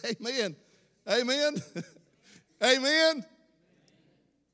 Amen. 0.05 0.55
Amen. 1.07 1.55
Amen. 2.63 3.25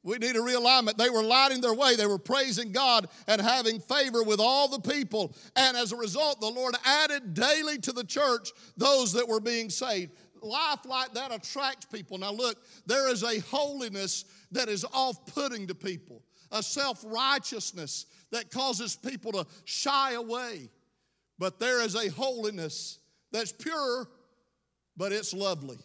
We 0.07 0.17
need 0.19 0.37
a 0.37 0.39
realignment. 0.39 0.95
They 0.95 1.09
were 1.09 1.21
lighting 1.21 1.59
their 1.59 1.73
way. 1.73 1.97
They 1.97 2.05
were 2.05 2.17
praising 2.17 2.71
God 2.71 3.09
and 3.27 3.41
having 3.41 3.81
favor 3.81 4.23
with 4.23 4.39
all 4.39 4.69
the 4.69 4.79
people. 4.79 5.35
And 5.57 5.75
as 5.75 5.91
a 5.91 5.97
result, 5.97 6.39
the 6.39 6.47
Lord 6.47 6.75
added 6.85 7.33
daily 7.33 7.77
to 7.79 7.91
the 7.91 8.05
church 8.05 8.51
those 8.77 9.11
that 9.13 9.27
were 9.27 9.41
being 9.41 9.69
saved. 9.69 10.13
Life 10.43 10.85
like 10.85 11.13
that 11.13 11.33
attracts 11.33 11.85
people. 11.85 12.17
Now, 12.17 12.31
look, 12.31 12.57
there 12.85 13.09
is 13.09 13.23
a 13.23 13.39
holiness 13.39 14.25
that 14.51 14.69
is 14.69 14.85
off 14.93 15.25
putting 15.33 15.67
to 15.67 15.75
people, 15.75 16.21
a 16.51 16.63
self 16.63 17.03
righteousness 17.07 18.05
that 18.31 18.51
causes 18.51 18.95
people 18.95 19.31
to 19.33 19.45
shy 19.65 20.13
away. 20.13 20.69
But 21.39 21.59
there 21.59 21.81
is 21.83 21.95
a 21.95 22.09
holiness 22.09 22.99
that's 23.31 23.51
pure, 23.51 24.09
but 24.95 25.11
it's 25.11 25.33
lovely. 25.33 25.77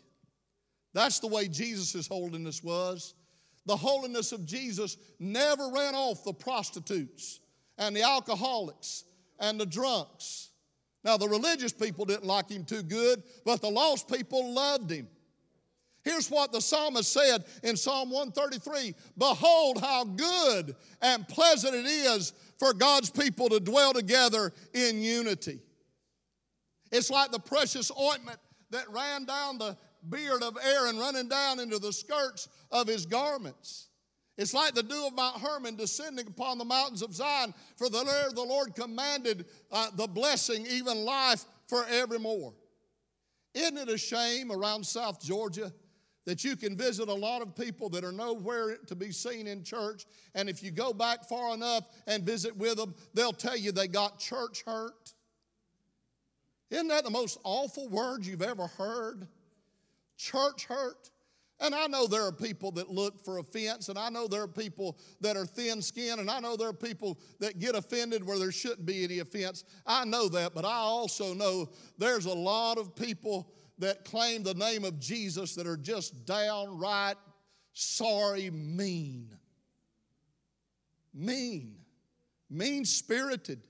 That's 0.95 1.21
the 1.21 1.27
way 1.29 1.49
Jesus' 1.49 2.07
holiness 2.07 2.63
was. 2.63 3.15
The 3.67 3.77
holiness 3.77 4.33
of 4.33 4.45
Jesus 4.45 4.97
never 5.19 5.69
ran 5.69 5.95
off 5.95 6.25
the 6.25 6.33
prostitutes 6.33 7.41
and 7.79 7.95
the 7.95 8.03
alcoholics 8.03 9.05
and 9.39 9.61
the 9.61 9.67
drunks. 9.67 10.51
Now, 11.05 11.17
the 11.17 11.29
religious 11.29 11.73
people 11.73 12.05
didn't 12.05 12.25
like 12.25 12.51
him 12.51 12.65
too 12.65 12.83
good, 12.83 13.23
but 13.45 13.61
the 13.61 13.71
lost 13.71 14.09
people 14.09 14.53
loved 14.53 14.91
him. 14.91 15.09
Here's 16.05 16.31
what 16.31 16.53
the 16.53 16.61
psalmist 16.61 17.13
said 17.13 17.45
in 17.63 17.77
Psalm 17.77 18.11
133 18.11 18.95
Behold, 19.17 19.81
how 19.81 20.05
good 20.05 20.75
and 21.01 21.27
pleasant 21.29 21.75
it 21.75 21.87
is 21.87 22.33
for 22.59 22.73
God's 22.73 23.11
people 23.11 23.49
to 23.49 23.61
dwell 23.61 23.93
together 23.93 24.53
in 24.75 25.03
unity. 25.03 25.61
It's 26.91 27.11
like 27.11 27.31
the 27.31 27.39
precious 27.39 27.91
ointment 27.99 28.39
that 28.71 28.91
ran 28.91 29.25
down 29.25 29.59
the 29.59 29.77
beard 30.09 30.43
of 30.43 30.59
Aaron, 30.63 30.99
running 30.99 31.29
down 31.29 31.61
into 31.61 31.79
the 31.79 31.93
skirts 31.93 32.49
of 32.71 32.89
his 32.89 33.07
garments. 33.07 33.89
It's 34.43 34.53
like 34.53 34.75
the 34.75 34.83
dew 34.83 35.07
of 35.07 35.15
Mount 35.15 35.41
Hermon 35.41 35.77
descending 35.77 36.27
upon 36.27 36.59
the 36.59 36.65
mountains 36.65 37.01
of 37.01 37.15
Zion, 37.15 37.55
for 37.77 37.89
the 37.89 38.03
Lord, 38.03 38.35
the 38.35 38.43
Lord 38.43 38.75
commanded 38.75 39.47
uh, 39.71 39.87
the 39.95 40.09
blessing, 40.09 40.67
even 40.69 41.05
life 41.05 41.45
forevermore. 41.69 42.53
Isn't 43.55 43.79
it 43.79 43.89
a 43.89 43.97
shame 43.97 44.51
around 44.51 44.85
South 44.85 45.23
Georgia 45.23 45.73
that 46.25 46.43
you 46.43 46.57
can 46.57 46.77
visit 46.77 47.09
a 47.09 47.15
lot 47.15 47.41
of 47.41 47.55
people 47.55 47.89
that 47.91 48.03
are 48.03 48.11
nowhere 48.11 48.79
to 48.89 48.97
be 48.97 49.13
seen 49.13 49.47
in 49.47 49.63
church, 49.63 50.07
and 50.35 50.49
if 50.49 50.61
you 50.61 50.73
go 50.73 50.93
back 50.93 51.29
far 51.29 51.55
enough 51.55 51.87
and 52.09 52.25
visit 52.25 52.57
with 52.57 52.79
them, 52.79 52.97
they'll 53.15 53.33
tell 53.33 53.57
you 53.57 53.71
they 53.71 53.87
got 53.87 54.19
church 54.19 54.65
hurt? 54.67 55.15
Isn't 56.69 56.89
that 56.89 57.05
the 57.05 57.11
most 57.11 57.39
awful 57.45 57.89
word 57.89 58.27
you've 58.27 58.43
ever 58.43 58.67
heard? 58.67 59.29
Church 60.17 60.65
hurt. 60.65 61.12
And 61.63 61.77
I 61.77 61.87
know 61.87 62.09
there 62.09 62.27
are 62.27 62.33
people 62.33 62.73
that 62.73 62.91
look 62.91 63.25
for 63.25 63.39
offense, 63.39 63.89
and 63.89 63.97
I 63.97 64.09
know 64.09 64.27
there 64.27 64.43
are 64.43 64.49
people 64.49 64.99
that 65.21 65.37
are 65.37 65.47
thin 65.47 65.81
skinned, 65.81 66.21
and 66.21 66.29
I 66.29 66.41
know 66.41 66.57
there 66.57 66.69
are 66.69 66.73
people 66.73 67.21
that 67.39 67.61
get 67.61 67.77
offended 67.77 68.27
where 68.27 68.39
there 68.39 68.51
shouldn't 68.51 68.85
be 68.85 69.05
any 69.05 69.21
offense. 69.21 69.63
I 69.87 70.05
know 70.05 70.29
that, 70.31 70.55
but 70.55 70.65
I 70.65 70.75
also 70.75 71.33
know 71.35 71.71
there's 71.99 72.27
a 72.27 72.35
lot 72.35 72.79
of 72.79 72.97
people 72.97 73.53
that 73.79 74.05
claim 74.05 74.43
the 74.43 74.55
name 74.55 74.85
of 74.85 74.99
Jesus 74.99 75.55
that 75.55 75.69
are 75.69 75.77
just 75.77 76.27
downright 76.27 77.17
sorry, 77.73 78.51
mean. 78.51 79.37
Mean. 81.15 81.77
Mean 82.51 82.85
spirited. 82.85 83.69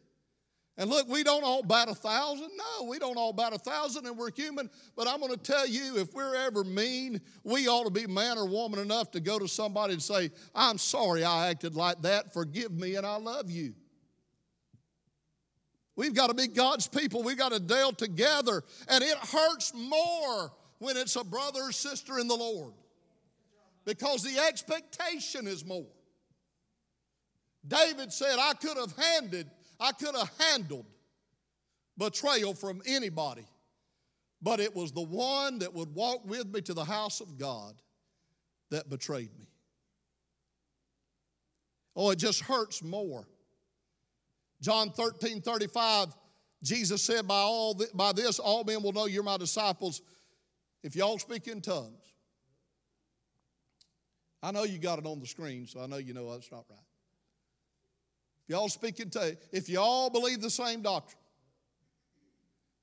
And 0.79 0.89
look, 0.89 1.07
we 1.07 1.23
don't 1.23 1.45
all 1.45 1.62
bat 1.62 1.89
a 1.89 1.95
thousand. 1.95 2.49
No, 2.57 2.87
we 2.87 2.99
don't 2.99 3.18
all 3.18 3.33
bat 3.33 3.53
a 3.53 3.59
thousand, 3.59 4.07
and 4.07 4.16
we're 4.16 4.33
human. 4.33 4.70
But 4.97 5.07
I'm 5.07 5.20
going 5.20 5.33
to 5.33 5.39
tell 5.39 5.66
you, 5.66 5.99
if 5.99 6.14
we're 6.14 6.35
ever 6.35 6.64
mean, 6.64 7.20
we 7.45 7.68
ought 7.68 7.85
to 7.85 7.91
be 7.91 8.07
man 8.07 8.39
or 8.39 8.47
woman 8.47 8.81
enough 8.81 9.11
to 9.11 9.20
go 9.20 9.39
to 9.39 9.47
somebody 9.47 9.93
and 9.93 10.03
say, 10.03 10.31
I'm 10.55 10.79
sorry 10.79 11.25
I 11.25 11.51
acted 11.51 11.77
like 11.77 12.01
that. 12.03 12.33
Forgive 12.33 12.73
me, 12.73 12.95
and 12.95 13.07
I 13.07 13.16
love 13.16 13.51
you. 13.51 13.75
We've 15.95 16.14
got 16.14 16.29
to 16.29 16.35
be 16.35 16.49
God's 16.49 16.89
people. 16.89 17.23
We've 17.23 17.37
got 17.37 17.53
to 17.53 17.61
deal 17.61 17.93
together. 17.93 18.62
And 18.89 19.05
it 19.05 19.18
hurts 19.18 19.75
more 19.75 20.53
when 20.79 20.97
it's 20.97 21.16
a 21.16 21.25
brother 21.25 21.64
or 21.64 21.73
sister 21.73 22.18
in 22.18 22.29
the 22.29 22.35
Lord 22.35 22.73
because 23.85 24.23
the 24.23 24.39
expectation 24.39 25.47
is 25.47 25.66
more. 25.66 25.87
David 27.66 28.12
said, 28.12 28.39
I 28.39 28.55
could 28.55 28.77
have 28.77 28.93
handed 28.97 29.51
I 29.83 29.91
could 29.91 30.14
have 30.14 30.30
handled 30.39 30.87
betrayal 31.99 32.55
from 32.55 32.83
anybody, 32.87 33.45
but 34.41 34.61
it 34.61 34.76
was 34.76 34.93
the 34.93 35.03
one 35.03 35.59
that 35.59 35.74
would 35.74 35.93
walk 35.93 36.24
with 36.24 36.47
me 36.47 36.61
to 36.62 36.72
the 36.72 36.85
house 36.85 37.20
of 37.20 37.37
God 37.37 37.74
that 38.70 38.89
betrayed 38.89 39.37
me. 39.37 39.49
Oh, 41.97 42.11
it 42.11 42.18
just 42.20 42.43
hurts 42.43 42.83
more. 42.83 43.26
John 44.61 44.91
13 44.91 45.41
35, 45.41 46.14
Jesus 46.62 47.03
said, 47.03 47.26
By, 47.26 47.35
all 47.35 47.74
th- 47.74 47.91
by 47.93 48.12
this, 48.12 48.39
all 48.39 48.62
men 48.62 48.85
will 48.85 48.93
know 48.93 49.07
you're 49.07 49.24
my 49.24 49.37
disciples 49.37 50.01
if 50.85 50.95
y'all 50.95 51.18
speak 51.18 51.49
in 51.49 51.61
tongues. 51.61 51.99
I 54.45 54.53
know 54.53 54.62
you 54.62 54.78
got 54.78 55.01
it 55.01 55.07
on 55.07 55.18
the 55.18 55.26
screen, 55.26 55.66
so 55.66 55.80
I 55.80 55.87
know 55.87 55.97
you 55.97 56.14
know 56.14 56.30
that's 56.30 56.53
not 56.53 56.66
right. 56.70 56.78
Y'all 58.53 58.68
speak 58.68 59.00
in 59.00 59.09
tongues, 59.09 59.36
if 59.50 59.70
y'all 59.70 60.11
believe 60.11 60.42
the 60.42 60.50
same 60.50 60.82
doctrine, 60.82 61.18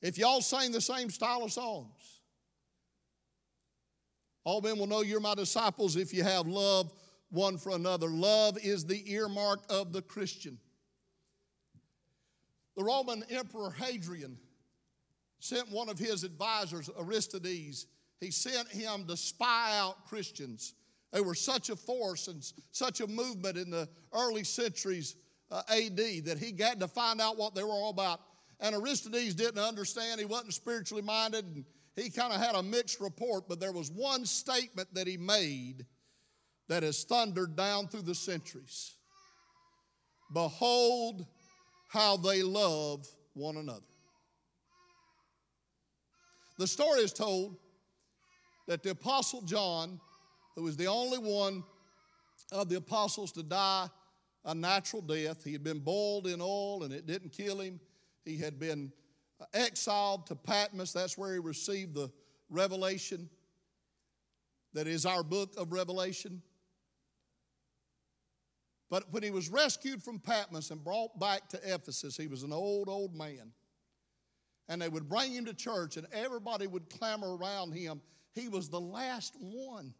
if 0.01 0.17
y'all 0.17 0.41
sing 0.41 0.71
the 0.71 0.81
same 0.81 1.11
style 1.11 1.43
of 1.43 1.51
songs, 1.51 2.21
all 4.43 4.61
men 4.61 4.79
will 4.79 4.87
know 4.87 5.01
you're 5.01 5.19
my 5.19 5.35
disciples 5.35 5.95
if 5.95 6.11
you 6.11 6.23
have 6.23 6.47
love 6.47 6.91
one 7.29 7.55
for 7.55 7.69
another. 7.73 8.07
Love 8.07 8.57
is 8.63 8.83
the 8.83 9.13
earmark 9.13 9.59
of 9.69 9.93
the 9.93 10.01
Christian. 10.01 10.57
The 12.75 12.83
Roman 12.83 13.23
Emperor 13.29 13.69
Hadrian 13.69 14.39
sent 15.37 15.69
one 15.69 15.87
of 15.87 15.99
his 15.99 16.23
advisors, 16.23 16.89
Aristides, 16.99 17.85
he 18.19 18.31
sent 18.31 18.69
him 18.69 19.05
to 19.05 19.15
spy 19.15 19.77
out 19.77 20.07
Christians. 20.07 20.73
They 21.13 21.21
were 21.21 21.35
such 21.35 21.69
a 21.69 21.75
force 21.75 22.27
and 22.27 22.43
such 22.71 23.01
a 23.01 23.07
movement 23.07 23.55
in 23.55 23.69
the 23.69 23.87
early 24.11 24.43
centuries 24.43 25.15
uh, 25.51 25.61
AD 25.69 26.25
that 26.25 26.37
he 26.37 26.51
got 26.51 26.79
to 26.79 26.87
find 26.87 27.19
out 27.21 27.37
what 27.37 27.55
they 27.55 27.63
were 27.63 27.69
all 27.69 27.89
about. 27.89 28.21
And 28.59 28.75
Aristides 28.75 29.35
didn't 29.35 29.59
understand, 29.59 30.19
he 30.19 30.25
wasn't 30.25 30.53
spiritually 30.53 31.01
minded, 31.01 31.45
and 31.45 31.65
he 31.95 32.09
kind 32.09 32.33
of 32.33 32.41
had 32.41 32.55
a 32.55 32.63
mixed 32.63 32.99
report, 32.99 33.47
but 33.47 33.59
there 33.59 33.71
was 33.71 33.89
one 33.89 34.25
statement 34.25 34.93
that 34.93 35.07
he 35.07 35.17
made 35.17 35.85
that 36.67 36.83
has 36.83 37.03
thundered 37.03 37.55
down 37.55 37.87
through 37.87 38.03
the 38.03 38.15
centuries 38.15 38.95
Behold 40.31 41.25
how 41.87 42.17
they 42.17 42.43
love 42.43 43.07
one 43.33 43.57
another. 43.57 43.81
The 46.59 46.67
story 46.67 46.99
is 46.99 47.13
told 47.13 47.57
that 48.67 48.83
the 48.83 48.91
Apostle 48.91 49.41
John, 49.41 49.99
who 50.55 50.63
was 50.63 50.77
the 50.77 50.87
only 50.87 51.17
one 51.17 51.63
of 52.51 52.69
the 52.69 52.77
apostles 52.77 53.31
to 53.31 53.43
die 53.43 53.87
a 54.45 54.55
natural 54.55 55.01
death. 55.01 55.43
He 55.43 55.53
had 55.53 55.63
been 55.63 55.79
boiled 55.79 56.27
in 56.27 56.41
oil 56.41 56.83
and 56.83 56.93
it 56.93 57.05
didn't 57.05 57.31
kill 57.31 57.59
him. 57.59 57.79
He 58.25 58.37
had 58.37 58.59
been 58.59 58.91
uh, 59.39 59.45
exiled 59.53 60.27
to 60.27 60.35
Patmos. 60.35 60.93
That's 60.93 61.17
where 61.17 61.33
he 61.33 61.39
received 61.39 61.95
the 61.95 62.11
revelation 62.49 63.29
that 64.73 64.87
is 64.87 65.05
our 65.05 65.23
book 65.23 65.53
of 65.57 65.71
Revelation. 65.71 66.41
But 68.89 69.11
when 69.11 69.23
he 69.23 69.31
was 69.31 69.49
rescued 69.49 70.01
from 70.01 70.19
Patmos 70.19 70.71
and 70.71 70.83
brought 70.83 71.19
back 71.19 71.47
to 71.49 71.59
Ephesus, 71.63 72.17
he 72.17 72.27
was 72.27 72.43
an 72.43 72.53
old, 72.53 72.89
old 72.89 73.15
man. 73.15 73.51
And 74.67 74.81
they 74.81 74.89
would 74.89 75.09
bring 75.09 75.31
him 75.31 75.45
to 75.45 75.53
church, 75.53 75.97
and 75.97 76.07
everybody 76.11 76.67
would 76.67 76.89
clamor 76.89 77.35
around 77.35 77.73
him. 77.73 78.01
He 78.33 78.47
was 78.47 78.69
the 78.69 78.79
last 78.79 79.35
one 79.39 79.93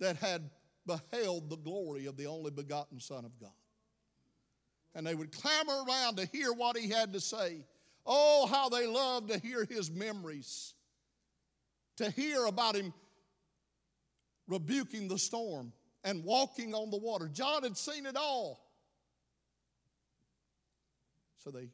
that 0.00 0.16
had 0.16 0.50
beheld 0.86 1.50
the 1.50 1.56
glory 1.56 2.06
of 2.06 2.16
the 2.16 2.26
only 2.26 2.50
begotten 2.50 3.00
Son 3.00 3.24
of 3.24 3.38
God. 3.38 3.50
And 4.94 5.06
they 5.06 5.14
would 5.14 5.32
clamor 5.32 5.84
around 5.86 6.16
to 6.16 6.26
hear 6.26 6.52
what 6.52 6.76
he 6.76 6.88
had 6.88 7.12
to 7.14 7.20
say. 7.20 7.64
Oh, 8.06 8.46
how 8.46 8.68
they 8.68 8.86
loved 8.86 9.30
to 9.30 9.38
hear 9.38 9.64
his 9.64 9.90
memories, 9.90 10.74
to 11.96 12.10
hear 12.10 12.44
about 12.44 12.76
him 12.76 12.92
rebuking 14.46 15.08
the 15.08 15.18
storm 15.18 15.72
and 16.04 16.22
walking 16.22 16.74
on 16.74 16.90
the 16.90 16.98
water. 16.98 17.28
John 17.28 17.62
had 17.62 17.76
seen 17.76 18.04
it 18.06 18.16
all. 18.16 18.60
So 21.38 21.50
they 21.50 21.70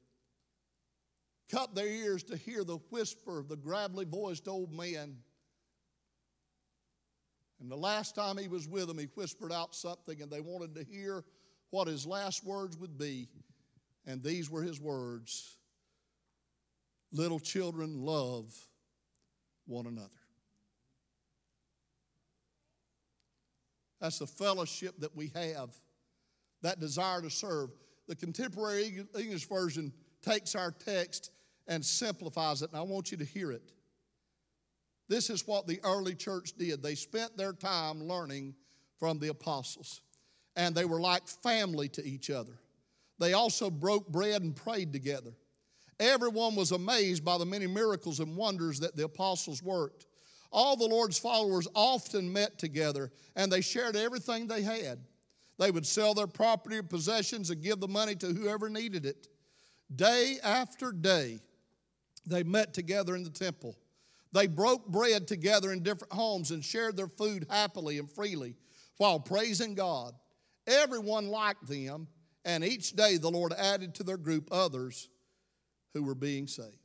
cupped 1.51 1.75
their 1.75 1.89
ears 1.89 2.23
to 2.25 2.37
hear 2.37 2.65
the 2.65 2.79
whisper 2.91 3.41
of 3.41 3.49
the 3.49 3.57
gravelly 3.57 4.05
voiced 4.05 4.49
old 4.49 4.73
man 4.73 5.17
and 7.61 7.71
the 7.71 7.77
last 7.77 8.15
time 8.15 8.39
he 8.39 8.49
was 8.49 8.67
with 8.67 8.89
them, 8.89 8.99
he 8.99 9.09
whispered 9.15 9.53
out 9.53 9.75
something, 9.75 10.23
and 10.23 10.31
they 10.31 10.41
wanted 10.41 10.75
to 10.77 10.85
hear 10.85 11.25
what 11.71 11.87
his 11.89 12.07
last 12.07 12.45
words 12.45 12.77
would 12.79 12.97
be. 12.99 13.29
And 14.07 14.23
these 14.23 14.51
were 14.51 14.63
his 14.63 14.81
words 14.81 15.57
Little 17.13 17.41
children, 17.41 18.05
love 18.05 18.55
one 19.67 19.87
another. 19.87 20.09
That's 24.01 24.21
the 24.21 24.29
fellowship 24.29 24.95
that 25.01 25.15
we 25.15 25.33
have, 25.35 25.71
that 26.63 26.79
desire 26.79 27.21
to 27.21 27.31
serve. 27.31 27.71
The 28.07 28.15
contemporary 28.15 29.05
English 29.19 29.49
version 29.49 29.93
takes 30.23 30.55
our 30.55 30.71
text 30.71 31.33
and 31.67 31.85
simplifies 31.85 32.63
it, 32.63 32.71
and 32.71 32.79
I 32.79 32.83
want 32.83 33.11
you 33.11 33.19
to 33.19 33.25
hear 33.25 33.51
it. 33.51 33.73
This 35.11 35.29
is 35.29 35.45
what 35.45 35.67
the 35.67 35.81
early 35.83 36.15
church 36.15 36.53
did. 36.57 36.85
They 36.85 36.95
spent 36.95 37.37
their 37.37 37.53
time 37.53 38.01
learning 38.05 38.55
from 39.01 39.19
the 39.19 39.27
apostles, 39.29 40.03
and 40.55 40.73
they 40.73 40.85
were 40.85 41.01
like 41.01 41.27
family 41.27 41.89
to 41.89 42.07
each 42.07 42.31
other. 42.31 42.53
They 43.19 43.33
also 43.33 43.71
broke 43.71 44.07
bread 44.07 44.43
and 44.43 44.55
prayed 44.55 44.93
together. 44.93 45.33
Everyone 45.99 46.55
was 46.55 46.71
amazed 46.71 47.25
by 47.25 47.39
the 47.39 47.45
many 47.45 47.67
miracles 47.67 48.21
and 48.21 48.37
wonders 48.37 48.79
that 48.81 48.95
the 48.95 49.05
apostles 49.05 49.65
worked. 49.65 50.07
All 50.53 50.77
the 50.77 50.87
Lord's 50.87 51.19
followers 51.19 51.67
often 51.75 52.33
met 52.33 52.57
together, 52.57 53.11
and 53.35 53.51
they 53.51 53.63
shared 53.63 53.97
everything 53.97 54.47
they 54.47 54.63
had. 54.63 55.01
They 55.59 55.73
would 55.73 55.87
sell 55.87 56.15
their 56.15 56.29
property 56.29 56.77
or 56.77 56.85
possessions 56.85 57.51
and 57.51 57.61
give 57.61 57.81
the 57.81 57.89
money 57.89 58.15
to 58.15 58.29
whoever 58.29 58.71
needed 58.71 59.05
it. 59.05 59.27
Day 59.93 60.39
after 60.45 60.93
day, 60.93 61.41
they 62.25 62.45
met 62.45 62.73
together 62.73 63.17
in 63.17 63.25
the 63.25 63.31
temple. 63.31 63.77
They 64.33 64.47
broke 64.47 64.87
bread 64.87 65.27
together 65.27 65.73
in 65.73 65.83
different 65.83 66.13
homes 66.13 66.51
and 66.51 66.65
shared 66.65 66.97
their 66.97 67.09
food 67.09 67.47
happily 67.51 67.99
and 67.99 68.11
freely 68.11 68.55
while 68.97 69.19
praising 69.19 69.75
God. 69.75 70.15
Everyone 70.67 71.29
liked 71.29 71.67
them, 71.67 72.07
and 72.45 72.65
each 72.65 72.93
day 72.93 73.17
the 73.17 73.31
Lord 73.31 73.53
added 73.53 73.95
to 73.97 74.05
their 74.05 74.17
group 74.17 74.49
others 74.53 75.09
who 75.95 76.03
were 76.03 76.15
being 76.15 76.47
saved. 76.47 76.77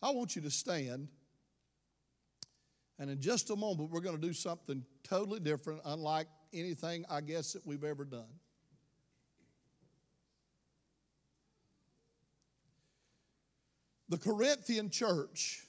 I 0.00 0.10
want 0.10 0.34
you 0.34 0.42
to 0.42 0.50
stand, 0.50 1.08
and 2.98 3.10
in 3.10 3.20
just 3.20 3.50
a 3.50 3.56
moment, 3.56 3.90
we're 3.90 4.00
going 4.00 4.20
to 4.20 4.26
do 4.26 4.32
something 4.32 4.84
totally 5.04 5.40
different, 5.40 5.80
unlike 5.84 6.26
anything 6.52 7.04
I 7.08 7.20
guess 7.20 7.52
that 7.52 7.64
we've 7.66 7.84
ever 7.84 8.04
done. 8.04 8.32
The 14.12 14.18
Corinthian 14.18 14.90
church 14.90 15.64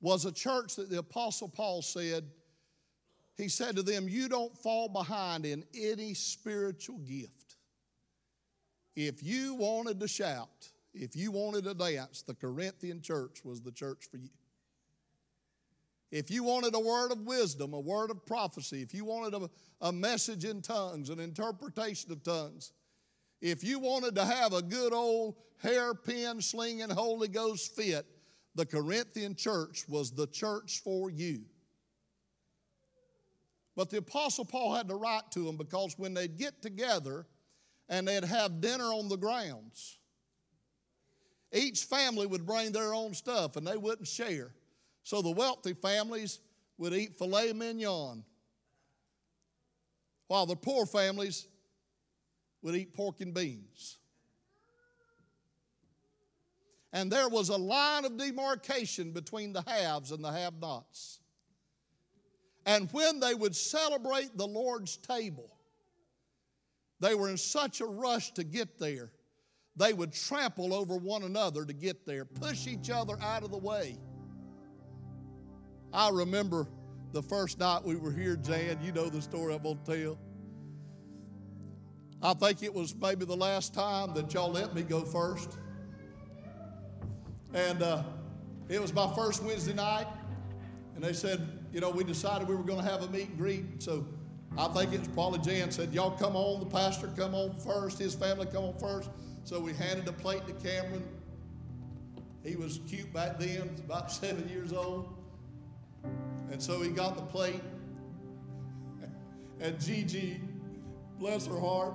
was 0.00 0.26
a 0.26 0.30
church 0.30 0.76
that 0.76 0.88
the 0.88 1.00
Apostle 1.00 1.48
Paul 1.48 1.82
said, 1.82 2.22
he 3.36 3.48
said 3.48 3.74
to 3.74 3.82
them, 3.82 4.08
You 4.08 4.28
don't 4.28 4.56
fall 4.56 4.88
behind 4.88 5.44
in 5.44 5.64
any 5.74 6.14
spiritual 6.14 6.98
gift. 6.98 7.56
If 8.94 9.24
you 9.24 9.54
wanted 9.54 9.98
to 9.98 10.06
shout, 10.06 10.68
if 10.94 11.16
you 11.16 11.32
wanted 11.32 11.64
to 11.64 11.74
dance, 11.74 12.22
the 12.22 12.34
Corinthian 12.34 13.02
church 13.02 13.44
was 13.44 13.60
the 13.60 13.72
church 13.72 14.06
for 14.08 14.18
you. 14.18 14.30
If 16.12 16.30
you 16.30 16.44
wanted 16.44 16.76
a 16.76 16.80
word 16.80 17.10
of 17.10 17.22
wisdom, 17.22 17.74
a 17.74 17.80
word 17.80 18.12
of 18.12 18.24
prophecy, 18.24 18.82
if 18.82 18.94
you 18.94 19.04
wanted 19.04 19.34
a, 19.34 19.50
a 19.80 19.90
message 19.90 20.44
in 20.44 20.62
tongues, 20.62 21.10
an 21.10 21.18
interpretation 21.18 22.12
of 22.12 22.22
tongues, 22.22 22.70
if 23.40 23.64
you 23.64 23.78
wanted 23.78 24.14
to 24.16 24.24
have 24.24 24.52
a 24.52 24.62
good 24.62 24.92
old 24.92 25.36
hairpin 25.62 26.40
slinging 26.40 26.90
Holy 26.90 27.28
Ghost 27.28 27.74
fit, 27.74 28.06
the 28.54 28.66
Corinthian 28.66 29.34
church 29.34 29.84
was 29.88 30.10
the 30.10 30.26
church 30.26 30.80
for 30.82 31.10
you. 31.10 31.42
But 33.76 33.90
the 33.90 33.98
Apostle 33.98 34.44
Paul 34.44 34.74
had 34.74 34.88
to 34.88 34.96
write 34.96 35.30
to 35.32 35.44
them 35.44 35.56
because 35.56 35.94
when 35.96 36.12
they'd 36.12 36.36
get 36.36 36.60
together 36.60 37.26
and 37.88 38.06
they'd 38.06 38.24
have 38.24 38.60
dinner 38.60 38.84
on 38.84 39.08
the 39.08 39.16
grounds, 39.16 39.98
each 41.52 41.84
family 41.84 42.26
would 42.26 42.46
bring 42.46 42.72
their 42.72 42.92
own 42.92 43.14
stuff 43.14 43.56
and 43.56 43.66
they 43.66 43.76
wouldn't 43.76 44.08
share. 44.08 44.52
So 45.02 45.22
the 45.22 45.30
wealthy 45.30 45.74
families 45.74 46.40
would 46.78 46.92
eat 46.92 47.18
filet 47.18 47.52
mignon, 47.52 48.24
while 50.28 50.46
the 50.46 50.56
poor 50.56 50.86
families 50.86 51.46
would 52.62 52.74
eat 52.74 52.94
pork 52.94 53.20
and 53.20 53.34
beans. 53.34 53.98
And 56.92 57.10
there 57.10 57.28
was 57.28 57.48
a 57.48 57.56
line 57.56 58.04
of 58.04 58.16
demarcation 58.16 59.12
between 59.12 59.52
the 59.52 59.62
haves 59.62 60.10
and 60.10 60.24
the 60.24 60.32
have 60.32 60.54
nots. 60.60 61.20
And 62.66 62.88
when 62.92 63.20
they 63.20 63.34
would 63.34 63.54
celebrate 63.54 64.36
the 64.36 64.46
Lord's 64.46 64.96
table, 64.96 65.50
they 66.98 67.14
were 67.14 67.30
in 67.30 67.36
such 67.36 67.80
a 67.80 67.86
rush 67.86 68.32
to 68.32 68.44
get 68.44 68.78
there, 68.78 69.10
they 69.76 69.92
would 69.92 70.12
trample 70.12 70.74
over 70.74 70.96
one 70.96 71.22
another 71.22 71.64
to 71.64 71.72
get 71.72 72.04
there, 72.04 72.24
push 72.24 72.66
each 72.66 72.90
other 72.90 73.16
out 73.22 73.42
of 73.42 73.50
the 73.50 73.58
way. 73.58 73.96
I 75.92 76.10
remember 76.10 76.68
the 77.12 77.22
first 77.22 77.58
night 77.58 77.82
we 77.82 77.96
were 77.96 78.12
here, 78.12 78.36
Jan, 78.36 78.78
you 78.82 78.92
know 78.92 79.08
the 79.08 79.22
story 79.22 79.54
I'm 79.54 79.62
going 79.62 79.78
to 79.84 80.02
tell. 80.02 80.18
I 82.22 82.34
think 82.34 82.62
it 82.62 82.74
was 82.74 82.94
maybe 82.94 83.24
the 83.24 83.36
last 83.36 83.72
time 83.72 84.12
that 84.14 84.32
y'all 84.34 84.50
let 84.50 84.74
me 84.74 84.82
go 84.82 85.02
first. 85.02 85.56
And 87.54 87.82
uh, 87.82 88.02
it 88.68 88.80
was 88.80 88.92
my 88.92 89.12
first 89.14 89.42
Wednesday 89.42 89.72
night, 89.72 90.06
and 90.94 91.02
they 91.02 91.14
said, 91.14 91.48
you 91.72 91.80
know, 91.80 91.90
we 91.90 92.04
decided 92.04 92.46
we 92.46 92.54
were 92.54 92.62
going 92.62 92.84
to 92.84 92.90
have 92.90 93.02
a 93.02 93.08
meet 93.08 93.28
and 93.28 93.38
greet. 93.38 93.82
So 93.82 94.06
I 94.58 94.68
think 94.68 94.92
it 94.92 94.98
was 94.98 95.08
probably 95.08 95.38
Jan 95.38 95.70
said, 95.70 95.94
y'all 95.94 96.10
come 96.10 96.36
on, 96.36 96.60
the 96.60 96.66
pastor 96.66 97.08
come 97.16 97.34
on 97.34 97.58
first, 97.58 97.98
his 97.98 98.14
family 98.14 98.46
come 98.46 98.64
on 98.64 98.78
first. 98.78 99.08
So 99.44 99.58
we 99.58 99.72
handed 99.72 100.06
a 100.06 100.12
plate 100.12 100.46
to 100.46 100.52
Cameron. 100.52 101.04
He 102.44 102.56
was 102.56 102.80
cute 102.86 103.12
back 103.12 103.38
then, 103.38 103.70
about 103.84 104.12
seven 104.12 104.48
years 104.48 104.72
old. 104.72 105.08
And 106.50 106.60
so 106.60 106.82
he 106.82 106.90
got 106.90 107.16
the 107.16 107.22
plate. 107.22 107.62
And 109.62 109.78
Gigi, 109.78 110.40
bless 111.18 111.44
her 111.44 111.60
heart, 111.60 111.92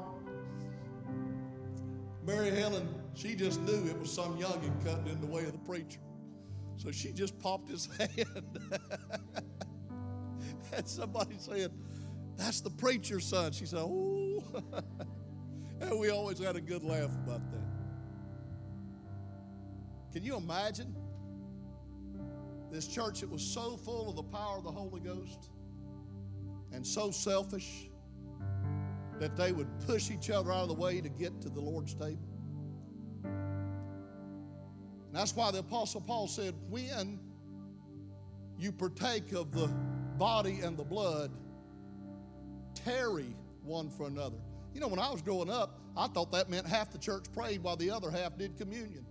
Mary 2.26 2.50
Helen, 2.50 2.88
she 3.14 3.36
just 3.36 3.62
knew 3.62 3.86
it 3.88 4.00
was 4.00 4.12
some 4.12 4.38
youngin' 4.38 4.84
cutting 4.84 5.08
in 5.08 5.22
the 5.22 5.28
way 5.28 5.44
of 5.46 5.52
the 5.52 5.60
preacher. 5.60 6.00
So 6.78 6.92
she 6.92 7.12
just 7.12 7.38
popped 7.40 7.70
his 7.70 7.86
hand. 7.98 8.60
and 10.74 10.88
somebody 10.88 11.36
said, 11.38 11.72
That's 12.36 12.62
the 12.62 12.72
preacher's 12.72 13.26
son. 13.26 13.52
She 13.52 13.66
said, 13.66 13.80
Oh. 13.80 14.44
and 15.82 16.00
we 16.00 16.10
always 16.10 16.40
had 16.40 16.56
a 16.56 16.62
good 16.62 16.84
laugh 16.84 17.12
about 17.26 17.42
that. 17.52 17.62
Can 20.12 20.24
you 20.24 20.36
imagine 20.38 20.96
this 22.72 22.88
church 22.88 23.22
that 23.22 23.30
was 23.30 23.44
so 23.44 23.78
full 23.78 24.10
of 24.10 24.16
the 24.16 24.24
power 24.24 24.58
of 24.58 24.64
the 24.64 24.72
Holy 24.72 25.00
Ghost 25.00 25.52
and 26.72 26.86
so 26.86 27.12
selfish 27.12 27.90
that 29.20 29.36
they 29.38 29.52
would 29.52 29.68
push 29.86 30.12
each 30.12 30.30
other 30.30 30.52
out 30.52 30.64
of 30.64 30.68
the 30.70 30.76
way 30.76 31.02
to 31.02 31.10
get 31.10 31.42
to 31.42 31.50
the 31.50 31.62
Lord's 31.62 31.94
table? 31.94 32.28
And 33.24 35.14
that's 35.14 35.36
why 35.36 35.52
the 35.52 35.60
Apostle 35.60 36.02
Paul 36.02 36.28
said, 36.28 36.54
when 36.70 37.20
you 38.58 38.72
partake 38.72 39.32
of 39.34 39.52
the 39.52 39.68
body 40.18 40.60
and 40.62 40.78
the 40.78 40.84
blood, 40.84 41.32
tarry 42.74 43.36
one 43.64 43.90
for 43.90 44.08
another. 44.08 44.38
You 44.74 44.82
know, 44.82 44.88
when 44.88 45.00
I 45.00 45.10
was 45.10 45.22
growing 45.22 45.50
up, 45.50 45.80
I 45.96 46.08
thought 46.08 46.32
that 46.34 46.50
meant 46.50 46.68
half 46.68 46.92
the 46.92 46.98
church 46.98 47.26
prayed 47.34 47.64
while 47.64 47.78
the 47.78 47.90
other 47.90 48.12
half 48.12 48.38
did 48.38 48.58
communion. 48.58 49.06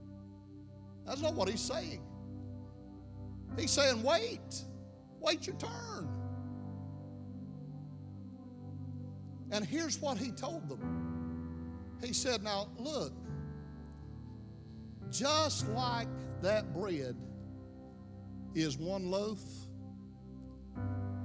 That's 1.06 1.22
not 1.22 1.34
what 1.34 1.48
he's 1.48 1.60
saying. 1.60 2.02
He's 3.58 3.70
saying, 3.70 4.02
wait, 4.02 4.64
wait 5.20 5.46
your 5.46 5.56
turn. 5.56 6.08
And 9.54 9.64
here's 9.64 10.00
what 10.00 10.18
he 10.18 10.32
told 10.32 10.68
them 10.68 11.96
He 12.04 12.12
said, 12.12 12.42
Now 12.42 12.66
look, 12.76 13.12
just 15.12 15.68
like 15.68 16.08
that 16.42 16.74
bread 16.74 17.16
is 18.54 18.76
one 18.76 19.12
loaf, 19.12 19.38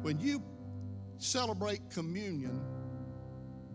when 0.03 0.19
you 0.19 0.43
celebrate 1.17 1.89
communion, 1.89 2.61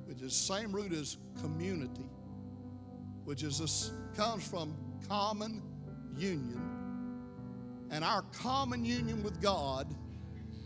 which 0.06 0.22
is 0.22 0.22
the 0.22 0.54
same 0.54 0.70
root 0.70 0.92
as 0.92 1.18
community, 1.40 2.08
which 3.24 3.42
is 3.42 3.58
this 3.58 3.90
comes 4.16 4.46
from 4.46 4.76
common 5.08 5.62
union. 6.16 6.62
And 7.90 8.04
our 8.04 8.22
common 8.32 8.84
union 8.84 9.24
with 9.24 9.42
God, 9.42 9.92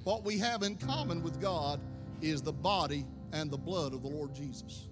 what 0.05 0.24
we 0.24 0.36
have 0.39 0.62
in 0.62 0.76
common 0.76 1.22
with 1.22 1.41
God, 1.41 1.80
is 2.20 2.43
the 2.43 2.53
body 2.53 3.07
and 3.33 3.51
the 3.51 3.59
blood 3.59 3.95
of 3.95 4.03
the 4.03 4.09
Lord 4.09 4.35
Jesus. 4.35 4.89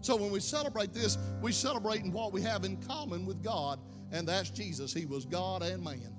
So 0.00 0.14
when 0.14 0.30
we 0.30 0.40
celebrate 0.40 0.92
this, 0.92 1.18
we 1.42 1.50
celebrate 1.50 2.02
in 2.02 2.12
what 2.12 2.32
we 2.32 2.40
have 2.42 2.64
in 2.64 2.76
common 2.76 3.26
with 3.26 3.42
God, 3.42 3.80
and 4.12 4.28
that's 4.28 4.50
Jesus. 4.50 4.92
He 4.92 5.04
was 5.04 5.24
God 5.24 5.62
and 5.62 5.82
man, 5.82 6.14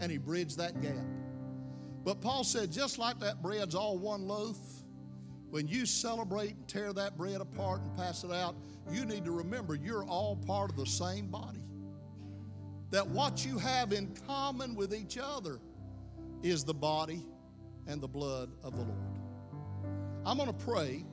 and 0.00 0.10
He 0.10 0.18
bridged 0.18 0.56
that 0.58 0.80
gap. 0.80 0.94
But 2.04 2.22
Paul 2.22 2.44
said, 2.44 2.72
just 2.72 2.98
like 2.98 3.20
that 3.20 3.42
bread's 3.42 3.74
all 3.74 3.98
one 3.98 4.26
loaf, 4.26 4.56
when 5.50 5.68
you 5.68 5.84
celebrate 5.84 6.54
and 6.54 6.66
tear 6.68 6.92
that 6.92 7.18
bread 7.18 7.40
apart 7.40 7.82
and 7.82 7.94
pass 7.96 8.24
it 8.24 8.30
out, 8.30 8.56
you 8.90 9.04
need 9.04 9.24
to 9.24 9.32
remember 9.32 9.74
you're 9.74 10.04
all 10.04 10.36
part 10.36 10.70
of 10.70 10.76
the 10.76 10.86
same 10.86 11.26
body. 11.26 11.62
That 12.90 13.06
what 13.06 13.44
you 13.44 13.58
have 13.58 13.92
in 13.92 14.14
common 14.26 14.74
with 14.74 14.94
each 14.94 15.18
other 15.20 15.60
is 16.42 16.64
the 16.64 16.74
body 16.74 17.26
and 17.86 18.00
the 18.00 18.08
blood 18.08 18.50
of 18.62 18.76
the 18.76 18.82
Lord. 18.82 19.19
I'm 20.26 20.36
going 20.36 20.48
to 20.48 20.64
pray, 20.64 21.04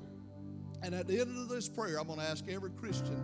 and 0.84 0.94
at 0.94 1.08
the 1.08 1.20
end 1.20 1.38
of 1.38 1.48
this 1.50 1.70
prayer, 1.70 2.00
I'm 2.00 2.08
going 2.08 2.20
to 2.20 2.26
ask 2.26 2.46
every 2.50 2.72
Christian 2.72 3.24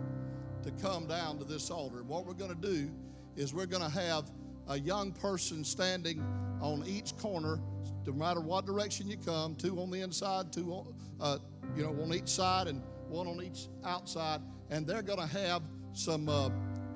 to 0.62 0.70
come 0.70 1.06
down 1.06 1.38
to 1.38 1.44
this 1.44 1.70
altar. 1.70 1.98
And 1.98 2.08
what 2.08 2.26
we're 2.26 2.32
going 2.32 2.54
to 2.54 2.60
do 2.60 2.90
is 3.36 3.52
we're 3.52 3.66
going 3.66 3.82
to 3.82 3.90
have 3.90 4.30
a 4.68 4.78
young 4.78 5.12
person 5.12 5.62
standing 5.62 6.24
on 6.62 6.84
each 6.86 7.16
corner, 7.18 7.60
no 8.06 8.12
matter 8.14 8.40
what 8.40 8.64
direction 8.64 9.08
you 9.08 9.18
come, 9.18 9.54
two 9.56 9.78
on 9.78 9.90
the 9.90 10.00
inside, 10.00 10.52
two 10.52 10.72
on, 10.72 10.94
uh, 11.20 11.38
you 11.76 11.82
know, 11.82 11.90
on 12.02 12.14
each 12.14 12.28
side, 12.28 12.66
and 12.66 12.82
one 13.08 13.26
on 13.26 13.42
each 13.42 13.68
outside, 13.84 14.40
and 14.70 14.86
they're 14.86 15.02
going 15.02 15.18
to 15.18 15.26
have 15.26 15.62
some 15.92 16.28
uh, 16.28 16.48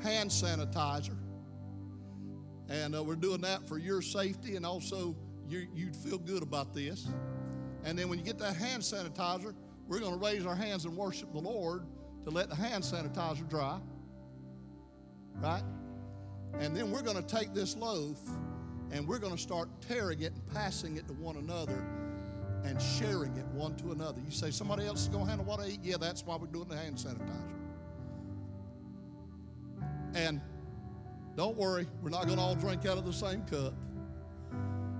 hand 0.02 0.30
sanitizer. 0.30 1.16
And 2.70 2.94
uh, 2.94 3.02
we're 3.02 3.16
doing 3.16 3.40
that 3.42 3.68
for 3.68 3.78
your 3.78 4.02
safety 4.02 4.56
and 4.56 4.66
also 4.66 5.16
you, 5.48 5.66
you'd 5.74 5.96
feel 5.96 6.18
good 6.18 6.42
about 6.42 6.74
this. 6.74 7.08
And 7.84 7.98
then 7.98 8.08
when 8.08 8.18
you 8.18 8.24
get 8.24 8.38
that 8.38 8.56
hand 8.56 8.82
sanitizer, 8.82 9.54
we're 9.86 10.00
going 10.00 10.12
to 10.12 10.24
raise 10.24 10.44
our 10.44 10.54
hands 10.54 10.84
and 10.84 10.96
worship 10.96 11.32
the 11.32 11.38
Lord 11.38 11.84
to 12.24 12.30
let 12.30 12.48
the 12.50 12.56
hand 12.56 12.84
sanitizer 12.84 13.48
dry. 13.48 13.78
Right? 15.36 15.62
And 16.60 16.76
then 16.76 16.90
we're 16.90 17.02
going 17.02 17.16
to 17.16 17.36
take 17.36 17.54
this 17.54 17.76
loaf 17.76 18.18
and 18.90 19.06
we're 19.06 19.18
going 19.18 19.34
to 19.34 19.40
start 19.40 19.68
tearing 19.86 20.22
it 20.22 20.32
and 20.32 20.46
passing 20.54 20.96
it 20.96 21.06
to 21.08 21.14
one 21.14 21.36
another 21.36 21.84
and 22.64 22.80
sharing 22.80 23.36
it 23.36 23.46
one 23.46 23.76
to 23.76 23.92
another. 23.92 24.20
You 24.24 24.30
say 24.30 24.50
somebody 24.50 24.86
else 24.86 25.02
is 25.02 25.08
going 25.08 25.24
to 25.24 25.28
handle 25.28 25.46
what 25.46 25.60
I 25.60 25.68
eat? 25.68 25.80
Yeah, 25.82 25.96
that's 26.00 26.24
why 26.24 26.36
we're 26.36 26.46
doing 26.46 26.68
the 26.68 26.76
hand 26.76 26.96
sanitizer. 26.96 27.54
And 30.14 30.40
don't 31.36 31.56
worry, 31.56 31.86
we're 32.02 32.10
not 32.10 32.26
going 32.26 32.38
to 32.38 32.42
all 32.42 32.54
drink 32.54 32.84
out 32.86 32.98
of 32.98 33.04
the 33.04 33.12
same 33.12 33.42
cup. 33.42 33.74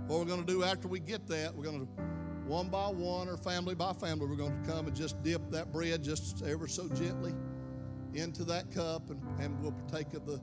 What 0.06 0.20
we're 0.20 0.26
going 0.26 0.44
to 0.44 0.46
do 0.46 0.62
after 0.62 0.86
we 0.86 1.00
get 1.00 1.26
that, 1.26 1.54
we're 1.54 1.64
going 1.64 1.86
to 1.86 2.02
one 2.48 2.70
by 2.70 2.88
one 2.88 3.28
or 3.28 3.36
family 3.36 3.74
by 3.74 3.92
family, 3.92 4.26
we're 4.26 4.34
going 4.34 4.62
to 4.62 4.70
come 4.70 4.86
and 4.86 4.96
just 4.96 5.22
dip 5.22 5.50
that 5.50 5.70
bread 5.70 6.02
just 6.02 6.42
ever 6.46 6.66
so 6.66 6.88
gently 6.88 7.34
into 8.14 8.42
that 8.42 8.70
cup 8.72 9.10
and, 9.10 9.20
and 9.38 9.60
we'll 9.60 9.72
partake 9.72 10.14
of 10.14 10.24
the 10.24 10.40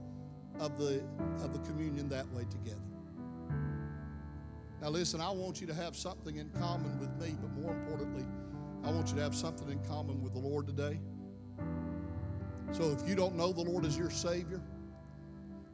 of 0.60 0.78
the 0.78 1.04
of 1.44 1.52
the 1.52 1.60
communion 1.68 2.08
that 2.08 2.28
way 2.32 2.46
together. 2.50 2.80
Now 4.82 4.90
listen, 4.90 5.20
I 5.20 5.32
want 5.32 5.60
you 5.60 5.68
to 5.68 5.74
have 5.74 5.96
something 5.96 6.38
in 6.38 6.50
common 6.52 7.00
with 7.00 7.10
me, 7.20 7.36
but 7.42 7.52
more 7.60 7.74
importantly, 7.74 8.26
I 8.84 8.92
want 8.92 9.10
you 9.10 9.16
to 9.16 9.22
have 9.24 9.36
something 9.36 9.70
in 9.70 9.80
common 9.86 10.22
with 10.22 10.34
the 10.34 10.40
Lord 10.40 10.68
today. 10.68 11.00
So 12.72 12.92
if 12.92 13.08
you 13.10 13.16
don't 13.16 13.36
know 13.36 13.52
the 13.52 13.64
Lord 13.64 13.84
as 13.84 13.98
your 13.98 14.12
Savior, 14.12 14.62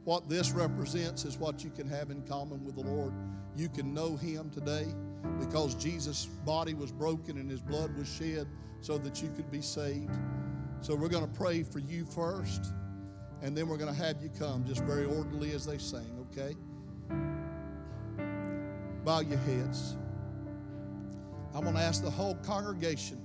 what 0.04 0.30
this 0.30 0.52
represents 0.52 1.26
is 1.26 1.36
what 1.36 1.62
you 1.62 1.70
can 1.70 1.86
have 1.88 2.10
in 2.10 2.22
common 2.22 2.64
with 2.64 2.74
the 2.74 2.82
Lord. 2.82 3.12
You 3.54 3.68
can 3.68 3.92
know 3.92 4.16
Him 4.16 4.50
today 4.50 4.86
because 5.38 5.74
Jesus' 5.74 6.26
body 6.44 6.74
was 6.74 6.92
broken 6.92 7.38
and 7.38 7.50
His 7.50 7.60
blood 7.60 7.96
was 7.96 8.08
shed 8.08 8.46
so 8.80 8.98
that 8.98 9.22
you 9.22 9.30
could 9.36 9.50
be 9.50 9.62
saved. 9.62 10.10
So 10.80 10.94
we're 10.94 11.08
going 11.08 11.26
to 11.26 11.38
pray 11.38 11.62
for 11.62 11.78
you 11.78 12.04
first, 12.04 12.72
and 13.40 13.56
then 13.56 13.68
we're 13.68 13.76
going 13.76 13.94
to 13.94 14.02
have 14.02 14.20
you 14.20 14.30
come 14.38 14.64
just 14.64 14.82
very 14.82 15.04
orderly 15.04 15.52
as 15.52 15.64
they 15.64 15.78
sing, 15.78 16.26
okay? 16.30 16.56
Bow 19.04 19.20
your 19.20 19.38
heads. 19.38 19.96
I'm 21.54 21.62
going 21.62 21.74
to 21.74 21.80
ask 21.80 22.02
the 22.02 22.10
whole 22.10 22.34
congregation 22.36 23.20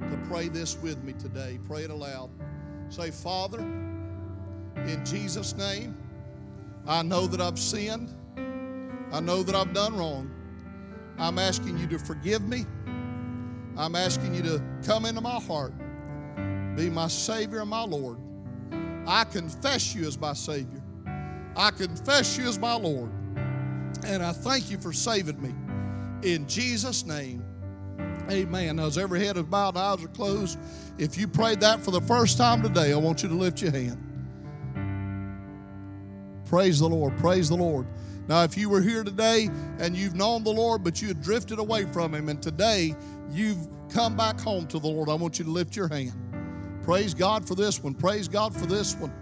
to 0.00 0.16
pray 0.28 0.48
this 0.48 0.78
with 0.78 1.02
me 1.02 1.12
today. 1.12 1.58
Pray 1.66 1.82
it 1.82 1.90
aloud. 1.90 2.30
Say, 2.88 3.10
Father, 3.10 3.60
in 3.60 5.02
Jesus' 5.04 5.56
name, 5.56 5.96
I 6.86 7.02
know 7.02 7.26
that 7.26 7.40
I've 7.40 7.58
sinned. 7.58 8.14
I 9.12 9.20
know 9.20 9.42
that 9.42 9.54
I've 9.54 9.74
done 9.74 9.96
wrong. 9.96 10.30
I'm 11.18 11.38
asking 11.38 11.78
you 11.78 11.86
to 11.88 11.98
forgive 11.98 12.42
me. 12.42 12.64
I'm 13.76 13.94
asking 13.94 14.34
you 14.34 14.42
to 14.42 14.62
come 14.84 15.04
into 15.04 15.20
my 15.20 15.40
heart, 15.40 15.72
be 16.76 16.90
my 16.90 17.08
Savior 17.08 17.60
and 17.60 17.70
my 17.70 17.82
Lord. 17.84 18.18
I 19.06 19.24
confess 19.24 19.94
you 19.94 20.06
as 20.06 20.18
my 20.18 20.32
Savior. 20.32 20.82
I 21.56 21.70
confess 21.70 22.36
you 22.36 22.48
as 22.48 22.58
my 22.58 22.74
Lord. 22.74 23.10
And 24.04 24.22
I 24.22 24.32
thank 24.32 24.70
you 24.70 24.78
for 24.78 24.92
saving 24.92 25.40
me. 25.40 25.54
In 26.28 26.46
Jesus' 26.46 27.04
name, 27.04 27.44
amen. 28.30 28.76
Now, 28.76 28.86
as 28.86 28.98
every 28.98 29.24
head 29.24 29.36
is 29.36 29.44
bowed 29.44 29.76
and 29.76 29.78
eyes 29.78 30.04
are 30.04 30.08
closed, 30.08 30.58
if 30.98 31.16
you 31.16 31.26
prayed 31.26 31.60
that 31.60 31.80
for 31.80 31.90
the 31.90 32.00
first 32.02 32.36
time 32.36 32.62
today, 32.62 32.92
I 32.92 32.96
want 32.96 33.22
you 33.22 33.28
to 33.28 33.34
lift 33.34 33.62
your 33.62 33.72
hand. 33.72 34.04
Praise 36.46 36.80
the 36.80 36.88
Lord. 36.88 37.16
Praise 37.18 37.48
the 37.48 37.56
Lord. 37.56 37.86
Now, 38.28 38.44
if 38.44 38.58
you 38.58 38.68
were 38.68 38.82
here 38.82 39.02
today 39.04 39.48
and 39.78 39.96
you've 39.96 40.14
known 40.14 40.44
the 40.44 40.52
Lord, 40.52 40.84
but 40.84 41.00
you 41.00 41.08
had 41.08 41.22
drifted 41.22 41.58
away 41.58 41.86
from 41.86 42.14
Him, 42.14 42.28
and 42.28 42.42
today 42.42 42.94
you've 43.30 43.66
come 43.90 44.16
back 44.16 44.38
home 44.38 44.66
to 44.66 44.78
the 44.78 44.86
Lord, 44.86 45.08
I 45.08 45.14
want 45.14 45.38
you 45.38 45.46
to 45.46 45.50
lift 45.50 45.74
your 45.74 45.88
hand. 45.88 46.12
Praise 46.84 47.14
God 47.14 47.48
for 47.48 47.54
this 47.54 47.82
one. 47.82 47.94
Praise 47.94 48.28
God 48.28 48.54
for 48.54 48.66
this 48.66 48.94
one. 48.96 49.12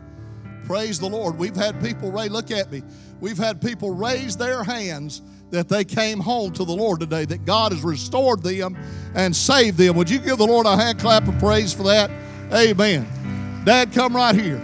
Praise 0.64 0.98
the 0.98 1.08
Lord. 1.08 1.38
We've 1.38 1.54
had 1.54 1.80
people, 1.80 2.10
Ray, 2.10 2.28
look 2.28 2.50
at 2.50 2.72
me. 2.72 2.82
We've 3.20 3.38
had 3.38 3.60
people 3.60 3.92
raise 3.92 4.36
their 4.36 4.64
hands 4.64 5.22
that 5.50 5.68
they 5.68 5.84
came 5.84 6.18
home 6.18 6.52
to 6.54 6.64
the 6.64 6.72
Lord 6.72 6.98
today, 6.98 7.24
that 7.26 7.44
God 7.44 7.70
has 7.70 7.82
restored 7.82 8.42
them 8.42 8.76
and 9.14 9.34
saved 9.34 9.78
them. 9.78 9.94
Would 9.96 10.10
you 10.10 10.18
give 10.18 10.38
the 10.38 10.46
Lord 10.46 10.66
a 10.66 10.76
hand 10.76 10.98
clap 10.98 11.28
of 11.28 11.38
praise 11.38 11.72
for 11.72 11.84
that? 11.84 12.10
Amen. 12.52 13.62
Dad, 13.64 13.92
come 13.92 14.16
right 14.16 14.34
here. 14.34 14.58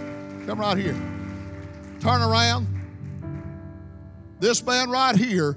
Come 0.45 0.59
right 0.59 0.77
here. 0.77 0.95
Turn 2.01 2.21
around. 2.21 2.72
This 4.43 4.61
man 4.65 4.89
right 4.89 5.15
here 5.15 5.55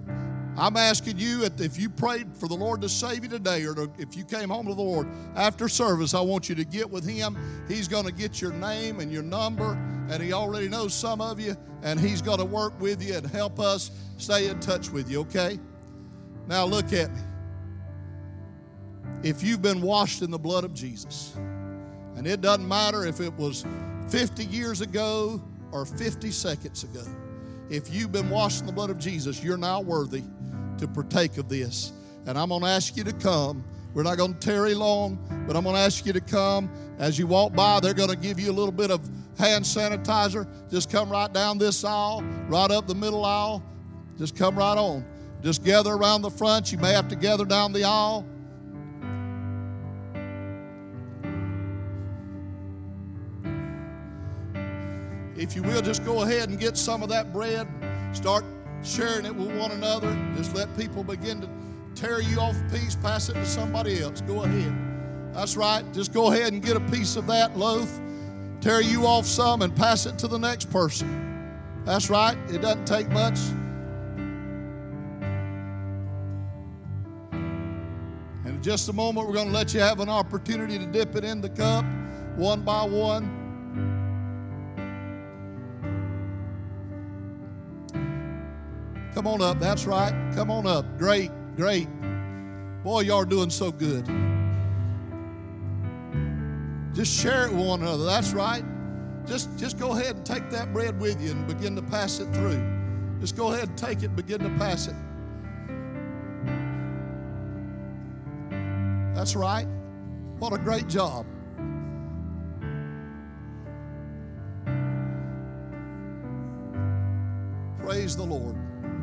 I'm 0.56 0.76
asking 0.76 1.18
you 1.18 1.42
if 1.42 1.76
you 1.76 1.90
prayed 1.90 2.36
for 2.36 2.46
the 2.46 2.54
Lord 2.54 2.80
to 2.82 2.88
save 2.88 3.24
you 3.24 3.28
today, 3.28 3.66
or 3.66 3.74
if 3.98 4.16
you 4.16 4.22
came 4.24 4.48
home 4.48 4.68
to 4.68 4.74
the 4.74 4.80
Lord 4.80 5.08
after 5.34 5.68
service, 5.68 6.14
I 6.14 6.20
want 6.20 6.48
you 6.48 6.54
to 6.54 6.64
get 6.64 6.88
with 6.88 7.04
Him. 7.04 7.36
He's 7.66 7.88
going 7.88 8.06
to 8.06 8.12
get 8.12 8.40
your 8.40 8.52
name 8.52 9.00
and 9.00 9.10
your 9.10 9.24
number, 9.24 9.72
and 10.08 10.22
He 10.22 10.32
already 10.32 10.68
knows 10.68 10.94
some 10.94 11.20
of 11.20 11.40
you, 11.40 11.56
and 11.82 11.98
He's 11.98 12.22
going 12.22 12.38
to 12.38 12.44
work 12.44 12.80
with 12.80 13.02
you 13.02 13.16
and 13.16 13.26
help 13.26 13.58
us 13.58 13.90
stay 14.18 14.46
in 14.46 14.60
touch 14.60 14.88
with 14.90 15.10
you, 15.10 15.22
okay? 15.22 15.58
Now, 16.46 16.64
look 16.64 16.92
at 16.92 17.12
me. 17.12 17.22
If 19.24 19.42
you've 19.42 19.62
been 19.62 19.82
washed 19.82 20.22
in 20.22 20.30
the 20.30 20.38
blood 20.38 20.62
of 20.62 20.72
Jesus, 20.74 21.34
and 22.14 22.24
it 22.24 22.40
doesn't 22.40 22.68
matter 22.68 23.04
if 23.04 23.20
it 23.20 23.34
was 23.34 23.66
50 24.10 24.44
years 24.44 24.80
ago 24.80 25.42
or 25.72 25.84
50 25.84 26.30
seconds 26.30 26.84
ago, 26.84 27.02
if 27.70 27.92
you've 27.92 28.12
been 28.12 28.30
washed 28.30 28.60
in 28.60 28.66
the 28.66 28.72
blood 28.72 28.90
of 28.90 28.98
Jesus, 28.98 29.42
you're 29.42 29.56
now 29.56 29.80
worthy 29.80 30.22
to 30.78 30.88
partake 30.88 31.36
of 31.38 31.48
this. 31.48 31.92
And 32.26 32.38
I'm 32.38 32.48
going 32.48 32.62
to 32.62 32.68
ask 32.68 32.96
you 32.96 33.04
to 33.04 33.12
come. 33.12 33.64
We're 33.94 34.02
not 34.02 34.18
going 34.18 34.34
to 34.34 34.40
tarry 34.40 34.74
long, 34.74 35.18
but 35.46 35.56
I'm 35.56 35.64
going 35.64 35.76
to 35.76 35.80
ask 35.80 36.04
you 36.04 36.12
to 36.12 36.20
come. 36.20 36.70
As 36.98 37.18
you 37.18 37.26
walk 37.26 37.54
by, 37.54 37.80
they're 37.80 37.94
going 37.94 38.10
to 38.10 38.16
give 38.16 38.38
you 38.38 38.50
a 38.50 38.52
little 38.52 38.72
bit 38.72 38.90
of 38.90 39.00
hand 39.38 39.64
sanitizer. 39.64 40.46
Just 40.70 40.90
come 40.90 41.08
right 41.10 41.32
down 41.32 41.58
this 41.58 41.82
aisle, 41.82 42.22
right 42.48 42.70
up 42.70 42.86
the 42.86 42.94
middle 42.94 43.24
aisle. 43.24 43.62
Just 44.18 44.36
come 44.36 44.56
right 44.56 44.76
on. 44.76 45.04
Just 45.42 45.64
gather 45.64 45.92
around 45.92 46.22
the 46.22 46.30
front. 46.30 46.72
You 46.72 46.78
may 46.78 46.92
have 46.92 47.08
to 47.08 47.16
gather 47.16 47.44
down 47.44 47.72
the 47.72 47.84
aisle. 47.84 48.26
If 55.36 55.54
you 55.54 55.62
will, 55.62 55.82
just 55.82 56.04
go 56.04 56.22
ahead 56.22 56.48
and 56.48 56.58
get 56.58 56.76
some 56.76 57.02
of 57.02 57.08
that 57.10 57.32
bread. 57.32 57.68
Start 58.12 58.44
sharing 58.82 59.26
it 59.26 59.34
with 59.34 59.56
one 59.58 59.70
another. 59.70 60.16
Just 60.36 60.54
let 60.54 60.74
people 60.76 61.04
begin 61.04 61.40
to 61.40 61.48
tear 61.94 62.20
you 62.20 62.40
off 62.40 62.56
a 62.60 62.70
piece, 62.70 62.96
pass 62.96 63.28
it 63.28 63.34
to 63.34 63.44
somebody 63.46 64.00
else. 64.00 64.20
Go 64.22 64.42
ahead. 64.42 64.74
That's 65.34 65.56
right. 65.56 65.84
Just 65.92 66.12
go 66.14 66.32
ahead 66.32 66.52
and 66.52 66.62
get 66.62 66.76
a 66.76 66.80
piece 66.80 67.16
of 67.16 67.26
that 67.26 67.56
loaf, 67.56 68.00
tear 68.60 68.80
you 68.80 69.06
off 69.06 69.26
some, 69.26 69.62
and 69.62 69.74
pass 69.74 70.06
it 70.06 70.18
to 70.20 70.28
the 70.28 70.38
next 70.38 70.70
person. 70.70 71.52
That's 71.84 72.08
right. 72.08 72.36
It 72.48 72.62
doesn't 72.62 72.86
take 72.86 73.08
much. 73.10 73.38
And 78.44 78.56
in 78.56 78.62
just 78.62 78.88
a 78.88 78.92
moment, 78.92 79.26
we're 79.26 79.34
going 79.34 79.48
to 79.48 79.54
let 79.54 79.74
you 79.74 79.80
have 79.80 80.00
an 80.00 80.08
opportunity 80.08 80.78
to 80.78 80.86
dip 80.86 81.14
it 81.16 81.24
in 81.24 81.40
the 81.40 81.50
cup 81.50 81.84
one 82.36 82.62
by 82.62 82.84
one. 82.84 83.45
Come 89.26 89.42
on 89.42 89.50
up. 89.50 89.58
That's 89.58 89.86
right. 89.86 90.14
Come 90.36 90.52
on 90.52 90.68
up. 90.68 90.98
Great, 90.98 91.32
great. 91.56 91.88
Boy, 92.84 93.00
y'all 93.00 93.22
are 93.22 93.24
doing 93.24 93.50
so 93.50 93.72
good. 93.72 94.06
Just 96.94 97.12
share 97.20 97.46
it 97.46 97.52
with 97.52 97.66
one 97.66 97.80
another. 97.80 98.04
That's 98.04 98.32
right. 98.32 98.62
Just, 99.26 99.48
just 99.58 99.80
go 99.80 99.98
ahead 99.98 100.14
and 100.14 100.24
take 100.24 100.48
that 100.50 100.72
bread 100.72 101.00
with 101.00 101.20
you 101.20 101.32
and 101.32 101.44
begin 101.44 101.74
to 101.74 101.82
pass 101.82 102.20
it 102.20 102.32
through. 102.32 102.64
Just 103.18 103.36
go 103.36 103.52
ahead 103.52 103.68
and 103.68 103.76
take 103.76 104.04
it 104.04 104.14
begin 104.14 104.38
to 104.42 104.50
pass 104.50 104.86
it. 104.86 104.94
That's 109.12 109.34
right. 109.34 109.66
What 110.38 110.52
a 110.52 110.58
great 110.58 110.86
job. 110.86 111.26
Praise 117.80 118.16
the 118.16 118.22
Lord. 118.22 118.56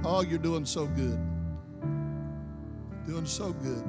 Oh, 0.05 0.21
you're 0.21 0.37
doing 0.37 0.65
so 0.65 0.85
good. 0.85 1.17
Doing 3.07 3.25
so 3.25 3.53
good. 3.53 3.83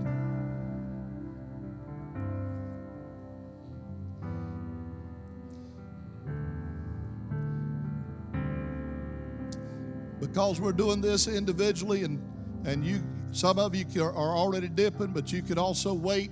Because 10.21 10.61
we're 10.61 10.73
doing 10.73 11.01
this 11.01 11.27
individually, 11.27 12.05
and, 12.05 12.23
and 12.65 12.85
you, 12.85 13.03
some 13.33 13.59
of 13.59 13.75
you 13.75 13.85
are 14.03 14.15
already 14.15 14.69
dipping, 14.69 15.09
but 15.09 15.33
you 15.33 15.43
could 15.43 15.59
also 15.59 15.93
wait 15.93 16.31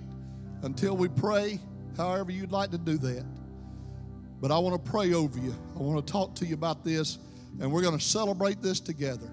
until 0.62 0.96
we 0.96 1.08
pray, 1.08 1.58
however 1.96 2.30
you'd 2.30 2.52
like 2.52 2.70
to 2.70 2.78
do 2.78 2.96
that. 2.98 3.26
But 4.40 4.52
I 4.52 4.58
want 4.58 4.84
to 4.84 4.90
pray 4.90 5.12
over 5.12 5.38
you. 5.38 5.54
I 5.76 5.78
want 5.78 6.04
to 6.04 6.12
talk 6.12 6.34
to 6.36 6.46
you 6.46 6.54
about 6.54 6.84
this 6.84 7.18
And 7.60 7.70
we're 7.70 7.82
going 7.82 7.98
to 7.98 8.04
celebrate 8.04 8.62
this 8.62 8.80
together. 8.80 9.30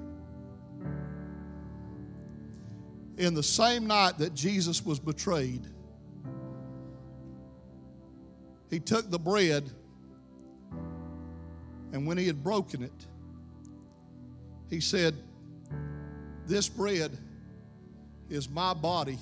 In 3.20 3.34
the 3.34 3.44
same 3.44 3.86
night 3.86 4.18
that 4.20 4.34
Jesus 4.34 4.86
was 4.86 4.98
betrayed, 4.98 5.68
he 8.70 8.80
took 8.80 9.12
the 9.12 9.20
bread, 9.20 9.70
and 11.92 12.08
when 12.08 12.18
he 12.18 12.28
had 12.28 12.42
broken 12.42 12.82
it, 12.82 13.08
he 14.70 14.80
said, 14.80 15.16
This 16.48 16.70
bread 16.70 17.12
is 18.30 18.50
my 18.50 18.74
body, 18.74 19.18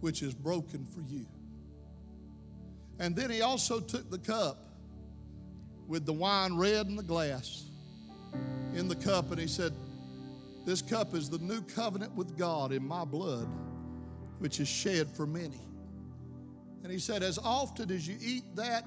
which 0.00 0.22
is 0.22 0.32
broken 0.32 0.86
for 0.86 1.02
you. 1.02 1.26
And 2.98 3.14
then 3.14 3.28
he 3.28 3.42
also 3.42 3.78
took 3.78 4.10
the 4.10 4.18
cup 4.18 4.56
with 5.86 6.06
the 6.06 6.14
wine 6.14 6.56
red 6.56 6.86
in 6.86 6.96
the 6.96 7.02
glass 7.02 7.66
in 8.74 8.88
the 8.88 8.96
cup, 8.96 9.30
and 9.32 9.38
he 9.38 9.48
said, 9.48 9.74
This 10.64 10.80
cup 10.80 11.14
is 11.14 11.28
the 11.28 11.38
new 11.38 11.60
covenant 11.62 12.14
with 12.14 12.38
God 12.38 12.72
in 12.72 12.86
my 12.86 13.04
blood, 13.04 13.48
which 14.38 14.60
is 14.60 14.68
shed 14.68 15.10
for 15.10 15.26
many. 15.26 15.60
And 16.82 16.90
he 16.90 16.98
said, 16.98 17.22
As 17.22 17.38
often 17.38 17.90
as 17.90 18.08
you 18.08 18.16
eat 18.20 18.44
that 18.56 18.86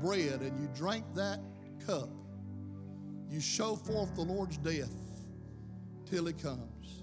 bread 0.00 0.40
and 0.40 0.58
you 0.60 0.68
drink 0.74 1.04
that 1.14 1.40
cup, 1.86 2.08
you 3.28 3.40
show 3.40 3.76
forth 3.76 4.14
the 4.14 4.22
Lord's 4.22 4.56
death 4.58 4.94
till 6.06 6.26
he 6.26 6.32
comes. 6.32 7.02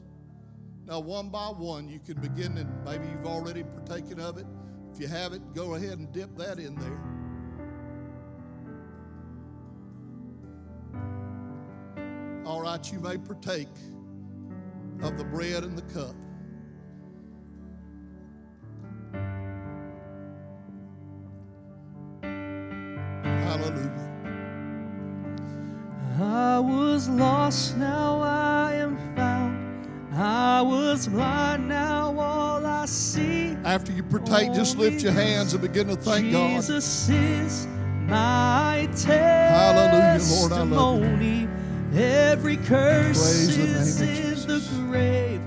Now, 0.85 0.99
one 0.99 1.29
by 1.29 1.47
one, 1.47 1.87
you 1.87 1.99
can 1.99 2.19
begin, 2.19 2.57
and 2.57 2.69
maybe 2.83 3.05
you've 3.07 3.25
already 3.25 3.63
partaken 3.63 4.19
of 4.19 4.37
it. 4.37 4.45
If 4.93 4.99
you 4.99 5.07
haven't, 5.07 5.53
go 5.55 5.75
ahead 5.75 5.97
and 5.97 6.11
dip 6.11 6.35
that 6.37 6.59
in 6.59 6.75
there. 6.75 7.14
You 12.83 12.99
may 12.99 13.17
partake 13.17 13.69
of 15.01 15.17
the 15.17 15.23
bread 15.23 15.63
and 15.63 15.77
the 15.77 15.81
cup. 15.93 16.13
Hallelujah. 23.23 23.91
I 26.19 26.59
was 26.59 27.07
lost, 27.07 27.77
now 27.77 28.19
I 28.19 28.73
am 28.73 28.97
found. 29.15 30.13
I 30.13 30.61
was 30.61 31.07
blind, 31.07 31.69
now 31.69 32.19
all 32.19 32.65
I 32.65 32.85
see. 32.85 33.55
After 33.63 33.93
you 33.93 34.03
partake, 34.03 34.53
just 34.53 34.77
lift 34.77 35.01
your 35.01 35.13
hands 35.13 35.53
and 35.53 35.61
begin 35.61 35.87
to 35.87 35.95
thank 35.95 36.29
God. 36.31 36.57
Jesus 36.57 37.09
is 37.09 37.67
my 38.07 38.87
Hallelujah, 39.07 40.19
Lord, 40.29 40.51
I 40.51 40.63
love 40.63 41.21
you. 41.21 41.64
Every 41.97 42.57
curse 42.57 43.47
Praise 43.47 43.57
the 43.57 44.05
name 44.05 44.33
is 44.33 44.43
in 44.43 44.49
the 44.49 44.59
grave. 44.91 45.41